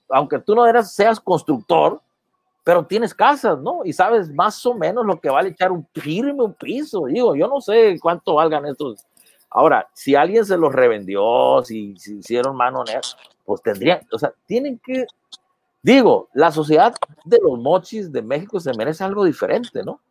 aunque 0.10 0.40
tú 0.40 0.54
no 0.54 0.68
eras, 0.68 0.94
seas 0.94 1.20
constructor, 1.20 2.02
pero 2.66 2.84
tienes 2.84 3.14
casas, 3.14 3.60
¿no? 3.60 3.86
Y 3.86 3.94
sabes 3.94 4.34
más 4.34 4.66
o 4.66 4.74
menos 4.74 5.06
lo 5.06 5.22
que 5.22 5.30
vale 5.30 5.50
echar 5.50 5.72
un 5.72 5.88
firme, 5.94 6.44
un 6.44 6.56
piso, 6.56 7.06
digo, 7.06 7.36
yo 7.36 7.48
no 7.48 7.62
sé 7.62 8.00
cuánto 8.02 8.34
valgan 8.34 8.66
estos. 8.66 9.06
Ahora, 9.52 9.88
si 9.94 10.16
alguien 10.16 10.44
se 10.44 10.58
los 10.58 10.74
revendió, 10.74 11.64
si, 11.64 11.96
si 11.96 12.18
hicieron 12.18 12.58
mano 12.58 12.84
negra, 12.84 13.02
pues 13.46 13.62
tendrían, 13.62 14.02
o 14.12 14.18
sea, 14.18 14.34
tienen 14.48 14.80
que, 14.80 15.06
digo, 15.84 16.28
la 16.34 16.52
sociedad 16.52 16.96
de 17.24 17.40
los 17.40 17.60
mochis 17.60 18.12
de 18.12 18.24
México 18.24 18.60
se 18.60 18.74
merece 18.74 19.04
algo 19.04 19.24
diferente, 19.24 19.84
¿no? 19.84 20.02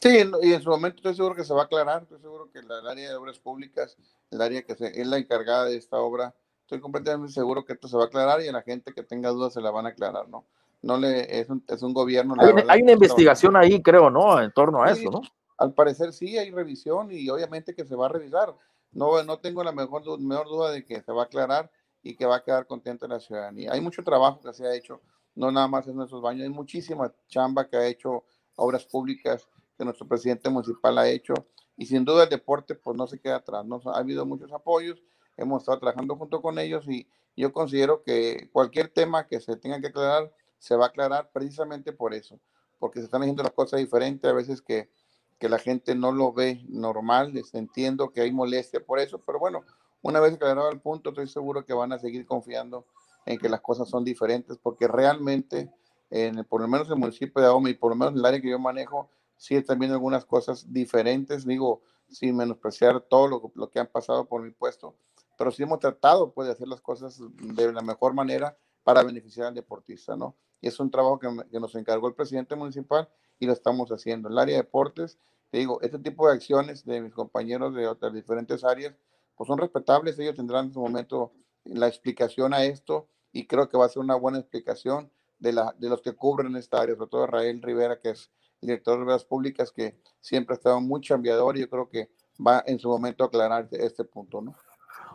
Sí, 0.00 0.22
y 0.42 0.52
en 0.52 0.62
su 0.62 0.70
momento 0.70 0.98
estoy 0.98 1.16
seguro 1.16 1.34
que 1.34 1.42
se 1.42 1.52
va 1.52 1.62
a 1.62 1.64
aclarar, 1.64 2.02
estoy 2.04 2.20
seguro 2.20 2.48
que 2.52 2.60
el 2.60 2.70
área 2.70 3.10
de 3.10 3.16
obras 3.16 3.40
públicas, 3.40 3.96
el 4.30 4.40
área 4.40 4.62
que 4.62 4.76
se, 4.76 5.00
es 5.00 5.06
la 5.08 5.18
encargada 5.18 5.64
de 5.64 5.76
esta 5.76 5.98
obra, 5.98 6.36
estoy 6.60 6.80
completamente 6.80 7.32
seguro 7.32 7.64
que 7.64 7.72
esto 7.72 7.88
se 7.88 7.96
va 7.96 8.04
a 8.04 8.06
aclarar 8.06 8.40
y 8.42 8.46
a 8.46 8.52
la 8.52 8.62
gente 8.62 8.92
que 8.94 9.02
tenga 9.02 9.30
dudas 9.30 9.52
se 9.52 9.60
la 9.60 9.72
van 9.72 9.86
a 9.86 9.88
aclarar, 9.88 10.28
¿no? 10.28 10.46
No 10.82 10.96
le, 10.96 11.40
es 11.40 11.48
un, 11.50 11.62
es 11.68 11.82
un 11.82 11.92
gobierno. 11.92 12.34
Hay, 12.38 12.64
hay 12.68 12.82
una 12.82 12.92
investigación 12.92 13.56
ahí, 13.56 13.82
creo, 13.82 14.10
¿no? 14.10 14.40
En 14.40 14.50
torno 14.52 14.82
a 14.82 14.94
sí, 14.94 15.02
eso, 15.02 15.10
¿no? 15.10 15.22
Al 15.58 15.74
parecer 15.74 16.12
sí 16.12 16.38
hay 16.38 16.50
revisión 16.50 17.12
y 17.12 17.28
obviamente 17.28 17.74
que 17.74 17.84
se 17.84 17.94
va 17.94 18.06
a 18.06 18.08
revisar. 18.08 18.54
No, 18.92 19.22
no 19.22 19.38
tengo 19.38 19.62
la 19.62 19.72
mejor, 19.72 20.18
mejor 20.18 20.48
duda 20.48 20.70
de 20.70 20.84
que 20.84 21.02
se 21.02 21.12
va 21.12 21.22
a 21.22 21.24
aclarar 21.26 21.70
y 22.02 22.16
que 22.16 22.26
va 22.26 22.36
a 22.36 22.42
quedar 22.42 22.66
contenta 22.66 23.06
la 23.06 23.20
ciudadanía. 23.20 23.72
Hay 23.72 23.80
mucho 23.80 24.02
trabajo 24.02 24.40
que 24.40 24.52
se 24.52 24.66
ha 24.66 24.74
hecho, 24.74 25.00
no 25.34 25.52
nada 25.52 25.68
más 25.68 25.86
en 25.86 25.96
nuestros 25.96 26.22
baños, 26.22 26.44
hay 26.44 26.48
muchísima 26.50 27.12
chamba 27.28 27.68
que 27.68 27.76
ha 27.76 27.86
hecho 27.86 28.24
obras 28.56 28.84
públicas 28.84 29.46
que 29.76 29.84
nuestro 29.84 30.06
presidente 30.06 30.48
municipal 30.50 30.98
ha 30.98 31.08
hecho 31.08 31.34
y 31.76 31.86
sin 31.86 32.04
duda 32.04 32.24
el 32.24 32.30
deporte 32.30 32.74
pues 32.74 32.96
no 32.96 33.06
se 33.06 33.18
queda 33.18 33.36
atrás, 33.36 33.64
¿no? 33.64 33.80
ha 33.86 33.98
habido 33.98 34.26
muchos 34.26 34.52
apoyos, 34.52 35.02
hemos 35.36 35.62
estado 35.62 35.78
trabajando 35.78 36.16
junto 36.16 36.42
con 36.42 36.58
ellos 36.58 36.86
y 36.88 37.08
yo 37.36 37.52
considero 37.52 38.02
que 38.02 38.50
cualquier 38.52 38.88
tema 38.88 39.26
que 39.26 39.40
se 39.40 39.56
tenga 39.56 39.80
que 39.80 39.86
aclarar 39.86 40.30
se 40.60 40.76
va 40.76 40.84
a 40.84 40.88
aclarar 40.88 41.30
precisamente 41.32 41.92
por 41.92 42.14
eso, 42.14 42.38
porque 42.78 43.00
se 43.00 43.06
están 43.06 43.22
haciendo 43.22 43.42
las 43.42 43.52
cosas 43.52 43.80
diferentes, 43.80 44.30
a 44.30 44.34
veces 44.34 44.62
que, 44.62 44.90
que 45.38 45.48
la 45.48 45.58
gente 45.58 45.94
no 45.94 46.12
lo 46.12 46.32
ve 46.32 46.64
normal, 46.68 47.32
entiendo 47.54 48.12
que 48.12 48.20
hay 48.20 48.30
molestia 48.30 48.84
por 48.84 49.00
eso, 49.00 49.18
pero 49.26 49.38
bueno, 49.38 49.64
una 50.02 50.20
vez 50.20 50.34
aclarado 50.34 50.70
el 50.70 50.80
punto, 50.80 51.10
estoy 51.10 51.28
seguro 51.28 51.64
que 51.64 51.72
van 51.72 51.92
a 51.92 51.98
seguir 51.98 52.26
confiando 52.26 52.86
en 53.24 53.38
que 53.38 53.48
las 53.48 53.62
cosas 53.62 53.88
son 53.88 54.04
diferentes, 54.04 54.58
porque 54.58 54.86
realmente, 54.86 55.72
en, 56.10 56.44
por 56.44 56.60
lo 56.60 56.68
menos 56.68 56.88
en 56.88 56.94
el 56.94 57.00
municipio 57.00 57.42
de 57.42 57.48
Ahome 57.48 57.70
y 57.70 57.74
por 57.74 57.90
lo 57.90 57.96
menos 57.96 58.12
en 58.12 58.20
el 58.20 58.26
área 58.26 58.40
que 58.40 58.50
yo 58.50 58.58
manejo, 58.58 59.10
sí 59.36 59.56
están 59.56 59.78
viendo 59.78 59.94
algunas 59.94 60.26
cosas 60.26 60.70
diferentes, 60.70 61.46
digo, 61.46 61.80
sin 62.10 62.36
menospreciar 62.36 63.00
todo 63.00 63.28
lo, 63.28 63.52
lo, 63.54 63.70
que 63.70 63.78
han 63.78 63.86
pasado 63.86 64.26
por 64.26 64.42
mi 64.42 64.50
puesto, 64.50 64.94
pero 65.38 65.50
sí 65.50 65.62
hemos 65.62 65.78
tratado 65.78 66.32
pues, 66.32 66.48
de 66.48 66.52
hacer 66.52 66.68
las 66.68 66.82
cosas 66.82 67.18
de 67.18 67.72
la 67.72 67.80
mejor 67.80 68.12
manera 68.12 68.58
para 68.82 69.02
beneficiar 69.02 69.48
al 69.48 69.54
deportista, 69.54 70.16
¿no? 70.16 70.36
Y 70.60 70.68
es 70.68 70.78
un 70.80 70.90
trabajo 70.90 71.18
que, 71.18 71.58
nos 71.58 71.74
encargó 71.74 72.08
el 72.08 72.14
presidente 72.14 72.54
municipal 72.54 73.08
y 73.38 73.46
lo 73.46 73.52
estamos 73.52 73.90
haciendo. 73.90 74.28
En 74.28 74.32
el 74.32 74.38
área 74.38 74.56
de 74.56 74.62
deportes, 74.62 75.18
te 75.50 75.58
digo, 75.58 75.80
este 75.82 75.98
tipo 75.98 76.28
de 76.28 76.34
acciones 76.34 76.84
de 76.84 77.00
mis 77.00 77.12
compañeros 77.12 77.74
de 77.74 77.86
otras 77.86 78.12
diferentes 78.12 78.64
áreas, 78.64 78.94
pues 79.36 79.48
son 79.48 79.58
respetables, 79.58 80.18
ellos 80.18 80.36
tendrán 80.36 80.66
en 80.66 80.72
su 80.72 80.80
momento 80.80 81.32
la 81.64 81.88
explicación 81.88 82.52
a 82.52 82.64
esto 82.64 83.08
y 83.32 83.46
creo 83.46 83.68
que 83.68 83.78
va 83.78 83.86
a 83.86 83.88
ser 83.88 84.02
una 84.02 84.16
buena 84.16 84.38
explicación 84.38 85.10
de, 85.38 85.52
la, 85.52 85.74
de 85.78 85.88
los 85.88 86.02
que 86.02 86.12
cubren 86.12 86.54
esta 86.56 86.80
área, 86.80 86.94
sobre 86.94 87.10
todo 87.10 87.26
Rael 87.26 87.62
Rivera, 87.62 87.98
que 88.00 88.10
es 88.10 88.30
director 88.60 88.98
de 88.98 89.04
obras 89.04 89.24
públicas, 89.24 89.72
que 89.72 89.98
siempre 90.20 90.54
ha 90.54 90.56
estado 90.58 90.80
muy 90.80 91.00
chambeador 91.00 91.56
y 91.56 91.60
yo 91.60 91.70
creo 91.70 91.88
que 91.88 92.10
va 92.46 92.62
en 92.66 92.78
su 92.78 92.88
momento 92.88 93.24
a 93.24 93.28
aclarar 93.28 93.68
este 93.72 94.04
punto, 94.04 94.40
¿no? 94.40 94.54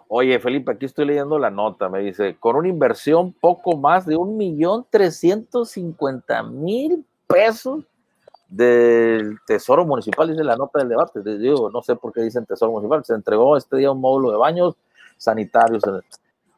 Oye, 0.08 0.39
Felipe, 0.39 0.72
aquí 0.72 0.86
estoy 0.86 1.06
leyendo 1.06 1.39
la 1.39 1.49
nota, 1.49 1.89
me 1.89 1.99
dice, 1.99 2.38
con 2.39 2.56
una 2.56 2.68
inversión 2.68 3.34
poco 3.34 3.76
más 3.76 4.06
de 4.06 4.16
un 4.16 4.38
millón 4.38 4.86
trescientos 4.89 5.72
cincuenta 5.72 6.43
mil 6.43 7.03
pesos 7.28 7.84
del 8.47 9.39
Tesoro 9.47 9.86
Municipal, 9.86 10.30
dice 10.30 10.43
la 10.43 10.56
nota 10.56 10.80
del 10.80 10.89
debate. 10.89 11.22
Digo, 11.24 11.72
no 11.72 11.82
sé 11.82 11.95
por 11.95 12.14
qué 12.14 12.22
dicen 12.22 12.45
Tesoro 12.45 12.72
Municipal. 12.72 13.03
Se 13.03 13.14
entregó 13.14 13.58
este 13.58 13.78
día 13.78 13.91
un 13.91 13.99
módulo 13.99 14.32
de 14.32 14.38
baños 14.38 14.76
sanitarios. 15.18 15.84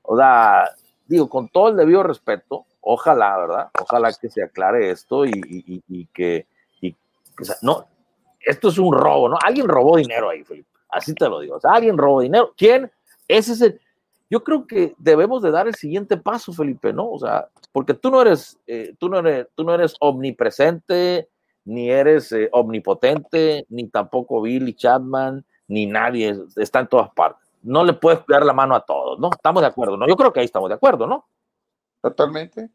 O 0.04 0.18
sea, 0.18 0.70
digo, 1.08 1.30
con 1.30 1.48
todo 1.48 1.70
el 1.70 1.78
debido 1.78 2.04
respeto, 2.04 2.66
ojalá, 2.82 3.38
¿verdad? 3.38 3.70
Ojalá 3.82 4.12
que 4.14 4.30
se 4.30 4.44
aclare 4.44 4.92
esto 4.92 5.26
y, 5.26 6.08
que, 6.14 6.46
o 7.40 7.44
sea, 7.44 7.56
no, 7.62 7.86
esto 8.42 8.68
es 8.68 8.78
un 8.78 8.94
robo, 8.94 9.30
¿no? 9.30 9.38
Alguien 9.44 9.68
robó 9.68 9.98
dinero 9.98 10.30
ahí, 10.30 10.44
Felipe. 10.44 10.70
Así 10.90 11.14
te 11.14 11.30
lo 11.30 11.40
digo. 11.40 11.58
Alguien 11.64 11.98
robó 11.98 12.22
dinero. 12.22 12.54
¿Quién? 12.58 12.92
Ese 13.28 13.54
es 13.54 13.62
el, 13.62 13.82
yo 14.30 14.44
creo 14.44 14.68
que 14.68 14.94
debemos 14.98 15.42
de 15.42 15.52
dar 15.52 15.68
el 15.68 15.76
siguiente 15.76 16.18
paso, 16.18 16.52
Felipe, 16.52 16.92
¿no? 16.92 17.10
O 17.10 17.20
sea, 17.20 17.48
porque 17.72 17.94
tú 17.94 18.12
no 18.12 18.22
eres, 18.22 18.60
eh, 18.68 18.94
tú 19.00 19.10
no 19.10 19.20
eres, 19.20 19.48
tú 19.56 19.64
no 19.64 19.74
eres 19.74 19.96
omnipresente, 20.00 21.30
ni 21.64 21.90
eres 21.90 22.32
eh, 22.32 22.50
omnipotente, 22.52 23.66
ni 23.70 23.88
tampoco 23.88 24.42
Billy 24.42 24.74
Chapman, 24.74 25.46
ni 25.68 25.86
nadie 25.86 26.36
está 26.58 26.80
en 26.80 26.88
todas 26.88 27.10
partes. 27.12 27.48
No 27.64 27.84
le 27.84 27.94
puedes 27.94 28.26
dar 28.28 28.46
la 28.46 28.54
mano 28.54 28.76
a 28.76 28.86
todos, 28.86 29.20
¿no? 29.20 29.30
Estamos 29.32 29.62
de 29.62 29.68
acuerdo, 29.68 29.98
¿no? 29.98 30.08
Yo 30.08 30.16
creo 30.16 30.32
que 30.32 30.42
ahí 30.42 30.46
estamos 30.46 30.70
de 30.70 30.76
acuerdo, 30.76 31.08
¿no? 31.08 31.26
Totalmente. 32.02 32.70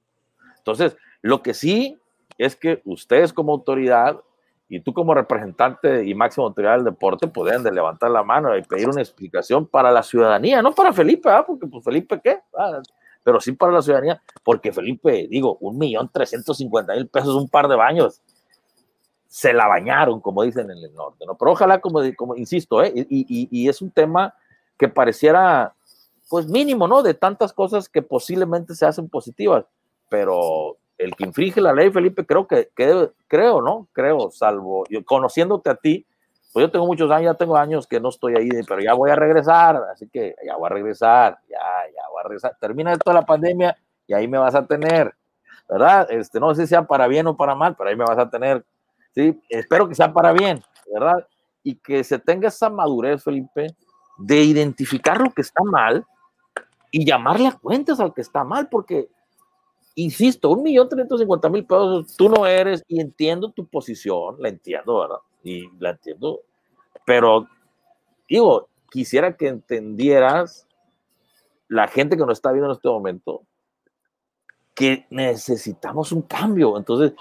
Entonces, 0.59 0.97
lo 1.21 1.43
que 1.43 1.55
sí 1.55 1.99
es 2.39 2.57
que 2.57 2.83
ustedes 2.85 3.33
como 3.33 3.53
autoridad 3.53 4.21
y 4.75 4.81
tú 4.81 4.95
como 4.95 5.12
representante 5.12 6.03
y 6.03 6.14
máximo 6.14 6.47
autoridad 6.47 6.77
del 6.77 6.85
deporte 6.85 7.29
pueden 7.29 7.62
de 7.62 7.70
levantar 7.70 8.11
la 8.11 8.23
mano 8.23 8.57
y 8.57 8.62
pedir 8.62 8.89
una 8.89 9.03
explicación 9.03 9.66
para 9.66 9.91
la 9.91 10.03
ciudadanía, 10.03 10.62
no 10.62 10.75
para 10.75 10.95
Felipe, 10.95 11.29
¿ah? 11.29 11.45
porque 11.47 11.66
pues 11.66 11.85
Felipe 11.85 12.18
qué, 12.25 12.39
ah, 12.57 12.81
pero 13.23 13.39
sí 13.39 13.53
para 13.53 13.70
la 13.70 13.83
ciudadanía, 13.83 14.23
porque 14.43 14.73
Felipe, 14.73 15.29
digo, 15.29 15.59
un 15.61 15.77
millón 15.77 16.09
trescientos 16.11 16.57
cincuenta 16.57 16.95
mil 16.95 17.07
pesos, 17.07 17.35
un 17.35 17.51
par 17.51 17.68
de 17.68 17.77
baños, 17.77 18.23
se 19.29 19.53
la 19.53 19.66
bañaron, 19.66 20.23
como 20.23 20.43
dicen 20.43 20.70
en 20.70 20.79
el 20.79 20.95
norte, 20.95 21.27
¿no? 21.27 21.37
Pero 21.37 21.53
ojalá, 21.53 21.79
como, 21.79 22.01
como 22.16 22.35
insisto, 22.35 22.83
¿eh? 22.83 22.95
y, 22.95 23.05
y, 23.11 23.49
y 23.51 23.68
es 23.68 23.83
un 23.83 23.91
tema 23.91 24.35
que 24.79 24.89
pareciera, 24.89 25.75
pues 26.31 26.47
mínimo, 26.47 26.89
¿no? 26.89 27.03
De 27.03 27.12
tantas 27.12 27.53
cosas 27.53 27.91
que 27.91 28.01
posiblemente 28.01 28.75
se 28.75 28.87
hacen 28.87 29.11
positivas, 29.11 29.66
pero 30.09 30.79
el 30.99 31.14
que 31.14 31.24
infringe 31.24 31.61
la 31.61 31.72
ley, 31.72 31.90
Felipe, 31.90 32.24
creo 32.24 32.47
que, 32.47 32.70
creo, 32.74 33.62
¿no? 33.62 33.88
Creo, 33.93 34.30
salvo, 34.30 34.84
yo, 34.88 35.05
conociéndote 35.05 35.70
a 35.70 35.74
ti, 35.74 36.07
pues 36.53 36.66
yo 36.66 36.70
tengo 36.70 36.86
muchos 36.86 37.11
años, 37.11 37.32
ya 37.32 37.38
tengo 37.38 37.57
años 37.57 37.86
que 37.86 37.99
no 37.99 38.11
estoy 38.11 38.36
ahí, 38.36 38.49
pero 38.68 38.80
ya 38.80 38.93
voy 38.93 39.11
a 39.11 39.16
regresar, 39.16 39.82
así 39.93 40.09
que 40.09 40.34
ya 40.47 40.57
voy 40.57 40.66
a 40.66 40.68
regresar, 40.68 41.38
ya, 41.49 41.59
ya 41.59 42.03
voy 42.11 42.20
a 42.20 42.22
regresar. 42.24 42.57
Termina 42.61 42.93
esto 42.93 43.11
de 43.11 43.14
la 43.14 43.24
pandemia 43.24 43.76
y 44.07 44.12
ahí 44.12 44.28
me 44.28 44.38
vas 44.38 44.55
a 44.55 44.66
tener, 44.66 45.14
¿verdad? 45.68 46.07
Este, 46.11 46.38
no 46.38 46.55
sé 46.55 46.62
si 46.62 46.68
sea 46.68 46.82
para 46.82 47.07
bien 47.07 47.26
o 47.26 47.36
para 47.36 47.55
mal, 47.55 47.74
pero 47.74 47.88
ahí 47.88 47.97
me 47.97 48.05
vas 48.05 48.18
a 48.18 48.28
tener, 48.28 48.64
¿sí? 49.14 49.40
Espero 49.49 49.88
que 49.88 49.95
sea 49.95 50.12
para 50.12 50.32
bien, 50.32 50.62
¿verdad? 50.93 51.26
Y 51.62 51.76
que 51.76 52.05
se 52.05 52.18
tenga 52.18 52.49
esa 52.49 52.68
madurez, 52.68 53.24
Felipe, 53.24 53.74
de 54.18 54.43
identificar 54.43 55.20
lo 55.20 55.30
que 55.30 55.40
está 55.40 55.62
mal 55.64 56.05
y 56.90 57.07
llamarle 57.07 57.49
a 57.49 57.53
cuentas 57.53 57.99
al 57.99 58.12
que 58.12 58.20
está 58.20 58.45
mal, 58.45 58.68
porque 58.68 59.09
insisto, 59.95 60.51
un 60.51 60.62
millón 60.62 60.88
trescientos 60.88 61.20
cincuenta 61.20 61.49
mil 61.49 61.64
pesos, 61.64 62.16
tú 62.16 62.28
no 62.28 62.47
eres, 62.47 62.82
y 62.88 63.01
entiendo 63.01 63.51
tu 63.51 63.66
posición, 63.66 64.36
la 64.38 64.49
entiendo, 64.49 65.01
¿verdad? 65.01 65.18
Y 65.43 65.68
la 65.78 65.90
entiendo, 65.90 66.40
pero 67.05 67.49
digo, 68.28 68.68
quisiera 68.90 69.36
que 69.36 69.49
entendieras 69.49 70.66
la 71.68 71.88
gente 71.88 72.16
que 72.16 72.24
nos 72.24 72.38
está 72.38 72.53
viendo 72.53 72.66
en 72.70 72.76
este 72.76 72.88
momento 72.88 73.43
que 74.74 75.07
necesitamos 75.11 76.12
un 76.12 76.22
cambio. 76.22 76.76
Entonces, 76.76 77.12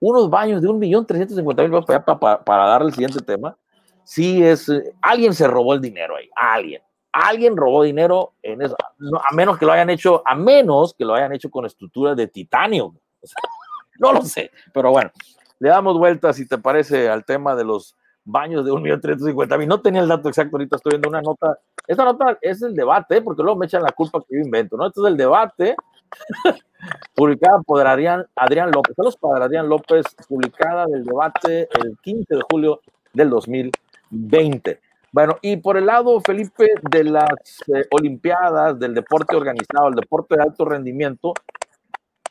unos 0.00 0.28
baños 0.28 0.62
de 0.62 0.68
un 0.68 0.78
millón 0.78 1.06
trescientos 1.06 1.36
cincuenta 1.36 1.62
mil 1.62 1.70
pesos 1.70 1.86
para, 1.86 2.04
para, 2.04 2.44
para 2.44 2.66
darle 2.66 2.88
el 2.88 2.94
siguiente 2.94 3.20
tema, 3.20 3.56
sí 4.04 4.42
es, 4.42 4.70
alguien 5.00 5.34
se 5.34 5.46
robó 5.46 5.74
el 5.74 5.80
dinero 5.80 6.16
ahí, 6.16 6.28
alguien 6.36 6.82
alguien 7.20 7.56
robó 7.56 7.82
dinero 7.82 8.32
en 8.42 8.62
eso, 8.62 8.76
a 8.78 9.34
menos 9.34 9.58
que 9.58 9.66
lo 9.66 9.72
hayan 9.72 9.90
hecho, 9.90 10.22
a 10.26 10.34
menos 10.34 10.94
que 10.94 11.04
lo 11.04 11.14
hayan 11.14 11.32
hecho 11.32 11.50
con 11.50 11.64
estructuras 11.64 12.16
de 12.16 12.28
titanio. 12.28 12.94
no 13.98 14.12
lo 14.12 14.22
sé, 14.22 14.50
pero 14.72 14.90
bueno, 14.90 15.10
le 15.58 15.68
damos 15.68 15.98
vuelta, 15.98 16.32
si 16.32 16.46
te 16.46 16.58
parece, 16.58 17.08
al 17.08 17.24
tema 17.24 17.54
de 17.54 17.64
los 17.64 17.96
baños 18.24 18.64
de 18.64 18.72
1.350.000. 18.72 19.66
No 19.66 19.80
tenía 19.80 20.02
el 20.02 20.08
dato 20.08 20.28
exacto, 20.28 20.56
ahorita 20.56 20.76
estoy 20.76 20.90
viendo 20.90 21.08
una 21.08 21.22
nota. 21.22 21.58
Esta 21.86 22.04
nota 22.04 22.36
es 22.42 22.60
el 22.62 22.74
debate, 22.74 23.22
porque 23.22 23.42
luego 23.42 23.58
me 23.58 23.66
echan 23.66 23.82
la 23.82 23.92
culpa 23.92 24.20
que 24.20 24.36
yo 24.36 24.42
invento, 24.42 24.76
¿no? 24.76 24.86
Este 24.86 25.00
es 25.00 25.06
el 25.06 25.16
debate 25.16 25.76
publicada 27.14 27.60
por 27.64 27.86
Adrián, 27.86 28.26
Adrián 28.34 28.70
López. 28.72 28.94
Saludos 28.96 29.16
para 29.16 29.46
Adrián 29.46 29.68
López, 29.68 30.04
publicada 30.28 30.86
del 30.86 31.04
debate 31.04 31.68
el 31.80 31.96
15 32.02 32.34
de 32.34 32.42
julio 32.50 32.80
del 33.14 33.30
2020. 33.30 34.80
Bueno, 35.12 35.38
y 35.40 35.56
por 35.56 35.76
el 35.76 35.86
lado, 35.86 36.20
Felipe, 36.20 36.68
de 36.90 37.04
las 37.04 37.62
eh, 37.74 37.86
Olimpiadas, 37.90 38.78
del 38.78 38.94
deporte 38.94 39.36
organizado, 39.36 39.88
el 39.88 39.94
deporte 39.94 40.36
de 40.36 40.42
alto 40.42 40.64
rendimiento, 40.64 41.32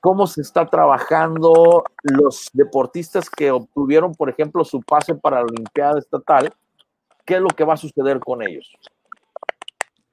¿cómo 0.01 0.27
se 0.27 0.41
está 0.41 0.65
trabajando 0.67 1.83
los 2.03 2.49
deportistas 2.53 3.29
que 3.29 3.49
obtuvieron, 3.51 4.13
por 4.13 4.29
ejemplo, 4.29 4.63
su 4.63 4.81
pase 4.81 5.15
para 5.15 5.37
la 5.37 5.43
Olimpiada 5.43 5.97
Estatal? 5.99 6.53
¿Qué 7.25 7.35
es 7.35 7.41
lo 7.41 7.49
que 7.49 7.63
va 7.63 7.73
a 7.73 7.77
suceder 7.77 8.19
con 8.19 8.43
ellos? 8.43 8.71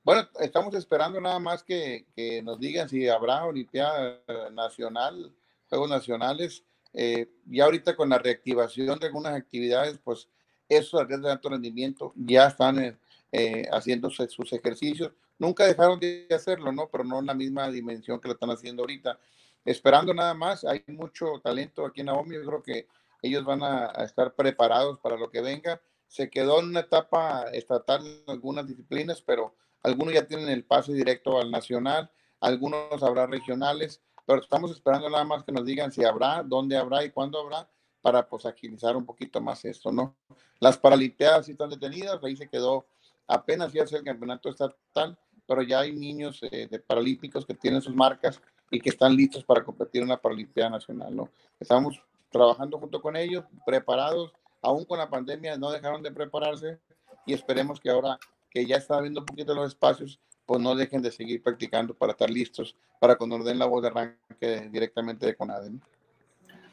Bueno, 0.05 0.27
estamos 0.41 0.75
esperando 0.75 1.21
nada 1.21 1.39
más 1.39 1.63
que, 1.63 2.07
nos 2.43 2.59
digan 2.59 2.89
si 2.89 3.09
habrá 3.09 3.45
Olimpiada 3.45 4.19
Nacional, 4.53 5.33
Juegos 5.69 5.91
Nacionales. 5.91 6.65
Eh, 6.95 7.29
y 7.49 7.61
ahorita 7.61 7.97
con 7.97 8.09
la 8.09 8.19
reactivación 8.19 8.99
de 8.99 9.07
algunas 9.07 9.35
actividades, 9.35 9.99
pues 10.03 10.29
esos 10.77 11.01
atletas 11.01 11.25
de 11.25 11.33
alto 11.33 11.49
rendimiento 11.49 12.13
ya 12.17 12.47
están 12.47 12.79
eh, 12.79 12.97
eh, 13.33 13.69
haciéndose 13.73 14.29
sus 14.29 14.53
ejercicios. 14.53 15.13
Nunca 15.39 15.67
dejaron 15.67 15.99
de 15.99 16.27
hacerlo, 16.31 16.73
¿no? 16.73 16.89
Pero 16.91 17.05
no 17.05 17.19
en 17.19 17.27
la 17.27 17.35
misma 17.35 17.71
dimensión 17.71 18.21
que 18.21 18.29
lo 18.29 18.35
están 18.35 18.51
haciendo 18.51 18.83
ahorita. 18.83 19.19
Esperando 19.65 20.13
nada 20.13 20.35
más, 20.35 20.65
hay 20.65 20.83
mucho 20.89 21.41
talento 21.43 21.87
aquí 21.87 22.01
en 22.01 22.07
Naomi, 22.07 22.35
yo 22.35 22.45
creo 22.45 22.63
que 22.63 22.87
ellos 23.23 23.45
van 23.45 23.63
a, 23.63 23.87
estar 24.05 24.35
preparados 24.35 24.99
para 24.99 25.17
lo 25.17 25.31
que 25.31 25.41
venga. 25.41 25.81
Se 26.09 26.29
quedó 26.29 26.61
en 26.61 26.67
una 26.67 26.81
etapa 26.81 27.45
estatal 27.53 28.05
en 28.07 28.25
algunas 28.27 28.67
disciplinas, 28.67 29.23
pero 29.23 29.55
algunos 29.83 30.15
ya 30.15 30.27
tienen 30.27 30.49
el 30.49 30.65
pase 30.65 30.93
directo 30.93 31.41
al 31.41 31.51
nacional, 31.51 32.11
algunos 32.41 33.03
habrá 33.03 33.27
regionales, 33.27 34.03
pero 34.27 34.41
estamos 34.41 34.71
esperando 34.73 35.09
nada 35.09 35.25
más 35.25 35.45
que 35.45 35.53
nos 35.53 35.65
digan 35.65 35.93
si 35.93 36.05
habrá, 36.05 36.43
dónde 36.43 36.77
habrá 36.77 37.05
y 37.05 37.11
cuándo 37.11 37.41
habrá 37.41 37.69
para 38.03 38.29
pues 38.29 38.45
agilizar 38.45 38.97
un 38.97 39.07
poquito 39.07 39.41
más 39.41 39.65
esto, 39.65 39.91
¿no? 39.93 40.15
Las 40.61 40.77
Paralimpiadas 40.77 41.47
sí 41.47 41.53
están 41.53 41.71
detenidas, 41.71 42.23
ahí 42.23 42.37
se 42.37 42.49
quedó 42.49 42.85
apenas 43.27 43.73
ya 43.73 43.83
el 43.83 44.05
campeonato 44.05 44.51
estatal, 44.51 45.17
pero 45.47 45.63
ya 45.63 45.81
hay 45.81 45.93
niños 45.93 46.41
eh, 46.43 46.69
de 46.71 46.79
paralímpicos 46.81 47.47
que 47.47 47.55
tienen 47.55 47.81
sus 47.81 47.95
marcas 47.95 48.41
y 48.71 48.81
que 48.81 48.91
están 48.91 49.15
listos 49.15 49.45
para 49.45 49.65
competir 49.65 50.03
en 50.03 50.09
una 50.09 50.17
Paralimpiada 50.17 50.71
Nacional, 50.71 51.15
¿no? 51.15 51.31
Estamos 51.59 52.03
trabajando 52.31 52.79
junto 52.79 53.01
con 53.01 53.17
ellos, 53.17 53.45
preparados, 53.65 54.33
aún 54.61 54.85
con 54.85 54.99
la 54.99 55.09
pandemia 55.09 55.57
no 55.57 55.71
dejaron 55.71 56.03
de 56.03 56.11
prepararse 56.11 56.79
y 57.27 57.35
esperemos 57.35 57.79
que 57.79 57.91
ahora 57.91 58.19
que 58.51 58.67
ya 58.67 58.77
está 58.77 59.01
viendo 59.01 59.21
un 59.21 59.27
poquito 59.27 59.55
los 59.55 59.69
espacios, 59.69 60.19
pues 60.47 60.61
no 60.61 60.75
dejen 60.75 61.03
de 61.03 61.11
seguir 61.11 61.43
practicando 61.43 61.95
para 61.95 62.13
estar 62.13 62.31
listos 62.31 62.77
para 63.01 63.17
cuando 63.17 63.39
nos 63.39 63.47
den 63.47 63.59
la 63.59 63.67
voz 63.67 63.83
de 63.83 63.89
arranque 63.89 64.69
directamente 64.71 65.27
de 65.27 65.37
CONADE. 65.37 65.73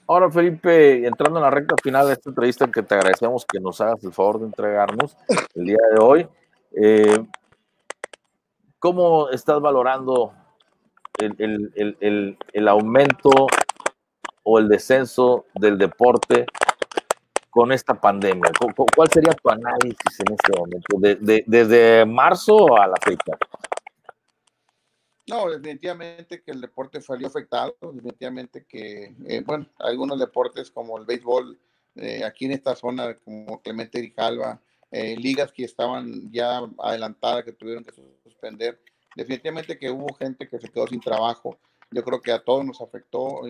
Ahora, 0.09 0.31
Felipe, 0.31 1.05
entrando 1.05 1.37
en 1.37 1.43
la 1.43 1.51
recta 1.51 1.75
final 1.83 2.07
de 2.07 2.13
esta 2.13 2.31
entrevista, 2.31 2.65
que 2.71 2.81
te 2.81 2.95
agradecemos 2.95 3.45
que 3.45 3.59
nos 3.59 3.79
hagas 3.79 4.03
el 4.03 4.11
favor 4.11 4.39
de 4.39 4.47
entregarnos 4.47 5.15
el 5.53 5.65
día 5.65 5.77
de 5.93 6.01
hoy, 6.01 6.27
eh, 6.75 7.23
¿cómo 8.79 9.29
estás 9.29 9.61
valorando 9.61 10.33
el, 11.19 12.67
aumento 12.67 13.29
o 14.41 14.57
el 14.57 14.67
descenso 14.67 15.45
del 15.53 15.77
deporte 15.77 16.47
con 17.51 17.71
esta 17.71 17.93
pandemia? 17.93 18.49
¿Cuál 18.95 19.09
sería 19.11 19.33
tu 19.33 19.47
análisis 19.47 20.19
en 20.25 20.33
este 20.33 20.57
momento, 20.57 21.43
desde 21.45 22.03
marzo 22.07 22.75
a 22.81 22.87
la 22.87 22.97
fecha? 22.99 23.37
No, 25.29 25.49
definitivamente 25.49 26.41
que 26.41 26.51
el 26.51 26.61
deporte 26.61 27.01
salió 27.01 27.27
afectado, 27.27 27.75
definitivamente 27.93 28.65
que, 28.65 29.15
eh, 29.25 29.43
bueno, 29.45 29.67
algunos 29.77 30.19
deportes 30.19 30.71
como 30.71 30.97
el 30.97 31.05
béisbol, 31.05 31.59
eh, 31.95 32.23
aquí 32.23 32.45
en 32.45 32.53
esta 32.53 32.75
zona, 32.75 33.15
como 33.15 33.61
Clemente 33.61 33.99
Grijalva, 33.99 34.59
eh, 34.91 35.15
ligas 35.17 35.51
que 35.51 35.65
estaban 35.65 36.31
ya 36.31 36.61
adelantadas, 36.79 37.43
que 37.43 37.51
tuvieron 37.51 37.83
que 37.83 37.91
suspender, 38.23 38.81
definitivamente 39.15 39.77
que 39.77 39.91
hubo 39.91 40.13
gente 40.15 40.47
que 40.47 40.59
se 40.59 40.69
quedó 40.69 40.87
sin 40.87 40.99
trabajo. 40.99 41.59
Yo 41.91 42.03
creo 42.03 42.21
que 42.21 42.31
a 42.31 42.43
todos 42.43 42.65
nos 42.65 42.81
afectó, 42.81 43.41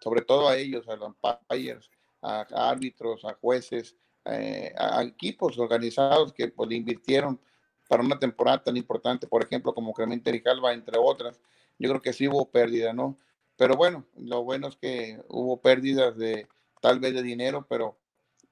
sobre 0.00 0.22
todo 0.22 0.48
a 0.48 0.56
ellos, 0.56 0.86
a 0.88 0.96
los 0.96 1.08
umpires, 1.08 1.90
a, 2.20 2.46
árbitros, 2.70 3.24
a 3.24 3.34
jueces, 3.34 3.96
a, 4.24 5.02
equipos 5.02 5.58
organizados 5.58 6.32
que 6.32 6.48
pues, 6.48 6.70
invirtieron 6.70 7.40
para 7.88 8.02
una 8.02 8.18
temporada 8.18 8.62
tan 8.62 8.76
importante, 8.76 9.26
por 9.26 9.42
ejemplo, 9.42 9.74
como 9.74 9.92
Clemente 9.92 10.32
Rijalva, 10.32 10.72
entre 10.72 10.98
otras, 10.98 11.40
yo 11.78 11.88
creo 11.90 12.02
que 12.02 12.12
sí 12.12 12.28
hubo 12.28 12.50
pérdida, 12.50 12.92
¿no? 12.92 13.18
Pero 13.56 13.76
bueno, 13.76 14.04
lo 14.16 14.42
bueno 14.44 14.68
es 14.68 14.76
que 14.76 15.20
hubo 15.28 15.60
pérdidas 15.60 16.16
de 16.16 16.48
tal 16.80 16.98
vez 16.98 17.14
de 17.14 17.22
dinero, 17.22 17.66
pero, 17.68 17.96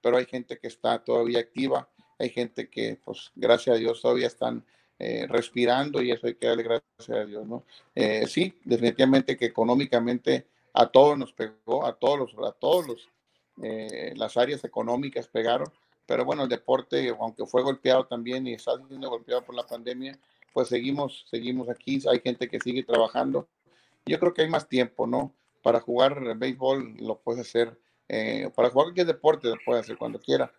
pero 0.01 0.17
hay 0.17 0.27
gente 0.27 0.59
que 0.59 0.69
está 0.69 1.03
todavía 1.03 1.41
activa, 1.41 1.89
hay 2.19 2.31
gente 2.31 2.69
que, 2.69 2.99
pues, 3.05 3.33
gracias 3.35 3.77
a 3.77 3.79
Dios, 3.79 4.01
todavía 4.01 4.27
están 4.27 4.65
eh, 4.99 5.27
respirando 5.29 6.01
y 6.01 6.13
eso 6.13 6.29
hay 6.29 6.35
que 6.35 6.47
darle 6.47 6.63
gracias 6.63 7.11
a 7.11 7.25
Dios, 7.25 7.47
¿no? 7.47 7.65
Eh, 7.95 8.27
sí, 8.29 8.55
definitivamente 8.65 9.37
que 9.37 9.47
económicamente 9.47 10.47
a 10.73 10.87
todos 10.87 11.19
nos 11.19 11.33
pegó, 11.33 11.85
a 11.85 11.95
todos 11.99 12.19
los, 12.19 12.49
a 12.49 12.53
todos 12.53 12.87
los, 12.87 13.09
eh, 13.63 14.13
las 14.17 14.37
áreas 14.37 14.65
económicas 14.65 15.27
pegaron, 15.29 15.67
pero 16.13 16.27
bueno, 16.27 16.43
el 16.43 16.51
deporte, 16.51 17.09
aunque 17.19 17.47
fue 17.47 17.63
golpeado 17.63 18.05
también 18.05 18.47
y 18.47 18.53
está 18.53 18.73
siendo 18.87 19.09
golpeado 19.09 19.43
por 19.47 19.55
la 19.55 19.67
pandemia, 19.67 20.19
pues 20.53 20.69
seguimos, 20.69 21.25
seguimos 21.31 21.71
aquí, 21.71 22.03
hay 22.07 22.21
gente 22.21 22.51
que 22.51 22.61
sigue 22.61 22.83
trabajando. 22.83 23.49
Yo 24.05 24.21
creo 24.21 24.35
que 24.35 24.43
hay 24.43 24.51
más 24.51 24.69
tiempo, 24.69 25.07
¿no? 25.07 25.33
Para 25.63 25.81
jugar 25.81 26.37
béisbol 26.37 26.99
lo 26.99 27.19
puedes 27.19 27.49
hacer, 27.49 27.81
eh, 28.11 28.51
para 28.55 28.69
jugar 28.69 28.85
cualquier 28.85 29.07
deporte 29.07 29.49
lo 29.49 29.57
puedes 29.65 29.85
hacer 29.85 29.97
cuando 29.97 30.21
quiera, 30.21 30.53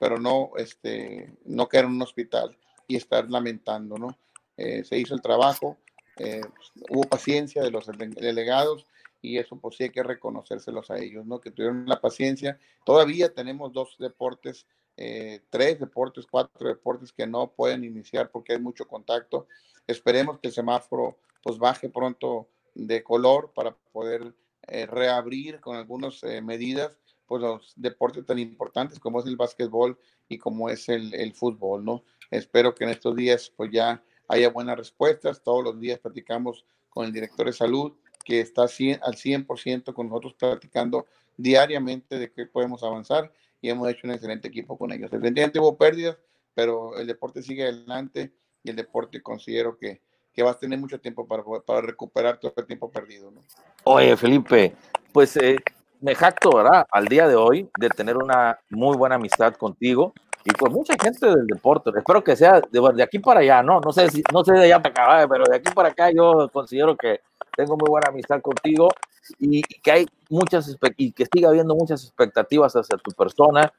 pero 0.00 0.18
no, 0.18 0.52
este, 0.56 1.36
no 1.44 1.68
quedar 1.68 1.84
en 1.84 1.90
un 1.90 2.00
hospital 2.00 2.56
y 2.88 2.96
estar 2.96 3.30
lamentando, 3.30 3.98
¿no? 3.98 4.16
Eh, 4.56 4.84
se 4.84 4.96
hizo 4.96 5.14
el 5.14 5.20
trabajo, 5.20 5.76
eh, 6.16 6.40
hubo 6.88 7.02
paciencia 7.02 7.62
de 7.62 7.70
los 7.70 7.84
delegados 7.88 8.86
y 9.20 9.36
eso 9.36 9.56
pues 9.56 9.76
sí 9.76 9.84
hay 9.84 9.90
que 9.90 10.02
reconocérselos 10.02 10.90
a 10.90 10.96
ellos, 10.96 11.26
¿no? 11.26 11.40
Que 11.40 11.50
tuvieron 11.50 11.84
la 11.86 12.00
paciencia. 12.00 12.58
Todavía 12.86 13.34
tenemos 13.34 13.70
dos 13.70 13.96
deportes, 13.98 14.66
eh, 14.96 15.42
tres 15.50 15.80
deportes, 15.80 16.26
cuatro 16.30 16.68
deportes 16.68 17.12
que 17.12 17.26
no 17.26 17.52
pueden 17.52 17.84
iniciar 17.84 18.30
porque 18.30 18.52
hay 18.52 18.60
mucho 18.60 18.86
contacto. 18.86 19.46
Esperemos 19.86 20.38
que 20.38 20.48
el 20.48 20.54
semáforo 20.54 21.18
pues 21.42 21.58
baje 21.58 21.88
pronto 21.88 22.48
de 22.74 23.02
color 23.02 23.52
para 23.54 23.76
poder 23.92 24.34
eh, 24.66 24.86
reabrir 24.86 25.60
con 25.60 25.76
algunas 25.76 26.22
eh, 26.24 26.40
medidas 26.40 26.98
pues 27.26 27.42
los 27.42 27.72
deportes 27.76 28.24
tan 28.26 28.38
importantes 28.38 28.98
como 28.98 29.20
es 29.20 29.26
el 29.26 29.36
básquetbol 29.36 29.98
y 30.28 30.38
como 30.38 30.68
es 30.68 30.88
el, 30.88 31.34
fútbol, 31.34 31.84
¿no? 31.84 32.04
Espero 32.30 32.74
que 32.74 32.84
en 32.84 32.90
estos 32.90 33.16
días 33.16 33.52
pues 33.56 33.70
ya 33.72 34.02
haya 34.28 34.50
buenas 34.50 34.76
respuestas. 34.76 35.42
Todos 35.42 35.64
los 35.64 35.80
días 35.80 35.98
platicamos 35.98 36.64
con 36.88 37.06
el 37.06 37.12
director 37.12 37.46
de 37.46 37.52
salud 37.52 37.92
que 38.24 38.40
está 38.40 38.62
al 38.62 38.68
100% 38.68 39.92
con 39.94 40.08
nosotros 40.08 40.34
platicando 40.34 41.06
diariamente 41.36 42.18
de 42.18 42.30
qué 42.30 42.46
podemos 42.46 42.82
avanzar 42.82 43.32
y 43.64 43.70
hemos 43.70 43.88
hecho 43.88 44.06
un 44.06 44.12
excelente 44.12 44.46
equipo 44.46 44.76
con 44.76 44.92
ellos. 44.92 45.10
Evidentemente 45.10 45.58
hubo 45.58 45.78
pérdidas, 45.78 46.18
pero 46.52 46.98
el 46.98 47.06
deporte 47.06 47.42
sigue 47.42 47.62
adelante 47.62 48.30
y 48.62 48.68
el 48.68 48.76
deporte 48.76 49.22
considero 49.22 49.78
que, 49.78 50.02
que 50.34 50.42
va 50.42 50.50
a 50.50 50.58
tener 50.58 50.78
mucho 50.78 51.00
tiempo 51.00 51.26
para, 51.26 51.42
para 51.64 51.80
recuperar 51.80 52.38
todo 52.38 52.52
el 52.58 52.66
tiempo 52.66 52.90
perdido. 52.90 53.30
¿no? 53.30 53.40
Oye, 53.84 54.18
Felipe, 54.18 54.74
pues 55.14 55.38
eh, 55.38 55.56
me 56.02 56.14
jacto, 56.14 56.54
¿verdad? 56.54 56.84
Al 56.90 57.06
día 57.06 57.26
de 57.26 57.36
hoy 57.36 57.70
de 57.80 57.88
tener 57.88 58.18
una 58.18 58.58
muy 58.68 58.98
buena 58.98 59.14
amistad 59.14 59.54
contigo 59.54 60.12
y 60.44 60.50
con 60.50 60.70
mucha 60.70 60.92
gente 61.02 61.24
del 61.24 61.46
deporte. 61.46 61.88
Espero 61.96 62.22
que 62.22 62.36
sea 62.36 62.60
de, 62.60 62.92
de 62.94 63.02
aquí 63.02 63.18
para 63.18 63.40
allá, 63.40 63.62
¿no? 63.62 63.80
No 63.80 63.92
sé, 63.94 64.10
si, 64.10 64.22
no 64.30 64.44
sé 64.44 64.52
de 64.52 64.64
allá 64.64 64.82
para 64.82 65.20
acá, 65.20 65.26
pero 65.26 65.44
de 65.44 65.56
aquí 65.56 65.72
para 65.72 65.88
acá 65.88 66.10
yo 66.14 66.50
considero 66.52 66.98
que 66.98 67.20
tengo 67.56 67.78
muy 67.78 67.88
buena 67.88 68.10
amistad 68.10 68.42
contigo 68.42 68.90
y, 69.38 69.62
que 69.62 69.90
hay 69.90 70.06
muchas 70.28 70.76
y 70.96 71.12
que 71.12 71.26
siga 71.32 71.48
habiendo 71.48 71.74
muchas 71.74 72.04
expectativas 72.04 72.74
hacia 72.74 72.96
tu 72.98 73.10
persona, 73.12 73.72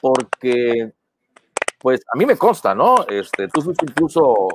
porque 0.00 0.92
pues 1.82 2.00
a 2.14 2.16
mí 2.16 2.24
me 2.24 2.36
consta, 2.36 2.74
¿no? 2.74 3.04
Este, 3.08 3.48
tú 3.48 3.60
fuiste 3.60 3.86
incluso 3.88 4.22
uh, 4.22 4.50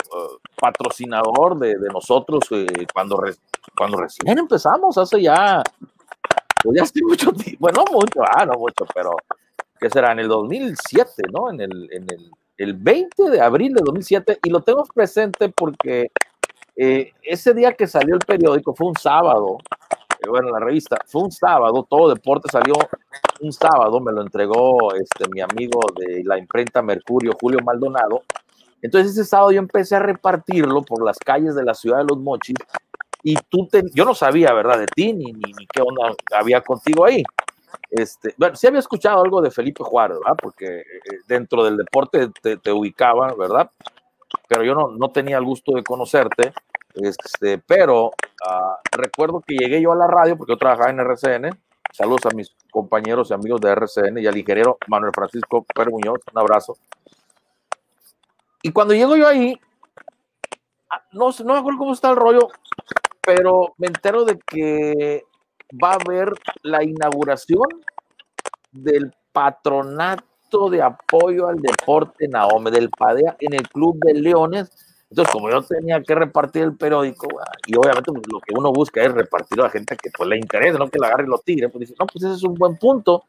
patrocinador 0.59 1.59
de, 1.59 1.77
de 1.77 1.89
nosotros 1.89 2.45
eh, 2.51 2.87
cuando, 2.93 3.17
re, 3.17 3.33
cuando 3.77 3.97
recién 3.97 4.39
empezamos, 4.39 4.97
hace 4.97 5.21
ya, 5.21 5.61
pues 6.63 6.77
ya 6.77 6.83
hace 6.83 7.01
mucho 7.03 7.33
tiempo, 7.33 7.59
bueno, 7.59 7.83
no 7.85 7.91
mucho, 7.91 8.21
ah, 8.23 8.45
no 8.45 8.53
mucho, 8.53 8.85
pero 8.95 9.11
que 9.77 9.89
será 9.89 10.13
en 10.13 10.19
el 10.19 10.29
2007, 10.29 11.23
¿no? 11.33 11.51
En 11.51 11.59
el, 11.59 11.89
en 11.91 12.03
el, 12.09 12.31
el 12.57 12.73
20 12.73 13.29
de 13.29 13.41
abril 13.41 13.73
de 13.73 13.81
2007, 13.83 14.39
y 14.43 14.49
lo 14.49 14.61
tengo 14.61 14.85
presente 14.85 15.49
porque 15.49 16.09
eh, 16.77 17.11
ese 17.23 17.53
día 17.53 17.73
que 17.73 17.87
salió 17.87 18.15
el 18.15 18.21
periódico 18.25 18.73
fue 18.73 18.87
un 18.87 18.95
sábado, 18.95 19.57
bueno, 20.27 20.49
la 20.51 20.59
revista, 20.59 20.97
fue 21.05 21.23
un 21.23 21.31
sábado, 21.31 21.85
todo 21.89 22.13
deporte 22.13 22.49
salió 22.51 22.75
un 23.41 23.53
sábado, 23.53 23.99
me 23.99 24.11
lo 24.11 24.21
entregó 24.21 24.93
este, 24.95 25.29
mi 25.29 25.41
amigo 25.41 25.79
de 25.95 26.23
la 26.23 26.37
imprenta 26.37 26.81
Mercurio, 26.81 27.33
Julio 27.39 27.59
Maldonado. 27.63 28.23
Entonces 28.81 29.11
ese 29.11 29.25
sábado 29.25 29.51
yo 29.51 29.59
empecé 29.59 29.95
a 29.95 29.99
repartirlo 29.99 30.81
por 30.83 31.03
las 31.03 31.17
calles 31.17 31.55
de 31.55 31.63
la 31.63 31.73
ciudad 31.73 31.99
de 31.99 32.05
Los 32.05 32.17
Mochis 32.17 32.55
y 33.23 33.35
tú, 33.49 33.67
te, 33.67 33.83
yo 33.93 34.05
no 34.05 34.13
sabía, 34.13 34.53
¿verdad? 34.53 34.79
De 34.79 34.87
ti, 34.87 35.13
ni, 35.13 35.33
ni, 35.33 35.51
ni 35.53 35.67
qué 35.67 35.81
onda 35.81 36.15
había 36.33 36.61
contigo 36.61 37.05
ahí. 37.05 37.23
Este, 37.89 38.33
bueno, 38.37 38.55
sí 38.55 38.67
había 38.67 38.79
escuchado 38.79 39.21
algo 39.21 39.41
de 39.41 39.51
Felipe 39.51 39.83
Juárez, 39.83 40.17
¿verdad? 40.19 40.37
Porque 40.41 40.79
eh, 40.79 40.83
dentro 41.27 41.63
del 41.63 41.77
deporte 41.77 42.29
te, 42.41 42.57
te 42.57 42.71
ubicaba, 42.71 43.33
¿verdad? 43.33 43.69
Pero 44.47 44.63
yo 44.63 44.75
no, 44.75 44.89
no 44.89 45.09
tenía 45.09 45.37
el 45.37 45.45
gusto 45.45 45.73
de 45.73 45.83
conocerte. 45.83 46.53
Este, 47.01 47.57
pero 47.59 48.07
uh, 48.07 48.75
recuerdo 48.91 49.41
que 49.45 49.55
llegué 49.55 49.81
yo 49.81 49.91
a 49.91 49.95
la 49.95 50.07
radio 50.07 50.37
porque 50.37 50.53
yo 50.53 50.57
trabajaba 50.57 50.89
en 50.89 50.99
RCN. 50.99 51.49
Saludos 51.93 52.25
a 52.25 52.35
mis 52.35 52.55
compañeros 52.71 53.29
y 53.29 53.33
amigos 53.33 53.61
de 53.61 53.71
RCN 53.71 54.17
y 54.19 54.27
al 54.27 54.37
ingeniero 54.37 54.77
Manuel 54.87 55.13
Francisco 55.13 55.63
Pérez 55.63 55.91
Muñoz. 55.91 56.19
Un 56.33 56.39
abrazo. 56.39 56.77
Y 58.61 58.71
cuando 58.71 58.93
llego 58.93 59.15
yo 59.15 59.27
ahí, 59.27 59.59
no, 61.11 61.29
no 61.43 61.53
me 61.53 61.59
acuerdo 61.59 61.79
cómo 61.79 61.93
está 61.93 62.09
el 62.09 62.15
rollo, 62.15 62.49
pero 63.21 63.73
me 63.77 63.87
entero 63.87 64.25
de 64.25 64.37
que 64.39 65.23
va 65.83 65.91
a 65.91 65.95
haber 65.95 66.33
la 66.63 66.83
inauguración 66.83 67.67
del 68.71 69.13
patronato 69.31 70.69
de 70.69 70.81
apoyo 70.81 71.47
al 71.47 71.57
deporte 71.57 72.27
Naome, 72.27 72.71
del 72.71 72.89
PADEA, 72.89 73.35
en 73.39 73.53
el 73.53 73.67
Club 73.69 73.99
de 74.01 74.13
Leones. 74.13 74.71
Entonces, 75.09 75.31
como 75.31 75.49
yo 75.49 75.61
tenía 75.61 76.01
que 76.01 76.15
repartir 76.15 76.63
el 76.63 76.75
periódico, 76.75 77.27
y 77.65 77.77
obviamente 77.77 78.11
pues, 78.11 78.23
lo 78.31 78.39
que 78.41 78.53
uno 78.53 78.73
busca 78.73 79.01
es 79.01 79.11
repartir 79.13 79.59
a 79.61 79.63
la 79.63 79.69
gente 79.69 79.95
que 79.95 80.09
pues 80.15 80.27
le 80.27 80.37
interesa, 80.37 80.77
no 80.77 80.89
que 80.89 80.99
la 80.99 81.07
agarre 81.07 81.23
y 81.23 81.27
lo 81.27 81.39
tire, 81.39 81.69
pues 81.69 81.81
dice, 81.81 81.95
no, 81.97 82.05
pues 82.07 82.25
ese 82.25 82.35
es 82.35 82.43
un 82.43 82.55
buen 82.55 82.77
punto. 82.77 83.23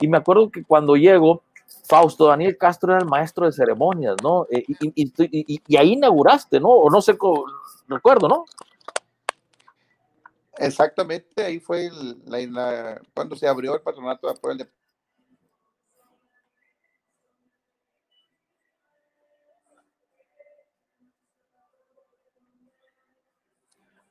Y 0.00 0.08
me 0.08 0.16
acuerdo 0.16 0.50
que 0.50 0.64
cuando 0.64 0.96
llego, 0.96 1.42
Fausto 1.86 2.26
Daniel 2.26 2.56
Castro 2.56 2.92
era 2.92 3.02
el 3.02 3.08
maestro 3.08 3.44
de 3.44 3.52
ceremonias, 3.52 4.16
¿no? 4.22 4.46
Y, 4.50 5.12
y, 5.66 5.76
ahí 5.76 5.92
inauguraste, 5.92 6.60
¿no? 6.60 6.68
O 6.68 6.90
no 6.90 7.02
sé, 7.02 7.16
recuerdo, 7.88 8.28
¿no? 8.28 8.44
Exactamente, 10.56 11.44
ahí 11.44 11.60
fue 11.60 11.90
cuando 13.14 13.36
se 13.36 13.46
abrió 13.46 13.74
el 13.74 13.80
patronato 13.80 14.26
de 14.26 14.32
apoyo 14.32 14.66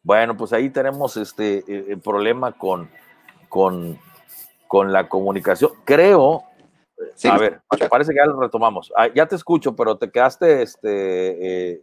Bueno, 0.08 0.38
pues 0.38 0.54
ahí 0.54 0.70
tenemos 0.70 1.18
este 1.18 1.66
eh, 1.68 1.98
problema 1.98 2.54
con, 2.54 2.90
con, 3.50 4.00
con, 4.66 4.94
la 4.94 5.10
comunicación. 5.10 5.72
Creo, 5.84 6.46
sí, 7.14 7.28
a 7.28 7.38
ver, 7.38 7.60
parece 7.90 8.14
que 8.14 8.20
ya 8.20 8.26
lo 8.26 8.40
retomamos. 8.40 8.94
Ah, 8.96 9.10
ya 9.14 9.26
te 9.26 9.36
escucho, 9.36 9.76
pero 9.76 9.98
te 9.98 10.10
quedaste 10.10 10.62
este, 10.62 11.72
eh, 11.74 11.82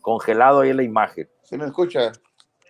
congelado 0.00 0.60
ahí 0.60 0.70
en 0.70 0.76
la 0.76 0.84
imagen. 0.84 1.28
¿Sí 1.42 1.58
me 1.58 1.64
escucha? 1.64 2.12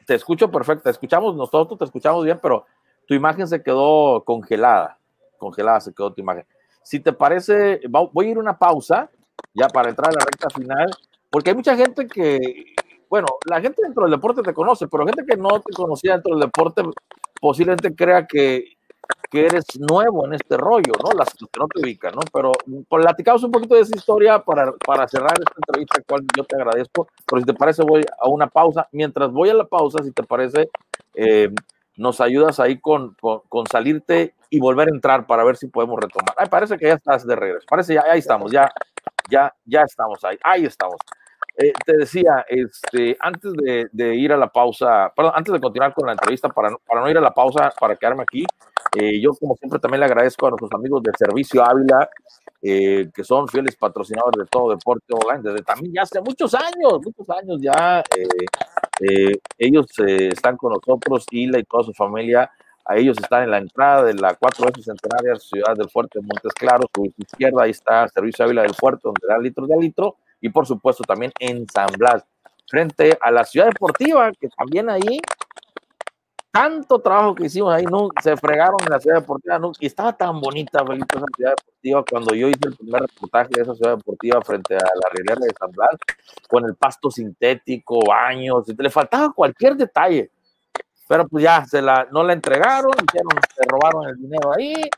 Te 0.07 0.15
escucho 0.15 0.51
perfecto, 0.51 0.89
escuchamos, 0.89 1.37
nosotros 1.37 1.79
te 1.79 1.85
escuchamos 1.85 2.25
bien, 2.25 2.39
pero 2.41 2.65
tu 3.07 3.13
imagen 3.13 3.47
se 3.47 3.63
quedó 3.63 4.25
congelada, 4.25 4.99
congelada 5.37 5.83
se 5.83 5.93
quedó 5.93 6.15
tu 6.15 6.23
imagen. 6.23 6.47
Si 6.83 6.99
te 6.99 7.13
parece, 7.13 7.83
voy 7.91 8.29
a 8.29 8.31
ir 8.31 8.39
una 8.39 8.59
pausa 8.59 9.11
ya 9.53 9.69
para 9.69 9.91
entrar 9.91 10.09
a 10.09 10.15
la 10.15 10.25
recta 10.25 10.49
final, 10.49 10.89
porque 11.29 11.51
hay 11.51 11.57
mucha 11.57 11.77
gente 11.77 12.07
que 12.07 12.75
bueno, 13.09 13.27
la 13.47 13.61
gente 13.61 13.83
dentro 13.83 14.05
del 14.05 14.13
deporte 14.13 14.43
te 14.43 14.55
conoce, 14.55 14.89
pero 14.89 15.07
gente 15.07 15.25
que 15.25 15.37
no 15.37 15.61
te 15.61 15.73
conocía 15.73 16.13
dentro 16.13 16.35
del 16.35 16.45
deporte 16.45 16.83
posiblemente 17.41 17.95
crea 17.95 18.27
que, 18.27 18.77
que 19.31 19.47
eres 19.47 19.65
nuevo 19.79 20.27
en 20.27 20.35
este 20.35 20.57
rollo, 20.57 20.93
¿no? 21.03 21.17
Las 21.17 21.29
que 21.35 21.47
no 21.59 21.67
te 21.69 21.81
ubican, 21.81 22.15
¿no? 22.15 22.23
Pero 22.33 22.53
platicamos 22.89 23.43
un 23.45 23.53
poquito 23.53 23.75
de 23.75 23.83
esa 23.83 23.97
historia 23.97 24.39
para, 24.41 24.73
para 24.73 25.07
cerrar 25.09 25.33
esta 25.39 25.55
entrevista, 25.57 26.03
cual 26.07 26.25
yo 26.37 26.45
te 26.45 26.57
agradezco. 26.57 27.09
Pero 27.27 27.41
si 27.41 27.47
te 27.47 27.55
parece, 27.55 27.83
voy 27.83 28.05
a 28.19 28.29
una 28.29 28.47
pausa. 28.49 28.89
Mientras 28.93 29.31
voy 29.31 29.51
a 29.51 29.55
la 29.55 29.65
pausa, 29.65 30.03
si 30.03 30.13
te 30.13 30.23
parece, 30.23 30.71
eh, 31.15 31.51
nos 31.97 32.21
ayudas 32.21 32.61
ahí 32.61 32.79
con, 32.79 33.15
con, 33.21 33.41
con, 33.49 33.67
salirte 33.67 34.35
y 34.51 34.61
volver 34.61 34.89
a 34.89 34.95
entrar 34.95 35.27
para 35.27 35.45
ver 35.45 35.57
si 35.57 35.69
podemos 35.69 35.99
retomar. 36.01 36.35
Ay, 36.37 36.49
parece 36.49 36.79
que 36.79 36.87
ya 36.87 36.95
estás 36.95 37.27
de 37.27 37.37
regreso. 37.37 37.67
Parece 37.69 37.95
ya, 37.95 38.05
ahí 38.11 38.19
estamos, 38.19 38.53
ya, 38.53 38.71
ya, 39.31 39.55
ya 39.65 39.83
estamos 39.83 40.23
ahí. 40.25 40.39
Ahí 40.43 40.65
estamos. 40.67 40.97
Eh, 41.59 41.73
te 41.87 41.97
decía, 41.97 42.45
este, 42.49 43.17
antes 43.19 43.53
de, 43.55 43.89
de, 43.91 44.15
ir 44.15 44.31
a 44.31 44.37
la 44.37 44.49
pausa, 44.49 45.11
perdón, 45.17 45.33
antes 45.37 45.55
de 45.55 45.61
continuar 45.61 45.95
con 45.95 46.07
la 46.07 46.13
entrevista, 46.13 46.51
para, 46.51 46.77
para 46.87 47.01
no 47.01 47.09
ir 47.09 47.17
a 47.17 47.21
la 47.23 47.33
pausa, 47.33 47.73
para 47.81 47.97
quedarme 47.97 48.25
aquí, 48.25 48.45
eh, 48.95 49.19
yo 49.23 49.31
como 49.33 49.57
siempre 49.57 49.79
también 49.79 50.01
le 50.01 50.07
agradezco 50.07 50.47
a 50.47 50.51
nuestros 50.51 50.71
amigos 50.75 51.03
de 51.03 51.13
Servicio 51.17 51.65
Ávila, 51.65 52.11
eh, 52.61 53.09
que 53.15 53.25
son 53.25 53.49
fieles 53.49 53.75
patrocinadores 53.77 54.39
de 54.39 54.47
todo 54.51 54.71
deporte 54.71 55.15
online, 55.15 55.43
desde 55.43 55.65
también 55.65 55.95
ya 55.95 56.03
hace 56.03 56.21
muchos 56.21 56.55
años, 56.55 57.01
muchos 57.03 57.31
años 57.31 57.59
ya, 57.63 58.03
ellos 59.59 59.87
están 59.99 60.59
con 60.59 60.75
nosotros, 60.75 61.25
Hila 61.31 61.59
y 61.59 61.65
toda 61.65 61.85
su 61.85 61.95
familia, 61.95 62.51
a 62.85 62.97
ellos 62.97 63.17
están 63.19 63.45
en 63.45 63.51
la 63.51 63.59
entrada 63.59 64.05
de 64.05 64.15
la 64.15 64.35
cuatro 64.35 64.67
veces 64.67 64.85
centenaria 64.85 65.37
Ciudad 65.37 65.75
del 65.75 65.89
Fuerte, 65.89 66.21
Montes 66.21 66.53
Claros, 66.53 66.87
su 66.95 67.11
izquierda, 67.17 67.63
ahí 67.63 67.71
está 67.71 68.07
Servicio 68.09 68.45
Ávila 68.45 68.63
del 68.63 68.75
Fuerte, 68.75 69.01
donde 69.05 69.27
da 69.27 69.39
litros 69.39 69.69
de 69.69 69.77
litro, 69.79 70.17
y 70.41 70.49
por 70.49 70.67
supuesto 70.67 71.05
también 71.05 71.33
en 71.39 71.67
San 71.69 71.89
Blas, 71.99 72.25
frente 72.69 73.17
a 73.21 73.31
la 73.31 73.45
ciudad 73.45 73.67
deportiva, 73.67 74.31
que 74.33 74.49
también 74.49 74.91
ahí 74.91 75.21
tanto 76.57 76.99
trabajo 77.01 77.35
que 77.35 77.45
hicimos 77.45 77.75
ahí, 77.75 77.85
no, 77.85 78.09
se 78.23 78.35
fregaron 78.35 78.79
en 78.83 78.91
la 78.91 78.99
ciudad 78.99 79.21
deportiva, 79.21 79.59
no, 79.59 79.73
y 79.79 79.87
estaba 79.87 80.17
tan 80.17 80.41
bonita, 80.41 80.85
Felipe, 80.87 81.19
esa 81.19 81.27
ciudad 81.37 81.55
deportiva, 81.55 82.05
cuando 82.11 82.35
yo 82.35 82.49
hice 82.49 82.61
el 82.69 82.77
primer 82.77 83.03
reportaje 83.03 83.51
de 83.53 83.63
esa 83.63 83.75
ciudad 83.75 83.97
deportiva 83.99 84.41
frente 84.41 84.75
a 84.75 84.79
la 84.79 85.09
Riviera 85.13 85.41
de 85.45 85.53
San 85.59 85.71
Blas, 85.71 85.97
con 86.49 86.65
el 86.65 86.75
pasto 86.75 87.11
sintético, 87.11 88.01
baños, 88.07 88.65
le 88.69 88.89
faltaba 88.89 89.35
cualquier 89.35 89.77
detalle, 89.77 90.31
pero 91.07 91.29
pues 91.29 91.45
ya, 91.45 91.63
se 91.67 91.83
la, 91.83 92.09
no 92.11 92.23
la 92.25 92.33
entregaron, 92.33 92.93
se 93.13 93.69
robaron 93.69 94.09
el 94.09 94.17
dinero 94.17 94.55
ahí, 94.57 94.89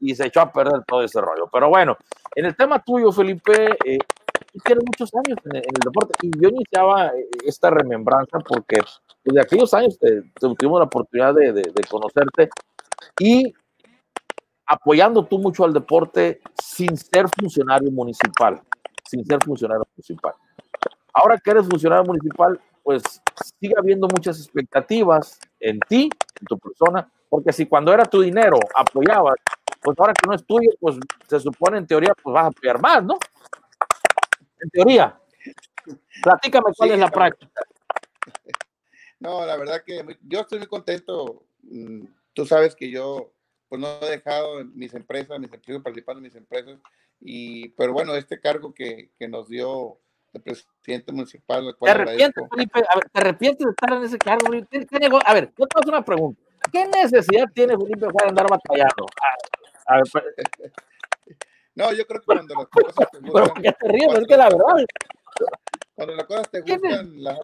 y 0.00 0.14
se 0.14 0.26
echó 0.26 0.42
a 0.42 0.52
perder 0.52 0.84
todo 0.86 1.02
ese 1.02 1.20
rollo. 1.20 1.48
Pero 1.50 1.68
bueno, 1.70 1.96
en 2.34 2.44
el 2.44 2.54
tema 2.54 2.80
tuyo, 2.80 3.10
Felipe, 3.12 3.76
eh, 3.84 3.98
tienes 4.64 4.84
muchos 4.84 5.10
años 5.14 5.38
en 5.44 5.56
el, 5.56 5.62
deporte 5.84 6.14
y 6.22 6.30
yo 6.40 6.48
iniciaba 6.48 7.08
eh, 7.08 7.28
esta 7.44 7.70
remembranza 7.70 8.38
porque 8.40 8.78
pues, 9.22 9.34
de 9.34 9.40
aquellos 9.40 9.72
años 9.74 9.98
te, 9.98 10.22
tuvimos 10.40 10.80
la 10.80 10.86
oportunidad 10.86 11.34
de, 11.34 11.52
de, 11.52 11.84
conocerte 11.88 12.48
y 13.20 13.52
apoyando 14.66 15.24
tú 15.24 15.38
mucho 15.38 15.64
al 15.64 15.72
deporte 15.72 16.40
sin 16.62 16.96
ser 16.96 17.26
funcionario 17.38 17.90
municipal, 17.90 18.60
sin 19.08 19.24
ser 19.24 19.38
funcionario 19.44 19.86
municipal. 19.94 20.34
Ahora 21.12 21.38
que 21.38 21.50
eres 21.50 21.66
funcionario 21.66 22.04
municipal, 22.04 22.60
pues 22.82 23.02
sigue 23.58 23.74
habiendo 23.76 24.08
muchas 24.08 24.38
expectativas 24.38 25.38
en 25.60 25.78
ti, 25.80 26.10
en 26.40 26.46
tu 26.46 26.58
persona, 26.58 27.10
porque 27.28 27.52
si 27.52 27.66
cuando 27.66 27.92
era 27.92 28.04
tu 28.04 28.20
dinero 28.20 28.58
apoyabas 28.74 29.36
pues 29.80 29.98
ahora 29.98 30.12
que 30.12 30.26
no 30.26 30.34
es 30.34 30.44
tuyo, 30.44 30.70
pues 30.80 30.96
se 31.28 31.40
supone 31.40 31.78
en 31.78 31.86
teoría, 31.86 32.12
pues 32.22 32.34
vas 32.34 32.44
a 32.44 32.48
apoyar 32.48 32.80
más, 32.80 33.04
¿no? 33.04 33.14
En 34.60 34.70
teoría. 34.70 35.18
Platícame 36.22 36.72
cuál 36.76 36.90
es 36.92 36.98
la 36.98 37.08
práctica. 37.08 37.62
No, 39.20 39.44
la 39.44 39.56
verdad 39.56 39.82
que 39.84 40.00
yo 40.22 40.38
estoy 40.42 40.58
muy 40.60 40.68
contento. 40.68 41.42
Mm, 41.62 42.04
tú 42.32 42.46
sabes 42.46 42.76
que 42.76 42.88
yo 42.88 43.32
pues 43.68 43.80
no 43.80 43.98
he 44.02 44.10
dejado 44.10 44.64
mis 44.64 44.94
empresas, 44.94 45.40
mis 45.40 45.52
empresas 45.52 45.82
participando 45.82 46.18
en 46.18 46.24
mis 46.24 46.36
empresas, 46.36 46.78
y 47.20 47.68
pero 47.70 47.92
bueno, 47.92 48.14
este 48.14 48.40
cargo 48.40 48.72
que, 48.72 49.10
que 49.18 49.26
nos 49.26 49.48
dio 49.48 49.98
el 50.32 50.42
presidente 50.42 51.12
municipal. 51.12 51.76
¿Te 51.80 51.90
arrepientes, 51.90 52.44
Felipe? 52.50 52.80
A 52.88 52.96
ver, 52.96 53.10
¿te 53.10 53.20
arrepientes 53.20 53.64
de 53.64 53.70
estar 53.70 53.92
en 53.92 54.04
ese 54.04 54.18
cargo? 54.18 54.46
A 55.24 55.34
ver, 55.34 55.52
yo 55.58 55.66
te 55.66 55.78
hago 55.80 55.88
una 55.88 56.04
pregunta. 56.04 56.40
¿Qué 56.72 56.86
necesidad 56.86 57.46
tiene 57.54 57.76
Felipe 57.76 58.06
para 58.12 58.28
andar 58.28 58.46
batallando? 58.48 59.06
Pues, 60.12 60.72
no, 61.78 61.92
yo 61.92 62.04
creo 62.06 62.20
que 62.20 62.26
cuando 62.26 62.54
las 62.56 62.66
cosas 62.66 63.08
te 63.12 63.18
gustan. 63.20 63.62
Te 63.62 63.88
ríes, 63.88 64.18
es 64.18 64.26
que 64.26 64.36
la 64.36 64.48
verdad. 64.48 64.84
Cuando 65.94 66.14
las 66.16 66.26
cosas 66.26 66.50
te 66.50 66.60
gustan, 66.60 67.22
las 67.22 67.38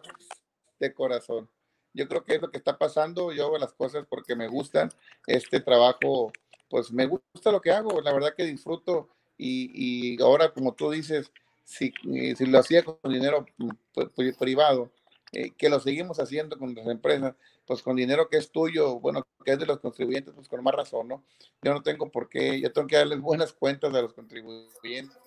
de 0.77 0.93
corazón. 0.93 1.49
Yo 1.93 2.05
creo 2.09 2.25
que 2.25 2.35
es 2.35 2.41
lo 2.41 2.51
que 2.51 2.57
está 2.57 2.77
pasando. 2.77 3.31
Yo 3.31 3.45
hago 3.45 3.57
las 3.57 3.71
cosas 3.71 4.05
porque 4.09 4.35
me 4.35 4.49
gustan. 4.49 4.89
Este 5.25 5.61
trabajo, 5.61 6.33
pues 6.69 6.91
me 6.91 7.05
gusta 7.05 7.49
lo 7.49 7.61
que 7.61 7.71
hago. 7.71 8.01
La 8.01 8.11
verdad 8.11 8.33
que 8.35 8.43
disfruto. 8.43 9.07
Y, 9.37 10.15
y 10.15 10.21
ahora, 10.21 10.53
como 10.53 10.73
tú 10.73 10.91
dices, 10.91 11.31
si, 11.63 11.93
si 12.03 12.45
lo 12.45 12.59
hacía 12.59 12.83
con 12.83 12.97
dinero 13.03 13.45
pues, 13.93 14.35
privado, 14.35 14.91
eh, 15.31 15.51
que 15.57 15.69
lo 15.69 15.79
seguimos 15.79 16.19
haciendo 16.19 16.57
con 16.57 16.75
las 16.75 16.87
empresas, 16.87 17.35
pues 17.65 17.81
con 17.81 17.95
dinero 17.95 18.29
que 18.29 18.37
es 18.37 18.51
tuyo, 18.51 18.99
bueno, 18.99 19.25
que 19.43 19.51
es 19.51 19.59
de 19.59 19.65
los 19.65 19.79
contribuyentes, 19.79 20.33
pues 20.33 20.47
con 20.47 20.63
más 20.63 20.73
razón, 20.73 21.07
¿no? 21.07 21.23
Yo 21.61 21.73
no 21.73 21.81
tengo 21.81 22.09
por 22.09 22.29
qué, 22.29 22.59
yo 22.61 22.71
tengo 22.71 22.87
que 22.87 22.97
darles 22.97 23.19
buenas 23.19 23.53
cuentas 23.53 23.93
a 23.93 24.01
los 24.01 24.13
contribuyentes, 24.13 25.17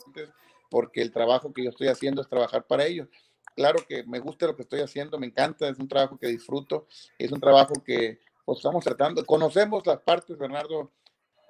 porque 0.71 1.03
el 1.03 1.13
trabajo 1.13 1.53
que 1.53 1.65
yo 1.65 1.71
estoy 1.71 1.89
haciendo 1.89 2.23
es 2.23 2.29
trabajar 2.29 2.67
para 2.67 2.87
ellos. 2.87 3.09
Claro 3.57 3.81
que 3.89 4.05
me 4.05 4.21
gusta 4.21 4.47
lo 4.47 4.57
que 4.57 4.63
estoy 4.63 4.81
haciendo, 4.81 5.19
me 5.19 5.27
encanta, 5.27 5.69
es 5.69 5.79
un 5.79 5.89
trabajo 5.89 6.17
que 6.19 6.29
disfruto, 6.29 6.87
es 7.19 7.33
un 7.33 7.41
trabajo 7.41 7.75
que 7.85 8.21
pues, 8.45 8.59
estamos 8.59 8.85
tratando, 8.85 9.25
conocemos 9.25 9.87
las 9.87 10.01
partes, 10.01 10.39
Bernardo, 10.39 10.93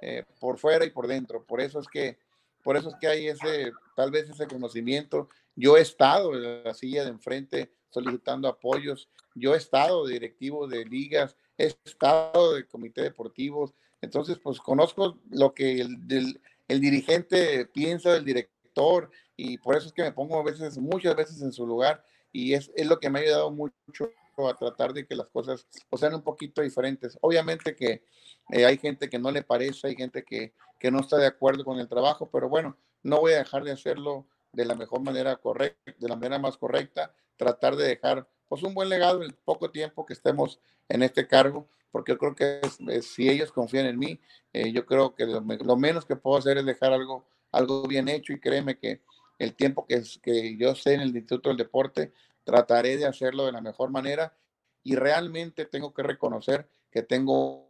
eh, 0.01 0.25
por 0.41 0.59
fuera 0.59 0.85
y 0.85 0.91
por 0.91 1.07
dentro, 1.07 1.45
por 1.45 1.61
eso 1.61 1.81
es 1.81 1.89
que 1.89 2.19
por 2.63 2.77
eso 2.77 2.91
es 2.91 2.97
que 3.01 3.07
hay 3.07 3.29
ese, 3.29 3.73
tal 3.97 4.11
vez 4.11 4.29
ese 4.29 4.47
conocimiento. 4.47 5.29
Yo 5.55 5.77
he 5.77 5.81
estado 5.81 6.35
en 6.35 6.65
la 6.65 6.75
silla 6.75 7.03
de 7.05 7.09
enfrente 7.09 7.73
solicitando 7.91 8.49
apoyos. 8.49 9.09
Yo 9.35 9.55
he 9.55 9.57
estado 9.57 10.07
de 10.07 10.15
directivo 10.15 10.67
de 10.67 10.85
ligas, 10.85 11.37
he 11.57 11.67
estado 11.85 12.55
de 12.55 12.67
comité 12.67 13.03
deportivos, 13.03 13.75
entonces 14.01 14.39
pues 14.39 14.59
conozco 14.59 15.19
lo 15.31 15.55
que 15.55 15.81
el, 15.81 16.81
dirigente 16.81 17.67
piensa 17.67 18.13
del 18.13 18.25
director 18.25 19.11
y 19.37 19.59
por 19.59 19.77
eso 19.77 19.89
es 19.89 19.93
que 19.93 20.03
me 20.03 20.13
pongo 20.13 20.39
a 20.39 20.45
veces, 20.45 20.79
muchas 20.79 21.17
veces 21.17 21.43
en 21.43 21.53
su 21.53 21.67
lugar 21.67 22.05
y 22.33 22.55
es, 22.55 22.71
es 22.77 22.87
lo 22.87 23.01
que 23.01 23.11
me 23.11 23.21
ha 23.21 23.23
ayudado 23.23 23.51
mucho 23.51 24.11
a 24.47 24.55
tratar 24.55 24.93
de 24.93 25.07
que 25.07 25.17
las 25.17 25.29
cosas 25.29 25.67
pues, 25.89 26.01
sean 26.01 26.15
un 26.15 26.23
poquito 26.23 26.63
diferentes. 26.63 27.19
Obviamente 27.23 27.75
que 27.75 28.05
eh, 28.51 28.65
hay 28.65 28.79
gente 28.79 29.09
que 29.09 29.19
no 29.19 29.33
le 29.33 29.43
parece, 29.43 29.89
hay 29.89 29.97
gente 29.97 30.23
que, 30.23 30.53
que 30.79 30.91
no 30.91 31.01
está 31.01 31.17
de 31.17 31.27
acuerdo 31.27 31.65
con 31.65 31.81
el 31.81 31.89
trabajo, 31.89 32.31
pero 32.31 32.49
bueno, 32.49 32.77
no 33.03 33.21
voy 33.21 33.33
a 33.33 33.39
dejar 33.39 33.65
de 33.65 33.73
hacerlo 33.73 34.27
de 34.53 34.65
la 34.65 34.75
mejor 34.75 35.01
manera 35.01 35.37
correcta, 35.37 35.95
de 35.99 36.09
la 36.09 36.17
manera 36.17 36.39
más 36.39 36.57
correcta, 36.57 37.13
tratar 37.37 37.77
de 37.77 37.87
dejar 37.87 38.29
pues 38.49 38.63
un 38.63 38.75
buen 38.75 38.89
legado 38.89 39.19
en 39.19 39.25
el 39.25 39.35
poco 39.35 39.71
tiempo 39.71 40.07
que 40.07 40.15
estemos 40.15 40.61
en 40.89 41.03
este 41.03 41.27
cargo, 41.27 41.69
porque 41.91 42.13
yo 42.13 42.19
creo 42.19 42.35
que 42.35 42.61
si 43.03 43.29
ellos 43.29 43.53
confían 43.53 43.87
en 43.87 43.99
mí, 43.99 44.21
eh, 44.53 44.73
yo 44.73 44.87
creo 44.87 45.15
que 45.15 45.27
lo, 45.27 45.77
menos 45.77 46.05
que 46.05 46.17
puedo 46.17 46.39
hacer 46.39 46.59
es 46.59 46.65
dejar 46.65 46.93
algo, 46.93 47.27
algo 47.53 47.83
bien 47.83 48.09
hecho 48.09 48.33
y 48.33 48.41
créeme 48.41 48.79
que 48.79 49.03
el 49.39 49.55
tiempo 49.55 49.87
que, 49.87 50.03
que 50.23 50.57
yo 50.57 50.75
sé 50.75 50.95
en 50.95 51.01
el 51.03 51.09
Instituto 51.09 51.51
del 51.51 51.59
Deporte, 51.59 52.13
trataré 52.45 52.97
de 52.97 53.07
hacerlo 53.07 53.45
de 53.45 53.53
la 53.53 53.61
mejor 53.61 53.91
manera 53.91 54.35
y 54.83 54.97
realmente 54.97 55.67
tengo 55.67 55.93
que 55.93 56.03
reconocer 56.03 56.69
que 56.91 57.03
tengo 57.03 57.69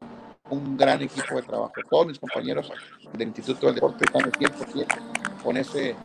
un 0.51 0.77
gran 0.77 1.03
equipo 1.03 1.35
de 1.37 1.43
trabajo. 1.43 1.75
Todos 1.91 2.07
mis 2.07 2.19
compañeros 2.19 2.71
del 3.13 3.29
Instituto 3.29 3.67
del 3.67 3.75
Deporte 3.75 4.05
están 4.05 4.25
al 4.25 4.33
100% 4.33 5.43
con 5.43 5.57
ese 5.57 5.97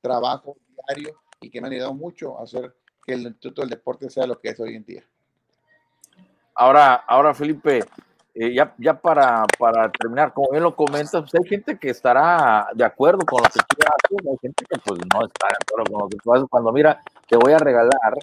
trabajo 0.00 0.56
diario 0.86 1.20
y 1.40 1.50
que 1.50 1.60
me 1.60 1.68
han 1.68 1.74
ayudado 1.74 1.94
mucho 1.94 2.38
a 2.38 2.44
hacer 2.44 2.74
que 3.04 3.14
el 3.14 3.22
Instituto 3.22 3.62
del 3.62 3.70
Deporte 3.70 4.10
sea 4.10 4.26
lo 4.26 4.38
que 4.38 4.50
es 4.50 4.60
hoy 4.60 4.74
en 4.76 4.84
día. 4.84 5.04
Ahora, 6.54 6.94
ahora 7.06 7.34
Felipe, 7.34 7.84
eh, 8.34 8.52
ya, 8.52 8.74
ya 8.78 9.00
para, 9.00 9.46
para, 9.58 9.90
terminar, 9.92 10.32
como 10.32 10.50
bien 10.50 10.62
lo 10.62 10.74
comentas, 10.74 11.22
pues 11.22 11.34
hay 11.34 11.48
gente 11.48 11.78
que 11.78 11.90
estará 11.90 12.68
de 12.74 12.84
acuerdo 12.84 13.24
con 13.24 13.42
lo 13.42 13.48
que 13.48 13.60
tú 13.60 13.76
haces, 13.80 14.26
hay 14.30 14.38
gente 14.42 14.64
que 14.64 14.78
pues 14.84 15.00
no 15.14 15.26
está 15.26 15.48
de 15.48 15.56
acuerdo 15.60 15.92
con 15.92 16.02
lo 16.02 16.08
que 16.08 16.16
tú 16.18 16.34
haces. 16.34 16.46
Cuando 16.50 16.72
mira, 16.72 17.00
te 17.28 17.36
voy 17.36 17.52
a 17.52 17.58
regalar 17.58 18.14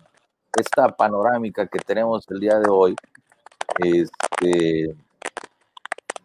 esta 0.58 0.90
panorámica 0.90 1.68
que 1.68 1.80
tenemos 1.80 2.26
el 2.30 2.40
día 2.40 2.60
de 2.60 2.70
hoy, 2.70 2.96
este, 3.80 4.96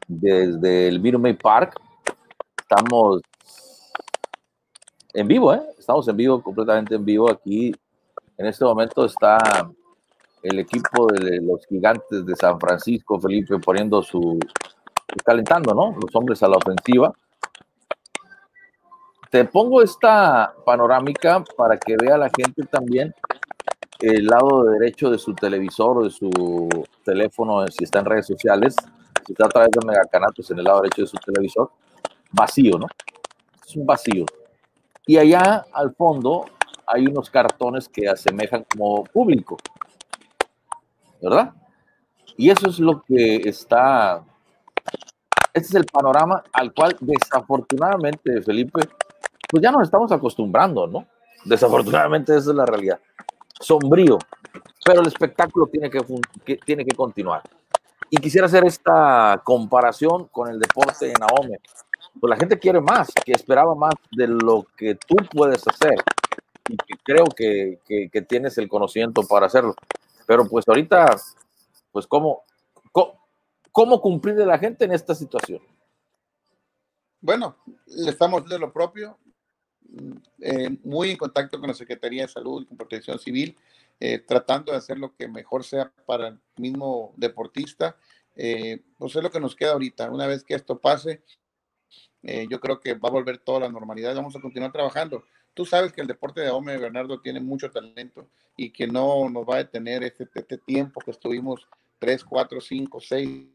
desde 0.06 0.88
el 0.88 1.18
May 1.18 1.34
Park, 1.34 1.80
estamos 2.58 3.22
en 5.14 5.28
vivo, 5.28 5.54
¿eh? 5.54 5.62
Estamos 5.78 6.06
en 6.08 6.16
vivo, 6.16 6.42
completamente 6.42 6.94
en 6.94 7.04
vivo 7.04 7.30
aquí. 7.30 7.74
En 8.36 8.46
este 8.46 8.64
momento 8.64 9.04
está 9.04 9.70
el 10.42 10.58
equipo 10.58 11.06
de 11.06 11.40
los 11.40 11.66
gigantes 11.66 12.24
de 12.24 12.36
San 12.36 12.58
Francisco, 12.58 13.20
Felipe, 13.20 13.58
poniendo 13.58 14.02
su, 14.02 14.38
calentando, 15.24 15.74
¿no? 15.74 15.94
Los 16.00 16.14
hombres 16.14 16.42
a 16.42 16.48
la 16.48 16.56
ofensiva. 16.56 17.12
Te 19.30 19.44
pongo 19.44 19.82
esta 19.82 20.54
panorámica 20.64 21.44
para 21.56 21.76
que 21.76 21.96
vea 21.96 22.18
la 22.18 22.30
gente 22.36 22.64
también 22.64 23.14
el 24.00 24.26
lado 24.26 24.64
derecho 24.64 25.10
de 25.10 25.18
su 25.18 25.34
televisor 25.34 25.98
o 25.98 26.04
de 26.04 26.10
su 26.10 26.68
teléfono, 27.04 27.66
si 27.68 27.84
está 27.84 28.00
en 28.00 28.06
redes 28.06 28.26
sociales, 28.26 28.74
si 29.26 29.32
está 29.32 29.46
a 29.46 29.48
través 29.48 29.70
de 29.72 29.86
megacanatos 29.86 30.50
en 30.50 30.58
el 30.58 30.64
lado 30.64 30.80
derecho 30.80 31.02
de 31.02 31.08
su 31.08 31.18
televisor, 31.18 31.70
vacío, 32.32 32.78
¿no? 32.78 32.86
Es 33.64 33.76
un 33.76 33.86
vacío. 33.86 34.24
Y 35.10 35.18
allá 35.18 35.66
al 35.72 35.92
fondo 35.96 36.44
hay 36.86 37.04
unos 37.08 37.30
cartones 37.30 37.88
que 37.88 38.08
asemejan 38.08 38.64
como 38.72 39.02
público. 39.02 39.56
¿verdad? 41.20 41.52
Y 42.36 42.48
eso 42.48 42.68
es 42.68 42.78
lo 42.78 43.02
que 43.02 43.42
está, 43.44 44.22
este 45.52 45.68
es 45.68 45.74
el 45.74 45.86
panorama 45.86 46.44
al 46.52 46.72
cual 46.72 46.96
desafortunadamente, 47.00 48.40
Felipe, 48.42 48.82
pues 49.48 49.60
ya 49.60 49.72
nos 49.72 49.82
estamos 49.82 50.12
acostumbrando, 50.12 50.86
¿no? 50.86 51.04
Desafortunadamente 51.44 52.36
esa 52.36 52.50
es 52.50 52.56
la 52.56 52.66
realidad. 52.66 53.00
Sombrío, 53.58 54.16
pero 54.84 55.00
el 55.00 55.08
espectáculo 55.08 55.66
tiene 55.66 55.90
que, 55.90 56.56
tiene 56.58 56.84
que 56.84 56.94
continuar. 56.94 57.42
Y 58.10 58.18
quisiera 58.18 58.46
hacer 58.46 58.64
esta 58.64 59.42
comparación 59.42 60.28
con 60.28 60.48
el 60.48 60.60
deporte 60.60 61.08
en 61.08 61.20
Ahome. 61.20 61.58
Pues 62.18 62.30
la 62.30 62.36
gente 62.36 62.58
quiere 62.58 62.80
más, 62.80 63.08
que 63.24 63.32
esperaba 63.32 63.74
más 63.74 63.94
de 64.10 64.26
lo 64.26 64.66
que 64.76 64.94
tú 64.94 65.16
puedes 65.30 65.66
hacer. 65.66 65.94
Y 66.68 66.76
que 66.76 66.94
creo 67.02 67.24
que, 67.24 67.80
que, 67.86 68.08
que 68.10 68.22
tienes 68.22 68.56
el 68.58 68.68
conocimiento 68.68 69.22
para 69.26 69.46
hacerlo. 69.46 69.74
Pero 70.26 70.48
pues 70.48 70.64
ahorita, 70.68 71.16
pues 71.90 72.06
cómo, 72.06 72.44
cómo, 73.72 74.00
cumplir 74.00 74.36
de 74.36 74.46
la 74.46 74.58
gente 74.58 74.84
en 74.84 74.92
esta 74.92 75.14
situación. 75.14 75.60
Bueno, 77.20 77.56
le 77.86 78.10
estamos 78.10 78.48
de 78.48 78.58
lo 78.58 78.72
propio, 78.72 79.18
eh, 80.40 80.70
muy 80.84 81.10
en 81.10 81.16
contacto 81.16 81.58
con 81.58 81.68
la 81.68 81.74
Secretaría 81.74 82.22
de 82.22 82.28
Salud 82.28 82.62
y 82.62 82.66
con 82.66 82.76
Protección 82.76 83.18
Civil. 83.18 83.56
eh, 84.02 84.18
tratando 84.18 84.72
de 84.72 84.78
hacer 84.78 84.98
lo 84.98 85.14
que 85.14 85.28
mejor 85.28 85.62
sea 85.62 85.92
para 86.06 86.28
el 86.28 86.38
mismo 86.56 87.12
deportista. 87.16 87.96
Eh, 88.34 88.82
pues 88.96 89.14
es 89.14 89.22
lo 89.22 89.30
que 89.30 89.40
nos 89.40 89.54
queda 89.54 89.72
ahorita. 89.72 90.10
Una 90.10 90.26
vez 90.26 90.42
que 90.42 90.54
esto 90.54 90.78
pase, 90.78 91.22
eh, 92.22 92.46
yo 92.50 92.60
creo 92.60 92.80
que 92.80 92.94
va 92.94 93.08
a 93.08 93.12
volver 93.12 93.38
toda 93.38 93.60
la 93.60 93.68
normalidad. 93.68 94.14
Vamos 94.14 94.36
a 94.36 94.40
continuar 94.40 94.72
trabajando. 94.72 95.24
Tú 95.54 95.64
sabes 95.64 95.92
que 95.92 96.00
el 96.00 96.06
deporte 96.06 96.40
de 96.40 96.50
Ome 96.50 96.76
Bernardo 96.76 97.20
tiene 97.20 97.40
mucho 97.40 97.70
talento 97.70 98.28
y 98.56 98.70
que 98.70 98.86
no 98.86 99.28
nos 99.28 99.44
va 99.44 99.56
a 99.56 99.58
detener 99.58 100.04
este, 100.04 100.28
este 100.34 100.58
tiempo 100.58 101.00
que 101.00 101.10
estuvimos 101.10 101.66
tres, 101.98 102.24
cuatro, 102.24 102.60
cinco, 102.60 103.00
seis, 103.00 103.46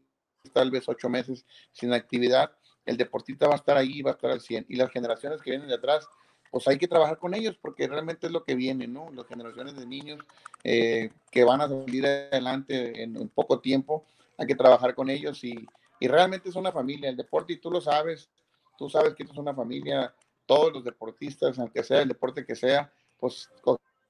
tal 0.52 0.70
vez 0.70 0.88
ocho 0.88 1.08
meses 1.08 1.44
sin 1.72 1.92
actividad. 1.92 2.50
El 2.84 2.96
deportista 2.96 3.48
va 3.48 3.54
a 3.54 3.56
estar 3.56 3.76
ahí, 3.76 4.02
va 4.02 4.12
a 4.12 4.14
estar 4.14 4.30
al 4.30 4.40
100. 4.40 4.66
Y 4.68 4.76
las 4.76 4.90
generaciones 4.90 5.42
que 5.42 5.50
vienen 5.50 5.68
de 5.68 5.74
atrás, 5.74 6.08
pues 6.50 6.66
hay 6.68 6.78
que 6.78 6.88
trabajar 6.88 7.18
con 7.18 7.34
ellos 7.34 7.58
porque 7.60 7.88
realmente 7.88 8.26
es 8.26 8.32
lo 8.32 8.44
que 8.44 8.54
viene, 8.54 8.86
¿no? 8.86 9.10
Las 9.12 9.26
generaciones 9.26 9.76
de 9.76 9.86
niños 9.86 10.20
eh, 10.62 11.10
que 11.30 11.44
van 11.44 11.60
a 11.60 11.68
salir 11.68 12.06
adelante 12.06 13.02
en, 13.02 13.16
un 13.16 13.28
poco 13.28 13.60
tiempo, 13.60 14.04
hay 14.38 14.46
que 14.46 14.54
trabajar 14.54 14.94
con 14.94 15.10
ellos 15.10 15.42
y, 15.42 15.66
y 15.98 16.08
realmente 16.08 16.48
es 16.48 16.54
una 16.54 16.70
familia. 16.70 17.10
El 17.10 17.16
deporte, 17.16 17.54
y 17.54 17.56
tú 17.56 17.70
lo 17.70 17.80
sabes, 17.80 18.30
tú 18.76 18.88
sabes 18.88 19.14
que 19.14 19.22
esto 19.22 19.32
es 19.32 19.38
una 19.38 19.54
familia, 19.54 20.14
todos 20.46 20.72
los 20.72 20.84
deportistas, 20.84 21.58
aunque 21.58 21.82
sea 21.82 22.02
el 22.02 22.08
deporte 22.08 22.44
que 22.44 22.54
sea, 22.54 22.92
pues 23.18 23.50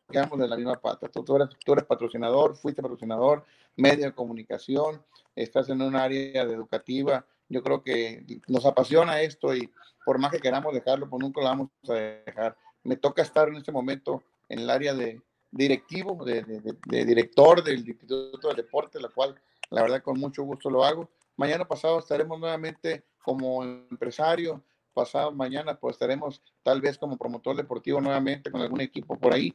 quedamos 0.09 0.39
de 0.39 0.49
la 0.49 0.57
misma 0.57 0.77
pata. 0.81 1.09
Tú, 1.09 1.37
eres, 1.37 1.85
patrocinador, 1.85 2.57
fuiste 2.57 2.83
patrocinador, 2.83 3.45
medio 3.77 4.07
de 4.07 4.13
comunicación, 4.13 5.03
estás 5.35 5.69
en 5.69 5.83
un 5.83 5.97
área 5.97 6.43
educativa. 6.43 7.25
Yo 7.49 7.63
creo 7.63 7.83
que 7.83 8.25
nos 8.49 8.67
apasiona 8.67 9.21
esto 9.21 9.55
y 9.55 9.71
por 10.05 10.19
más 10.19 10.31
que 10.31 10.41
queramos 10.41 10.75
dejarlo, 10.75 11.09
pues 11.09 11.23
nunca 11.23 11.41
lo 11.41 11.47
vamos 11.47 11.71
a 11.89 11.95
dejar. 11.95 12.57
Me 12.83 12.97
toca 12.97 13.23
estar 13.23 13.49
en 13.49 13.57
este 13.57 13.73
momento 13.73 14.23
en 14.49 14.61
el 14.61 14.71
área 14.71 14.95
de 14.95 15.21
directivo, 15.51 16.25
de, 16.25 16.43
de 16.43 17.05
director 17.05 17.63
del 17.63 17.79
Instituto 17.79 18.49
del 18.49 18.57
Deporte, 18.57 19.01
la 19.01 19.09
cual 19.09 19.41
la 19.71 19.83
verdad 19.83 20.03
con 20.03 20.19
mucho 20.19 20.43
gusto 20.45 20.71
lo 20.71 20.85
hago. 20.85 21.09
Mañana 21.37 21.67
pasado 21.67 21.99
estaremos 21.99 22.39
nuevamente 22.39 23.05
como 23.27 23.65
empresario, 23.65 24.63
pasado 24.95 25.33
mañana 25.33 25.77
pues 25.81 25.97
estaremos 25.97 26.41
tal 26.63 26.81
vez 26.81 26.97
como 26.97 27.19
promotor 27.19 27.57
deportivo 27.57 28.01
nuevamente 28.01 28.53
con 28.53 28.61
algún 28.61 28.81
equipo 28.81 29.19
por 29.19 29.35
ahí. 29.35 29.53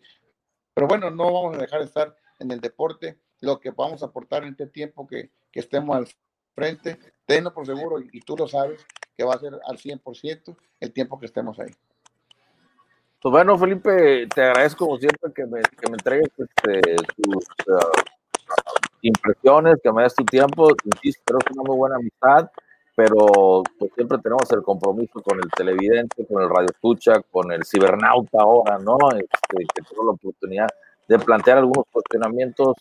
Pero 0.74 0.88
bueno, 0.88 1.10
no 1.10 1.32
vamos 1.32 1.56
a 1.56 1.62
dejar 1.62 1.80
de 1.80 1.86
estar 1.86 2.14
en 2.40 2.52
el 2.52 2.60
deporte, 2.60 3.18
lo 3.40 3.62
que 3.62 3.72
vamos 3.72 4.04
a 4.04 4.08
aportar 4.08 4.44
en 4.44 4.50
este 4.50 4.68
tiempo 4.68 5.08
que, 5.08 5.32
que 5.50 5.62
estemos 5.62 5.96
al 5.96 6.06
frente, 6.54 7.00
tenlo 7.26 7.54
por 7.54 7.66
seguro 7.66 8.02
y, 8.02 8.20
tú 8.20 8.36
lo 8.36 8.46
sabes 8.46 8.86
que 9.16 9.24
va 9.24 9.36
a 9.36 9.40
ser 9.40 9.54
al 9.66 9.78
100% 9.78 10.54
el 10.82 10.92
tiempo 10.92 11.18
que 11.18 11.28
estemos 11.28 11.58
ahí. 11.58 11.72
Pues 13.22 13.32
bueno, 13.32 13.58
Felipe, 13.58 14.28
te 14.36 14.42
agradezco 14.42 14.86
como 14.86 14.98
siempre 14.98 15.32
que 15.34 15.46
me, 15.46 15.62
que 15.62 15.90
me 15.90 15.94
entregues 15.94 16.30
este, 16.38 16.96
tus 17.16 17.46
uh, 17.68 17.80
impresiones, 19.02 19.76
que 19.82 19.94
me 19.94 20.04
des 20.04 20.14
tu 20.14 20.26
tiempo. 20.26 20.68
Insisto, 20.84 21.24
creo 21.24 21.40
que 21.40 21.52
es 21.52 21.58
una 21.58 21.70
muy 21.70 21.78
buena 21.78 21.96
amistad 21.96 22.52
pero 23.04 23.64
pues 23.80 23.92
siempre 23.96 24.20
tenemos 24.20 24.52
el 24.52 24.62
compromiso 24.62 25.24
con 25.24 25.40
el 25.40 25.50
televidente, 25.50 26.24
con 26.28 26.44
el 26.44 26.50
radio 26.50 26.68
escucha, 26.70 27.14
con 27.32 27.52
el 27.52 27.66
cibernauta 27.66 28.38
ahora, 28.40 28.78
¿no? 28.78 28.96
Este, 29.16 29.66
que 29.74 29.82
tengo 29.90 30.06
la 30.06 30.12
oportunidad 30.12 30.68
de 31.08 31.18
plantear 31.18 31.58
algunos 31.58 31.86
cuestionamientos 31.92 32.76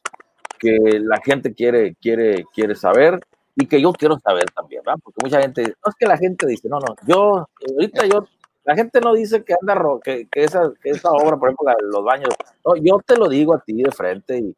que 0.59 0.77
la 1.01 1.19
gente 1.25 1.55
quiere, 1.55 1.95
quiere, 1.95 2.45
quiere 2.53 2.75
saber 2.75 3.19
y 3.57 3.67
que 3.67 3.81
yo 3.81 3.93
quiero 3.95 4.19
saber 4.19 4.45
también, 4.55 4.83
¿verdad? 4.85 5.01
Porque 5.03 5.25
mucha 5.25 5.41
gente, 5.41 5.63
no 5.63 5.89
es 5.91 5.95
que 5.99 6.07
la 6.07 6.19
gente 6.19 6.47
dice, 6.47 6.69
no, 6.69 6.79
no, 6.81 6.95
yo, 7.07 7.47
ahorita 7.73 8.05
yo, 8.05 8.27
la 8.65 8.75
gente 8.75 9.01
no 9.01 9.15
dice 9.15 9.43
que 9.43 9.55
anda, 9.59 9.83
que, 10.05 10.29
que, 10.31 10.45
esa, 10.45 10.71
que 10.83 10.91
esa 10.91 11.11
obra, 11.13 11.39
por 11.39 11.49
ejemplo, 11.49 11.65
la 11.65 11.77
los 11.81 12.05
baños, 12.05 12.29
no, 12.67 12.77
yo 12.77 13.01
te 13.07 13.17
lo 13.17 13.27
digo 13.27 13.55
a 13.55 13.61
ti 13.61 13.83
de 13.83 13.91
frente 13.91 14.39
y 14.39 14.55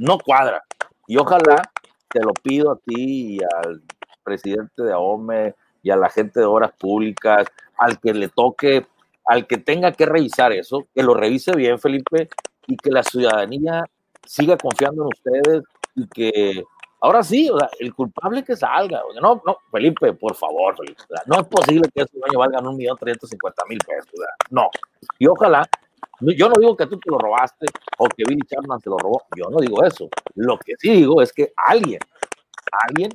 no 0.00 0.18
cuadra. 0.18 0.64
Y 1.06 1.18
ojalá 1.18 1.62
te 2.08 2.20
lo 2.20 2.32
pido 2.32 2.72
a 2.72 2.76
ti 2.76 3.36
y 3.36 3.38
al 3.42 3.82
presidente 4.28 4.82
de 4.82 4.92
AOME 4.92 5.54
y 5.82 5.90
a 5.90 5.96
la 5.96 6.10
gente 6.10 6.40
de 6.40 6.46
obras 6.46 6.72
públicas, 6.78 7.46
al 7.78 7.98
que 7.98 8.12
le 8.12 8.28
toque, 8.28 8.86
al 9.24 9.46
que 9.46 9.56
tenga 9.56 9.92
que 9.92 10.06
revisar 10.06 10.52
eso, 10.52 10.86
que 10.94 11.02
lo 11.02 11.14
revise 11.14 11.52
bien, 11.52 11.78
Felipe, 11.78 12.28
y 12.66 12.76
que 12.76 12.90
la 12.90 13.02
ciudadanía 13.02 13.84
siga 14.26 14.56
confiando 14.58 15.02
en 15.02 15.08
ustedes 15.08 15.62
y 15.94 16.06
que 16.08 16.62
ahora 17.00 17.22
sí, 17.22 17.48
o 17.48 17.58
sea, 17.58 17.70
el 17.78 17.94
culpable 17.94 18.44
que 18.44 18.56
salga. 18.56 19.00
no, 19.22 19.42
no, 19.46 19.58
Felipe, 19.72 20.12
por 20.12 20.34
favor, 20.34 20.76
Felipe, 20.76 21.02
no 21.26 21.40
es 21.40 21.46
posible 21.46 21.88
que 21.94 22.02
ese 22.02 22.18
año 22.28 22.38
valgan 22.38 22.66
un 22.66 22.76
millón 22.76 22.96
trescientos 22.98 23.30
cincuenta 23.30 23.62
mil 23.68 23.78
pesos. 23.78 24.12
no. 24.50 24.68
Y 25.18 25.26
ojalá, 25.26 25.66
yo 26.20 26.48
no 26.48 26.54
digo 26.58 26.76
que 26.76 26.86
tú 26.86 26.98
te 26.98 27.10
lo 27.10 27.18
robaste 27.18 27.66
o 27.98 28.06
que 28.06 28.24
Billy 28.28 28.42
Chapman 28.46 28.80
se 28.80 28.90
lo 28.90 28.98
robó, 28.98 29.22
yo 29.36 29.48
no 29.50 29.58
digo 29.58 29.84
eso. 29.84 30.08
Lo 30.34 30.58
que 30.58 30.74
sí 30.78 30.90
digo 30.90 31.22
es 31.22 31.32
que 31.32 31.52
alguien, 31.56 32.00
alguien 32.88 33.10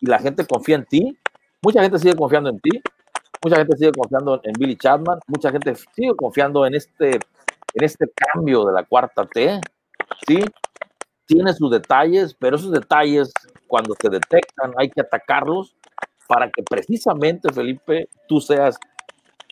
y 0.00 0.06
la 0.06 0.18
gente 0.18 0.46
confía 0.46 0.76
en 0.76 0.84
ti. 0.84 1.18
Mucha 1.62 1.82
gente 1.82 1.98
sigue 1.98 2.14
confiando 2.14 2.50
en 2.50 2.60
ti. 2.60 2.80
Mucha 3.42 3.56
gente 3.56 3.76
sigue 3.76 3.92
confiando 3.92 4.40
en 4.42 4.52
Billy 4.58 4.76
Chapman. 4.76 5.18
Mucha 5.26 5.50
gente 5.50 5.74
sigue 5.94 6.14
confiando 6.16 6.66
en 6.66 6.74
este, 6.74 7.16
en 7.74 7.84
este 7.84 8.06
cambio 8.14 8.64
de 8.64 8.72
la 8.72 8.84
cuarta 8.84 9.26
T. 9.26 9.60
¿sí? 10.26 10.44
Tiene 11.26 11.52
sus 11.52 11.70
detalles, 11.70 12.34
pero 12.34 12.56
esos 12.56 12.72
detalles, 12.72 13.32
cuando 13.66 13.94
se 14.00 14.08
detectan, 14.08 14.72
hay 14.76 14.90
que 14.90 15.00
atacarlos 15.00 15.76
para 16.26 16.50
que 16.50 16.62
precisamente, 16.62 17.52
Felipe, 17.52 18.08
tú 18.28 18.40
seas 18.40 18.78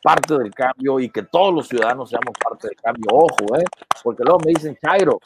parte 0.02 0.38
del 0.38 0.52
cambio 0.52 1.00
y 1.00 1.10
que 1.10 1.22
todos 1.22 1.52
los 1.52 1.68
ciudadanos 1.68 2.10
seamos 2.10 2.32
parte 2.42 2.68
del 2.68 2.76
cambio. 2.76 3.08
Ojo, 3.12 3.56
¿eh? 3.58 3.64
Porque 4.02 4.22
luego 4.22 4.38
me 4.44 4.52
dicen, 4.52 4.78
Chairo, 4.80 5.18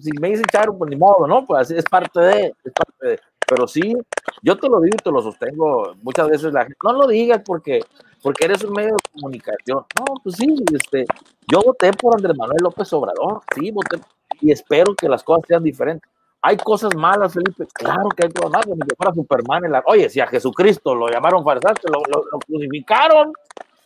si 0.00 0.10
me 0.20 0.30
dicen 0.30 0.46
Chairo, 0.50 0.76
pues 0.76 0.90
ni 0.90 0.96
modo, 0.96 1.26
¿no? 1.26 1.46
Pues 1.46 1.70
es 1.70 1.78
es 1.78 1.84
parte 1.84 2.20
de. 2.20 2.52
Pero 3.46 3.66
sí, 3.66 3.94
yo 4.42 4.56
te 4.56 4.68
lo 4.68 4.80
digo 4.80 4.96
y 4.98 5.02
te 5.02 5.10
lo 5.10 5.22
sostengo. 5.22 5.94
Muchas 6.02 6.28
veces 6.28 6.52
la 6.52 6.62
gente, 6.62 6.76
no 6.82 6.92
lo 6.92 7.06
digas 7.06 7.42
porque, 7.44 7.80
porque 8.22 8.44
eres 8.46 8.62
un 8.64 8.72
medio 8.72 8.90
de 8.90 9.10
comunicación. 9.12 9.84
No, 9.98 10.04
pues 10.22 10.36
sí, 10.36 10.54
este, 10.72 11.04
yo 11.50 11.60
voté 11.62 11.92
por 11.92 12.16
Andrés 12.16 12.36
Manuel 12.36 12.62
López 12.62 12.92
Obrador, 12.92 13.40
sí, 13.54 13.70
voté 13.70 13.98
y 14.40 14.52
espero 14.52 14.94
que 14.94 15.08
las 15.08 15.22
cosas 15.22 15.44
sean 15.48 15.62
diferentes. 15.62 16.10
Hay 16.42 16.58
cosas 16.58 16.94
malas, 16.94 17.32
Felipe, 17.32 17.66
claro 17.72 18.08
que 18.14 18.26
hay 18.26 18.32
cosas 18.32 18.50
malas, 18.50 18.66
que 18.66 18.96
fuera 18.96 19.14
Superman. 19.14 19.64
En 19.64 19.72
la... 19.72 19.82
Oye, 19.86 20.10
si 20.10 20.20
a 20.20 20.26
Jesucristo 20.26 20.94
lo 20.94 21.08
llamaron 21.08 21.42
farsante, 21.42 21.82
lo, 21.90 22.02
lo, 22.06 22.38
crucificaron, 22.40 23.32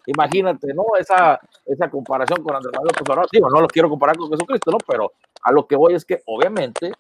imagínate, 0.07 0.75
¿no? 0.75 0.83
Esa, 0.99 1.39
esa 1.65 1.89
comparación 1.89 2.43
con 2.43 2.57
Andrés 2.57 2.73
Manuel 2.73 2.89
López 2.93 3.03
Obrador, 3.03 3.29
digo, 3.31 3.49
no 3.49 3.61
lo 3.61 3.69
quiero 3.69 3.89
comparar 3.89 4.17
con 4.17 4.29
Jesucristo, 4.31 4.73
¿no? 4.73 4.79
Pero 4.89 5.13
a 5.43 5.53
lo 5.53 5.67
que 5.69 5.77
voy 5.77 5.95
es 5.95 6.05
que, 6.05 6.21
obviamente, 6.27 6.91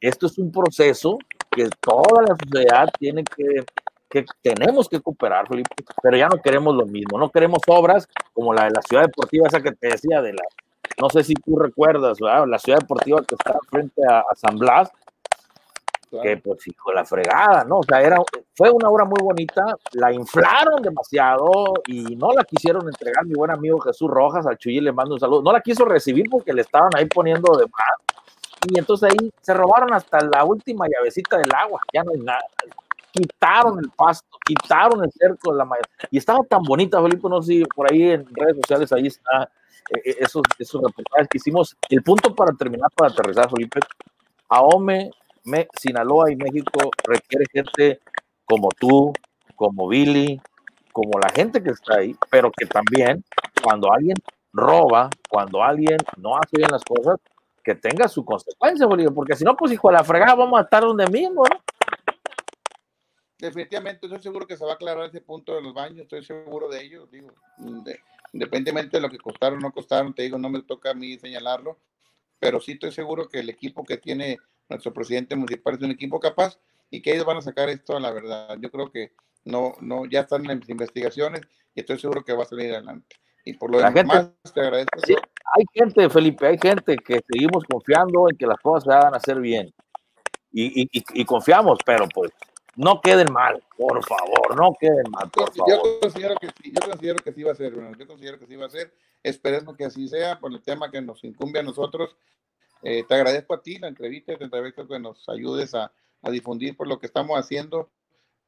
esto 0.00 0.26
es 0.26 0.36
un 0.38 0.50
proceso 0.50 1.18
que 1.54 1.68
toda 1.80 2.22
la 2.22 2.36
sociedad 2.36 2.88
tiene 2.98 3.24
que, 3.24 3.64
que 4.08 4.24
tenemos 4.42 4.88
que 4.88 5.00
cooperar, 5.00 5.46
Felipe, 5.48 5.70
pero 6.02 6.16
ya 6.16 6.28
no 6.28 6.40
queremos 6.40 6.74
lo 6.74 6.86
mismo, 6.86 7.18
no 7.18 7.30
queremos 7.30 7.60
obras 7.66 8.08
como 8.32 8.52
la 8.52 8.64
de 8.64 8.70
la 8.70 8.82
ciudad 8.82 9.02
deportiva, 9.02 9.46
esa 9.46 9.60
que 9.60 9.72
te 9.72 9.88
decía 9.88 10.20
de 10.20 10.32
la, 10.32 10.42
no 11.00 11.08
sé 11.10 11.24
si 11.24 11.34
tú 11.34 11.58
recuerdas, 11.58 12.18
la 12.20 12.58
ciudad 12.58 12.78
deportiva 12.78 13.22
que 13.26 13.34
está 13.34 13.58
frente 13.68 14.02
a, 14.08 14.24
San 14.36 14.58
Blas, 14.58 14.90
que 16.22 16.36
pues 16.36 16.66
hijo 16.68 16.92
la 16.92 17.04
fregada, 17.04 17.64
¿no? 17.64 17.78
O 17.78 17.82
sea, 17.82 18.00
era, 18.00 18.18
fue 18.54 18.70
una 18.70 18.88
obra 18.88 19.04
muy 19.04 19.18
bonita, 19.20 19.64
la 19.94 20.12
inflaron 20.12 20.80
demasiado 20.80 21.74
y 21.88 22.14
no 22.14 22.30
la 22.30 22.44
quisieron 22.44 22.86
entregar 22.86 23.26
mi 23.26 23.34
buen 23.34 23.50
amigo 23.50 23.80
Jesús 23.80 24.08
Rojas, 24.08 24.46
al 24.46 24.56
Chuy 24.56 24.80
le 24.80 24.92
mando 24.92 25.14
un 25.14 25.20
saludo, 25.20 25.42
no 25.42 25.52
la 25.52 25.60
quiso 25.60 25.84
recibir 25.84 26.26
porque 26.30 26.52
le 26.52 26.62
estaban 26.62 26.90
ahí 26.96 27.06
poniendo 27.06 27.56
de 27.56 27.64
más, 27.64 28.14
y 28.68 28.78
entonces 28.78 29.10
ahí 29.10 29.30
se 29.40 29.54
robaron 29.54 29.92
hasta 29.92 30.18
la 30.24 30.44
última 30.44 30.86
llavecita 30.88 31.38
del 31.38 31.52
agua, 31.54 31.80
ya 31.92 32.02
no 32.02 32.12
hay 32.12 32.20
nada. 32.20 32.44
Quitaron 33.12 33.78
el 33.78 33.90
pasto, 33.90 34.38
quitaron 34.44 35.04
el 35.04 35.12
cerco 35.12 35.52
de 35.52 35.58
la 35.58 35.64
mayor. 35.64 35.86
Y 36.10 36.18
estaba 36.18 36.40
tan 36.48 36.62
bonita, 36.62 37.00
Felipe, 37.00 37.28
no 37.28 37.40
sé 37.42 37.52
si 37.52 37.64
por 37.64 37.90
ahí 37.90 38.10
en 38.10 38.26
redes 38.34 38.56
sociales 38.56 38.92
ahí 38.92 39.06
está 39.06 39.50
eh, 39.90 40.00
eh, 40.04 40.16
esos, 40.20 40.42
esos 40.58 40.82
reportajes 40.82 41.28
que 41.28 41.38
hicimos. 41.38 41.76
El 41.88 42.02
punto 42.02 42.34
para 42.34 42.52
terminar, 42.52 42.90
para 42.96 43.12
aterrizar, 43.12 43.48
Felipe, 43.50 43.80
AOME, 44.48 45.10
Me, 45.44 45.68
Sinaloa 45.78 46.32
y 46.32 46.36
México 46.36 46.90
requiere 47.04 47.44
gente 47.52 48.00
como 48.46 48.68
tú, 48.78 49.12
como 49.54 49.88
Billy, 49.88 50.40
como 50.92 51.18
la 51.20 51.28
gente 51.30 51.62
que 51.62 51.70
está 51.70 51.96
ahí, 51.96 52.14
pero 52.30 52.50
que 52.50 52.66
también 52.66 53.24
cuando 53.62 53.92
alguien 53.92 54.16
roba, 54.52 55.10
cuando 55.28 55.62
alguien 55.62 55.98
no 56.16 56.36
hace 56.36 56.56
bien 56.56 56.70
las 56.70 56.84
cosas, 56.84 57.18
que 57.64 57.74
tenga 57.74 58.06
su 58.06 58.24
consecuencia, 58.24 58.86
Bolívar, 58.86 59.14
porque 59.14 59.34
si 59.34 59.42
no, 59.42 59.56
pues 59.56 59.72
hijo 59.72 59.88
de 59.88 59.94
la 59.94 60.04
fregada, 60.04 60.34
vamos 60.34 60.60
a 60.60 60.62
estar 60.62 60.82
donde 60.82 61.06
mismo, 61.06 61.44
¿no? 61.50 61.60
Definitivamente, 63.38 64.06
estoy 64.06 64.22
seguro 64.22 64.46
que 64.46 64.56
se 64.56 64.64
va 64.64 64.72
a 64.72 64.74
aclarar 64.74 65.06
ese 65.06 65.20
punto 65.20 65.54
de 65.54 65.62
los 65.62 65.74
baños, 65.74 66.00
estoy 66.00 66.24
seguro 66.24 66.68
de 66.68 66.82
ello, 66.82 67.06
digo, 67.06 67.32
independientemente 68.32 68.98
de 68.98 69.00
lo 69.00 69.10
que 69.10 69.18
costaron 69.18 69.58
o 69.58 69.62
no 69.62 69.72
costaron, 69.72 70.14
te 70.14 70.22
digo, 70.22 70.38
no 70.38 70.50
me 70.50 70.62
toca 70.62 70.90
a 70.90 70.94
mí 70.94 71.18
señalarlo, 71.18 71.78
pero 72.38 72.60
sí 72.60 72.72
estoy 72.72 72.92
seguro 72.92 73.28
que 73.28 73.40
el 73.40 73.48
equipo 73.50 73.84
que 73.84 73.96
tiene 73.96 74.38
nuestro 74.68 74.92
presidente 74.92 75.34
municipal 75.34 75.74
es 75.74 75.82
un 75.82 75.90
equipo 75.90 76.20
capaz 76.20 76.58
y 76.90 77.02
que 77.02 77.12
ellos 77.12 77.24
van 77.24 77.38
a 77.38 77.42
sacar 77.42 77.68
esto 77.68 77.96
a 77.96 78.00
la 78.00 78.12
verdad. 78.12 78.56
Yo 78.60 78.70
creo 78.70 78.90
que 78.90 79.12
no, 79.44 79.74
no, 79.80 80.06
ya 80.06 80.20
están 80.20 80.48
en 80.48 80.60
las 80.60 80.68
investigaciones 80.68 81.42
y 81.74 81.80
estoy 81.80 81.98
seguro 81.98 82.24
que 82.24 82.32
va 82.32 82.44
a 82.44 82.46
salir 82.46 82.72
adelante. 82.72 83.16
Y 83.44 83.54
por 83.54 83.70
lo 83.70 83.78
demás, 83.78 84.30
te 84.54 84.60
agradezco. 84.60 85.00
Hay 85.52 85.64
gente, 85.72 86.08
Felipe, 86.08 86.46
hay 86.46 86.58
gente 86.58 86.96
que 86.96 87.20
seguimos 87.30 87.64
confiando 87.64 88.28
en 88.30 88.36
que 88.36 88.46
las 88.46 88.58
cosas 88.60 88.84
se 88.84 88.88
van 88.90 89.14
a 89.14 89.18
hacer 89.18 89.40
bien. 89.40 89.72
Y, 90.56 90.88
y, 90.92 91.24
confiamos, 91.24 91.80
pero 91.84 92.06
pues 92.14 92.30
no 92.76 93.00
queden 93.00 93.32
mal, 93.32 93.60
por 93.76 94.04
favor, 94.04 94.56
no 94.56 94.72
queden 94.78 95.10
mal, 95.10 95.28
por 95.30 95.52
yo, 95.52 95.64
favor. 95.64 95.84
Yo 95.84 96.00
considero 96.00 96.34
que 96.36 96.46
sí, 96.62 96.72
yo 96.72 96.88
considero 96.88 97.18
que 97.18 97.32
sí 97.32 97.42
va 97.42 97.52
a 97.52 97.56
ser, 97.56 97.74
yo 97.98 98.06
considero 98.06 98.38
que 98.38 98.46
sí 98.46 98.54
va 98.54 98.66
a 98.66 98.70
ser. 98.70 98.94
Esperemos 99.24 99.76
que 99.76 99.84
así 99.84 100.06
sea 100.06 100.38
por 100.38 100.52
el 100.52 100.62
tema 100.62 100.92
que 100.92 101.02
nos 101.02 101.24
incumbe 101.24 101.58
a 101.58 101.64
nosotros. 101.64 102.16
Eh, 102.82 103.02
te 103.02 103.14
agradezco 103.14 103.54
a 103.54 103.62
ti 103.62 103.78
la 103.78 103.88
entrevista, 103.88 104.36
te 104.36 104.44
agradezco 104.44 104.86
que 104.86 105.00
nos 105.00 105.28
ayudes 105.28 105.74
a, 105.74 105.90
a 106.22 106.30
difundir 106.30 106.76
por 106.76 106.86
lo 106.86 107.00
que 107.00 107.06
estamos 107.06 107.36
haciendo. 107.36 107.90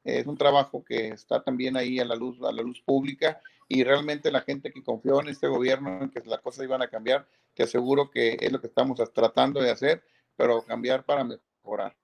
Es 0.05 0.25
un 0.27 0.37
trabajo 0.37 0.85
que 0.85 1.09
está 1.09 1.43
también 1.43 1.75
ahí 1.75 1.99
a 1.99 2.05
la 2.05 2.15
luz, 2.15 2.41
a 2.41 2.53
la 2.53 2.61
luz 2.61 2.81
pública 2.81 3.41
y 3.67 3.83
realmente 3.83 4.31
la 4.31 4.41
gente 4.41 4.71
que 4.71 4.83
confió 4.83 5.19
en 5.21 5.29
este 5.29 5.47
gobierno, 5.47 6.01
en 6.01 6.09
que 6.09 6.21
las 6.25 6.39
cosas 6.39 6.63
iban 6.63 6.81
a 6.81 6.89
cambiar, 6.89 7.27
te 7.53 7.63
aseguro 7.63 8.09
que 8.09 8.37
es 8.39 8.51
lo 8.51 8.61
que 8.61 8.67
estamos 8.67 8.99
tratando 9.13 9.61
de 9.61 9.71
hacer, 9.71 10.03
pero 10.35 10.63
cambiar 10.63 11.03
para 11.03 11.23
mejorar. 11.23 11.95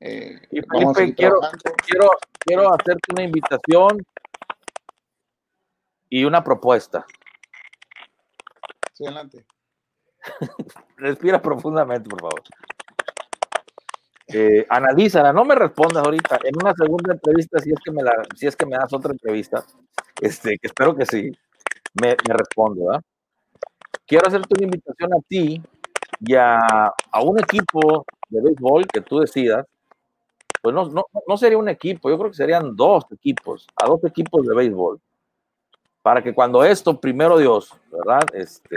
Eh, 0.00 0.40
y 0.50 0.60
Felipe, 0.62 1.14
quiero, 1.14 1.40
quiero, 1.86 2.10
quiero 2.40 2.74
hacerte 2.74 3.12
una 3.12 3.22
invitación 3.22 4.04
y 6.08 6.24
una 6.24 6.42
propuesta. 6.42 7.06
Sí, 8.94 9.06
adelante. 9.06 9.46
Respira 10.96 11.40
profundamente, 11.40 12.08
por 12.08 12.20
favor. 12.20 12.42
Eh, 14.28 14.66
analízala, 14.68 15.32
no 15.32 15.44
me 15.44 15.54
respondas 15.54 16.04
ahorita. 16.04 16.38
En 16.42 16.54
una 16.60 16.72
segunda 16.74 17.12
entrevista, 17.12 17.58
si 17.60 17.70
es 17.70 17.78
que 17.84 17.92
me, 17.92 18.02
la, 18.02 18.12
si 18.34 18.46
es 18.46 18.56
que 18.56 18.66
me 18.66 18.76
das 18.76 18.92
otra 18.92 19.12
entrevista, 19.12 19.64
este, 20.22 20.56
que 20.56 20.68
espero 20.68 20.94
que 20.94 21.04
sí, 21.04 21.32
me, 22.00 22.14
respondo. 22.24 23.00
Quiero 24.06 24.28
hacerte 24.28 24.54
una 24.56 24.64
invitación 24.64 25.14
a 25.14 25.20
ti 25.28 25.60
y 26.20 26.34
a, 26.36 26.58
a, 27.10 27.22
un 27.22 27.40
equipo 27.40 28.06
de 28.28 28.40
béisbol 28.40 28.86
que 28.86 29.00
tú 29.00 29.18
decidas. 29.18 29.66
Pues 30.62 30.72
no, 30.74 30.88
no, 30.90 31.04
no 31.26 31.36
sería 31.36 31.58
un 31.58 31.68
equipo, 31.68 32.08
yo 32.08 32.16
creo 32.16 32.30
que 32.30 32.36
serían 32.36 32.76
dos 32.76 33.04
equipos, 33.10 33.66
a 33.74 33.86
dos 33.86 34.04
equipos 34.04 34.46
de 34.46 34.54
béisbol. 34.54 35.00
Para 36.02 36.22
que 36.22 36.32
cuando 36.32 36.62
esto, 36.62 37.00
primero 37.00 37.36
Dios, 37.36 37.74
¿verdad? 37.90 38.22
Este, 38.32 38.76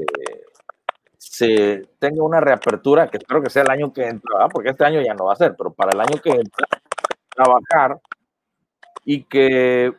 se 1.19 1.87
tenga 1.99 2.23
una 2.23 2.39
reapertura, 2.39 3.07
que 3.07 3.17
espero 3.17 3.43
que 3.43 3.51
sea 3.51 3.61
el 3.61 3.69
año 3.69 3.93
que 3.93 4.07
entra, 4.07 4.47
porque 4.49 4.69
este 4.69 4.83
año 4.83 4.99
ya 5.01 5.13
no 5.13 5.25
va 5.25 5.33
a 5.33 5.35
ser, 5.35 5.55
pero 5.55 5.71
para 5.71 5.91
el 5.91 5.99
año 5.99 6.19
que 6.19 6.31
entra, 6.31 6.67
trabajar 7.29 7.99
y 9.03 9.23
que 9.25 9.93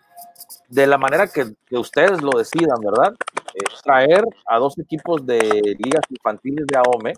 de 0.68 0.86
la 0.86 0.98
manera 0.98 1.26
que, 1.28 1.54
ustedes 1.76 2.22
lo 2.22 2.38
decidan, 2.38 2.78
¿verdad? 2.80 3.14
Eh, 3.54 3.64
traer 3.82 4.24
a 4.46 4.58
dos 4.58 4.78
equipos 4.78 5.24
de 5.26 5.38
ligas 5.78 6.02
infantiles 6.10 6.66
de 6.66 6.76
AOME, 6.76 7.12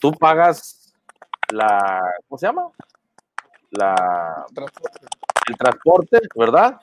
tú 0.00 0.12
pagas 0.12 0.94
la, 1.52 2.00
¿cómo 2.28 2.38
se 2.38 2.46
llama? 2.46 2.68
La, 3.70 4.46
el 5.48 5.56
transporte, 5.56 6.20
¿verdad? 6.34 6.80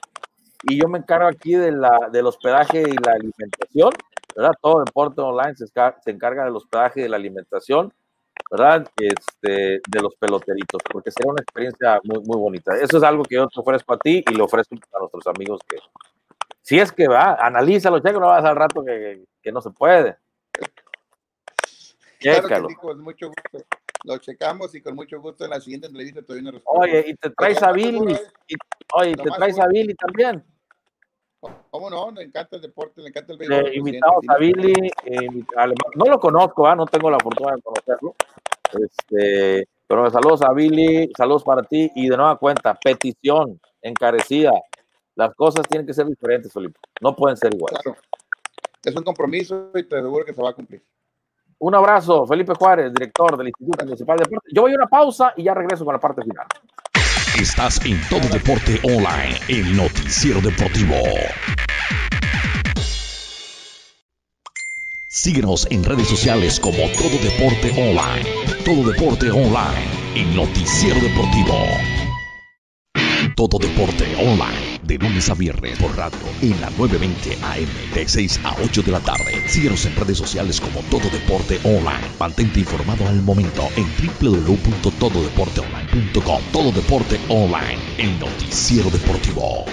Y 0.64 0.80
yo 0.80 0.88
me 0.88 1.00
encargo 1.00 1.28
aquí 1.28 1.54
de 1.54 1.72
la, 1.72 2.10
del 2.12 2.28
hospedaje 2.28 2.82
y 2.82 2.94
la 2.94 3.14
alimentación 3.14 3.92
¿verdad? 4.36 4.54
Todo 4.62 4.84
Deporte 4.86 5.22
Online 5.22 5.56
se, 5.56 5.66
se 5.68 6.12
encarga 6.12 6.46
del 6.46 6.56
hospedaje 6.56 7.02
y 7.02 7.04
de 7.04 7.10
la 7.10 7.18
alimentación, 7.18 7.94
¿verdad? 8.52 8.90
Este, 8.98 9.82
de 9.88 10.02
los 10.02 10.16
peloteritos, 10.16 10.82
porque 10.92 11.12
será 11.12 11.32
una 11.32 11.42
experiencia 11.42 12.00
muy, 12.04 12.20
muy 12.20 12.38
bonita. 12.38 12.76
Eso 12.76 12.98
es 12.98 13.04
algo 13.04 13.24
que 13.24 13.36
yo 13.36 13.48
te 13.48 13.60
ofrezco 13.60 13.94
a 13.94 13.98
ti 13.98 14.24
y 14.30 14.34
le 14.34 14.42
ofrezco 14.42 14.76
a 14.76 15.00
nuestros 15.00 15.28
amigos 15.28 15.60
que, 15.68 15.78
si 16.62 16.80
es 16.80 16.92
que 16.92 17.08
va, 17.08 17.34
analízalo, 17.36 18.00
checa, 18.00 18.20
no 18.20 18.28
vas 18.28 18.46
al 18.46 18.56
rato 18.56 18.84
que, 18.84 19.24
que, 19.42 19.52
no 19.52 19.62
se 19.62 19.72
puede. 19.72 20.18
Claro 22.20 22.68
con 22.82 23.02
mucho 23.02 23.28
gusto. 23.28 23.66
Lo 24.06 24.18
checamos 24.18 24.74
y 24.76 24.82
con 24.82 24.96
mucho 24.96 25.20
gusto 25.20 25.44
en 25.44 25.52
la 25.52 25.60
siguiente 25.60 25.88
entrevista 25.88 26.22
te 26.22 26.34
doy 26.34 26.42
una 26.42 26.52
respuesta. 26.52 26.82
Oye, 26.82 27.06
y 27.08 27.16
te 27.16 27.30
traes 27.32 27.62
a 27.62 27.72
Billy, 27.72 28.16
y, 28.48 28.56
oye, 28.94 29.14
te 29.16 29.30
traes 29.30 29.60
a 29.60 29.68
Billy 29.68 29.94
también. 29.96 30.44
¿Cómo 31.40 31.90
no? 31.90 32.12
Le 32.12 32.24
encanta 32.24 32.58
el 32.58 32.62
deporte, 32.62 33.02
le 33.02 33.10
encanta 33.10 33.34
el 33.34 33.40
béisbol. 33.40 33.76
invitamos 33.76 34.24
a 34.28 34.38
Billy, 34.38 34.92
eh, 35.06 35.28
no 35.96 36.06
lo 36.06 36.20
conozco, 36.20 36.68
¿ah? 36.68 36.76
no 36.76 36.86
tengo 36.86 37.10
la 37.10 37.20
fortuna 37.20 37.56
de 37.56 37.62
conocerlo. 37.62 38.16
Este, 38.74 39.68
pero 39.88 40.10
saludos 40.10 40.42
a 40.42 40.52
Billy, 40.54 41.10
saludos 41.18 41.44
para 41.44 41.64
ti 41.64 41.90
y 41.96 42.10
de 42.10 42.18
nueva 42.18 42.38
cuenta, 42.38 42.74
petición 42.76 43.60
encarecida. 43.82 44.52
Las 45.16 45.34
cosas 45.36 45.68
tienen 45.68 45.88
que 45.88 45.94
ser 45.94 46.06
diferentes, 46.06 46.52
Felipe. 46.52 46.80
No 47.02 47.16
pueden 47.16 47.38
ser 47.38 47.54
iguales. 47.54 47.80
Claro. 47.82 47.98
Es 48.84 48.96
un 48.96 49.04
compromiso 49.04 49.72
y 49.76 49.84
te 49.84 49.98
aseguro 49.98 50.26
que 50.26 50.34
se 50.34 50.42
va 50.42 50.50
a 50.50 50.54
cumplir. 50.54 50.84
Un 51.60 51.76
abrazo, 51.76 52.26
Felipe 52.26 52.54
Juárez, 52.54 52.94
director 52.94 53.38
del 53.38 53.48
Instituto 53.48 53.86
Municipal 53.86 54.18
de 54.18 54.24
Deportes. 54.24 54.54
Yo 54.54 54.62
voy 54.62 54.72
a 54.72 54.76
una 54.76 54.88
pausa 54.88 55.34
y 55.36 55.44
ya 55.44 55.54
regreso 55.54 55.84
con 55.84 55.94
la 55.94 56.00
parte 56.00 56.22
final. 56.24 56.46
Estás 57.40 57.80
en 57.86 58.02
Todo 58.10 58.28
Deporte 58.28 58.82
Online, 58.84 59.40
el 59.48 59.78
noticiero 59.78 60.42
deportivo. 60.42 60.96
Síguenos 65.08 65.66
en 65.72 65.86
redes 65.86 66.10
sociales 66.10 66.60
como 66.60 66.78
Todo 66.78 67.18
Deporte 67.24 67.72
Online. 67.78 68.30
Todo 68.66 68.92
Deporte 68.92 69.32
Online, 69.32 69.88
el 70.16 70.36
noticiero 70.36 71.00
deportivo. 71.00 71.66
Todo 73.38 73.58
Deporte 73.58 74.16
Online, 74.18 74.69
de 74.90 74.98
lunes 74.98 75.30
a 75.30 75.36
viernes 75.36 75.78
por 75.78 75.96
radio, 75.96 76.18
en 76.42 76.60
la 76.60 76.70
920 76.72 77.38
AM, 77.44 77.70
de 77.94 78.08
6 78.08 78.40
a 78.44 78.56
8 78.64 78.82
de 78.82 78.92
la 78.92 79.00
tarde. 79.00 79.48
Síguenos 79.48 79.86
en 79.86 79.96
redes 79.96 80.18
sociales 80.18 80.60
como 80.60 80.82
Todo 80.90 81.08
Deporte 81.12 81.60
Online. 81.64 82.08
Mantente 82.20 82.62
informado 82.62 83.08
al 83.08 83.22
momento 83.22 83.70
en 83.78 83.86
www.tododeporteonline.com. 84.20 86.42
Todo 86.52 86.72
Deporte 86.72 87.20
Online, 87.30 87.78
el 88.00 88.18
noticiero 88.20 88.90
deportivo. 88.90 89.66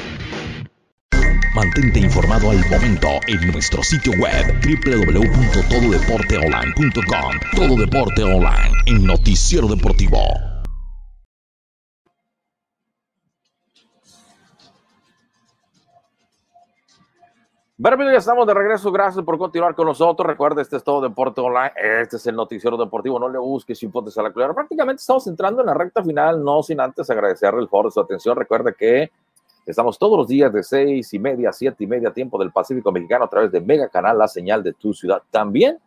Mantente 1.55 2.01
informado 2.01 2.51
al 2.51 2.59
momento 2.69 3.09
en 3.27 3.53
nuestro 3.53 3.83
sitio 3.83 4.13
web 4.19 4.61
www.tododeporteonline.com. 4.63 7.41
Todo 7.55 7.75
Deporte 7.77 8.23
Online, 8.23 8.71
el 8.85 9.03
noticiero 9.03 9.67
deportivo. 9.67 10.56
Bueno, 17.79 18.11
ya 18.11 18.17
estamos 18.17 18.47
de 18.47 18.55
regreso. 18.55 18.91
Gracias 18.91 19.23
por 19.23 19.37
continuar 19.37 19.75
con 19.75 19.87
nosotros. 19.87 20.27
Recuerda, 20.27 20.63
este 20.63 20.79
es 20.79 20.83
todo 20.83 21.03
Deporte 21.03 21.43
Online. 21.43 21.73
Este 21.77 22.17
es 22.17 22.27
el 22.27 22.35
noticiero 22.35 22.79
deportivo. 22.79 23.19
No 23.19 23.29
le 23.29 23.37
busques 23.37 23.83
hipótesis 23.83 24.17
a 24.17 24.23
la 24.23 24.33
culera. 24.33 24.55
Prácticamente 24.55 25.01
estamos 25.01 25.27
entrando 25.27 25.61
en 25.61 25.67
la 25.67 25.75
recta 25.75 26.03
final, 26.03 26.43
no 26.43 26.63
sin 26.63 26.81
antes 26.81 27.11
agradecerle 27.11 27.61
el 27.61 27.69
favor 27.69 27.87
de 27.87 27.91
su 27.91 28.01
atención. 28.01 28.35
Recuerda 28.35 28.73
que 28.73 29.11
estamos 29.67 29.99
todos 29.99 30.17
los 30.17 30.27
días 30.27 30.51
de 30.55 30.63
seis 30.63 31.13
y 31.13 31.19
media, 31.19 31.53
siete 31.53 31.85
y 31.85 31.87
media 31.87 32.11
tiempo 32.15 32.39
del 32.39 32.51
Pacífico 32.51 32.91
Mexicano 32.91 33.27
a 33.27 33.29
través 33.29 33.53
de 33.53 33.61
Mega 33.61 33.91
Canal, 33.91 34.17
la 34.17 34.29
señal 34.29 34.63
de 34.63 34.73
tu 34.73 34.95
ciudad. 34.95 35.21
También 35.31 35.79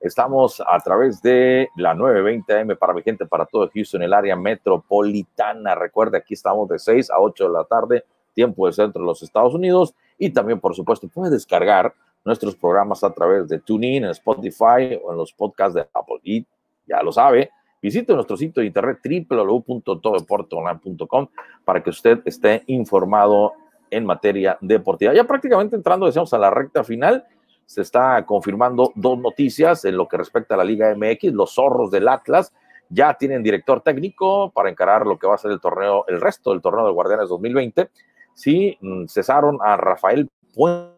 estamos 0.00 0.62
a 0.66 0.78
través 0.78 1.20
de 1.20 1.68
la 1.76 1.92
920 1.92 2.58
AM 2.58 2.78
para 2.78 2.94
mi 2.94 3.02
gente, 3.02 3.26
para 3.26 3.44
todo 3.44 3.68
Houston, 3.70 4.02
el 4.02 4.14
área 4.14 4.34
metropolitana. 4.34 5.74
Recuerda, 5.74 6.16
aquí 6.16 6.32
estamos 6.32 6.70
de 6.70 6.78
6 6.78 7.10
a 7.10 7.20
8 7.20 7.44
de 7.44 7.52
la 7.52 7.64
tarde, 7.64 8.04
tiempo 8.32 8.64
del 8.64 8.72
centro 8.72 9.02
de 9.02 9.06
los 9.08 9.22
Estados 9.22 9.52
Unidos 9.52 9.94
y 10.18 10.30
también, 10.30 10.60
por 10.60 10.74
supuesto, 10.74 11.08
puedes 11.08 11.32
descargar 11.32 11.94
nuestros 12.24 12.56
programas 12.56 13.04
a 13.04 13.12
través 13.12 13.46
de 13.48 13.60
TuneIn, 13.60 14.04
en 14.04 14.10
Spotify 14.10 14.98
o 15.02 15.12
en 15.12 15.18
los 15.18 15.32
podcasts 15.32 15.74
de 15.74 15.86
Apple. 15.92 16.20
Y 16.22 16.46
ya 16.86 17.02
lo 17.02 17.12
sabe, 17.12 17.50
visite 17.82 18.14
nuestro 18.14 18.36
sitio 18.36 18.60
de 18.60 18.66
internet 18.66 18.98
www.tododeporteonline.com 19.28 21.28
para 21.64 21.82
que 21.82 21.90
usted 21.90 22.20
esté 22.24 22.62
informado 22.66 23.54
en 23.90 24.06
materia 24.06 24.56
deportiva. 24.60 25.12
Ya 25.12 25.24
prácticamente 25.24 25.76
entrando, 25.76 26.06
decíamos, 26.06 26.32
a 26.32 26.38
la 26.38 26.50
recta 26.50 26.82
final, 26.82 27.24
se 27.66 27.82
está 27.82 28.24
confirmando 28.26 28.92
dos 28.94 29.18
noticias 29.18 29.84
en 29.84 29.96
lo 29.96 30.08
que 30.08 30.16
respecta 30.16 30.54
a 30.54 30.58
la 30.58 30.64
Liga 30.64 30.94
MX. 30.94 31.32
Los 31.32 31.54
zorros 31.54 31.90
del 31.90 32.08
Atlas 32.08 32.52
ya 32.88 33.14
tienen 33.14 33.42
director 33.42 33.80
técnico 33.80 34.50
para 34.50 34.70
encarar 34.70 35.06
lo 35.06 35.18
que 35.18 35.26
va 35.26 35.34
a 35.34 35.38
ser 35.38 35.50
el 35.50 35.60
torneo, 35.60 36.04
el 36.08 36.20
resto 36.20 36.52
del 36.52 36.60
torneo 36.60 36.86
de 36.86 36.92
Guardianes 36.92 37.28
2020 37.28 37.90
sí 38.34 38.76
mm, 38.80 39.06
cesaron 39.06 39.58
a 39.62 39.76
Rafael 39.76 40.28
Puente, 40.54 40.94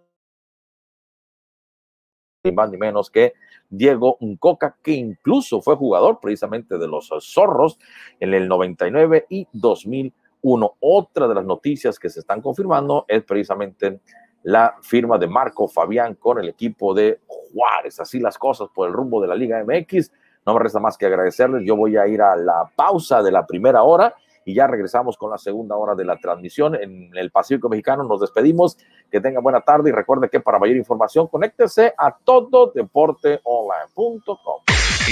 más 2.52 2.70
ni 2.70 2.76
menos 2.76 3.10
que 3.10 3.34
Diego 3.68 4.16
Uncoca, 4.20 4.76
que 4.82 4.92
incluso 4.92 5.60
fue 5.60 5.76
jugador 5.76 6.20
precisamente 6.20 6.78
de 6.78 6.88
los 6.88 7.10
Zorros 7.20 7.78
en 8.20 8.34
el 8.34 8.48
99 8.48 9.26
y 9.28 9.48
2001. 9.52 10.76
Otra 10.80 11.26
de 11.26 11.34
las 11.34 11.44
noticias 11.44 11.98
que 11.98 12.08
se 12.08 12.20
están 12.20 12.40
confirmando 12.40 13.04
es 13.08 13.24
precisamente 13.24 14.00
la 14.44 14.76
firma 14.82 15.18
de 15.18 15.26
Marco 15.26 15.66
Fabián 15.66 16.14
con 16.14 16.38
el 16.38 16.48
equipo 16.48 16.94
de 16.94 17.20
Juárez. 17.26 17.98
Así 17.98 18.20
las 18.20 18.38
cosas 18.38 18.68
por 18.72 18.86
el 18.86 18.94
rumbo 18.94 19.20
de 19.20 19.28
la 19.28 19.34
Liga 19.34 19.62
MX. 19.64 20.12
No 20.46 20.54
me 20.54 20.60
resta 20.60 20.78
más 20.78 20.96
que 20.96 21.06
agradecerles. 21.06 21.64
Yo 21.66 21.74
voy 21.74 21.96
a 21.96 22.06
ir 22.06 22.22
a 22.22 22.36
la 22.36 22.70
pausa 22.76 23.22
de 23.22 23.32
la 23.32 23.44
primera 23.44 23.82
hora 23.82 24.14
y 24.46 24.54
ya 24.54 24.66
regresamos 24.68 25.18
con 25.18 25.30
la 25.30 25.36
segunda 25.38 25.76
hora 25.76 25.96
de 25.96 26.04
la 26.04 26.18
transmisión 26.18 26.76
en 26.76 27.10
el 27.16 27.32
Pacífico 27.32 27.68
Mexicano. 27.68 28.04
Nos 28.04 28.20
despedimos, 28.20 28.78
que 29.10 29.20
tengan 29.20 29.42
buena 29.42 29.60
tarde 29.60 29.90
y 29.90 29.92
recuerde 29.92 30.28
que 30.30 30.38
para 30.38 30.60
mayor 30.60 30.76
información 30.76 31.26
conéctese 31.26 31.92
a 31.98 32.16
tododeporteonline.com. 32.16 34.60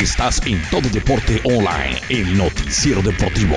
Estás 0.00 0.40
en 0.46 0.62
Todo 0.70 0.88
Deporte 0.92 1.40
Online, 1.44 1.98
el 2.10 2.38
noticiero 2.38 3.02
deportivo. 3.02 3.56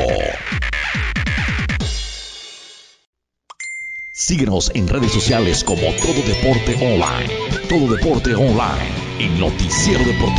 Síguenos 4.11 4.71
en 4.73 4.87
redes 4.87 5.11
sociales 5.11 5.63
como 5.63 5.93
Todo 6.01 6.23
Deporte 6.25 6.73
Online. 6.81 7.31
Todo 7.69 7.95
Deporte 7.95 8.33
Online, 8.33 8.89
el 9.19 9.39
noticiero 9.39 9.99
deportivo. 9.99 10.37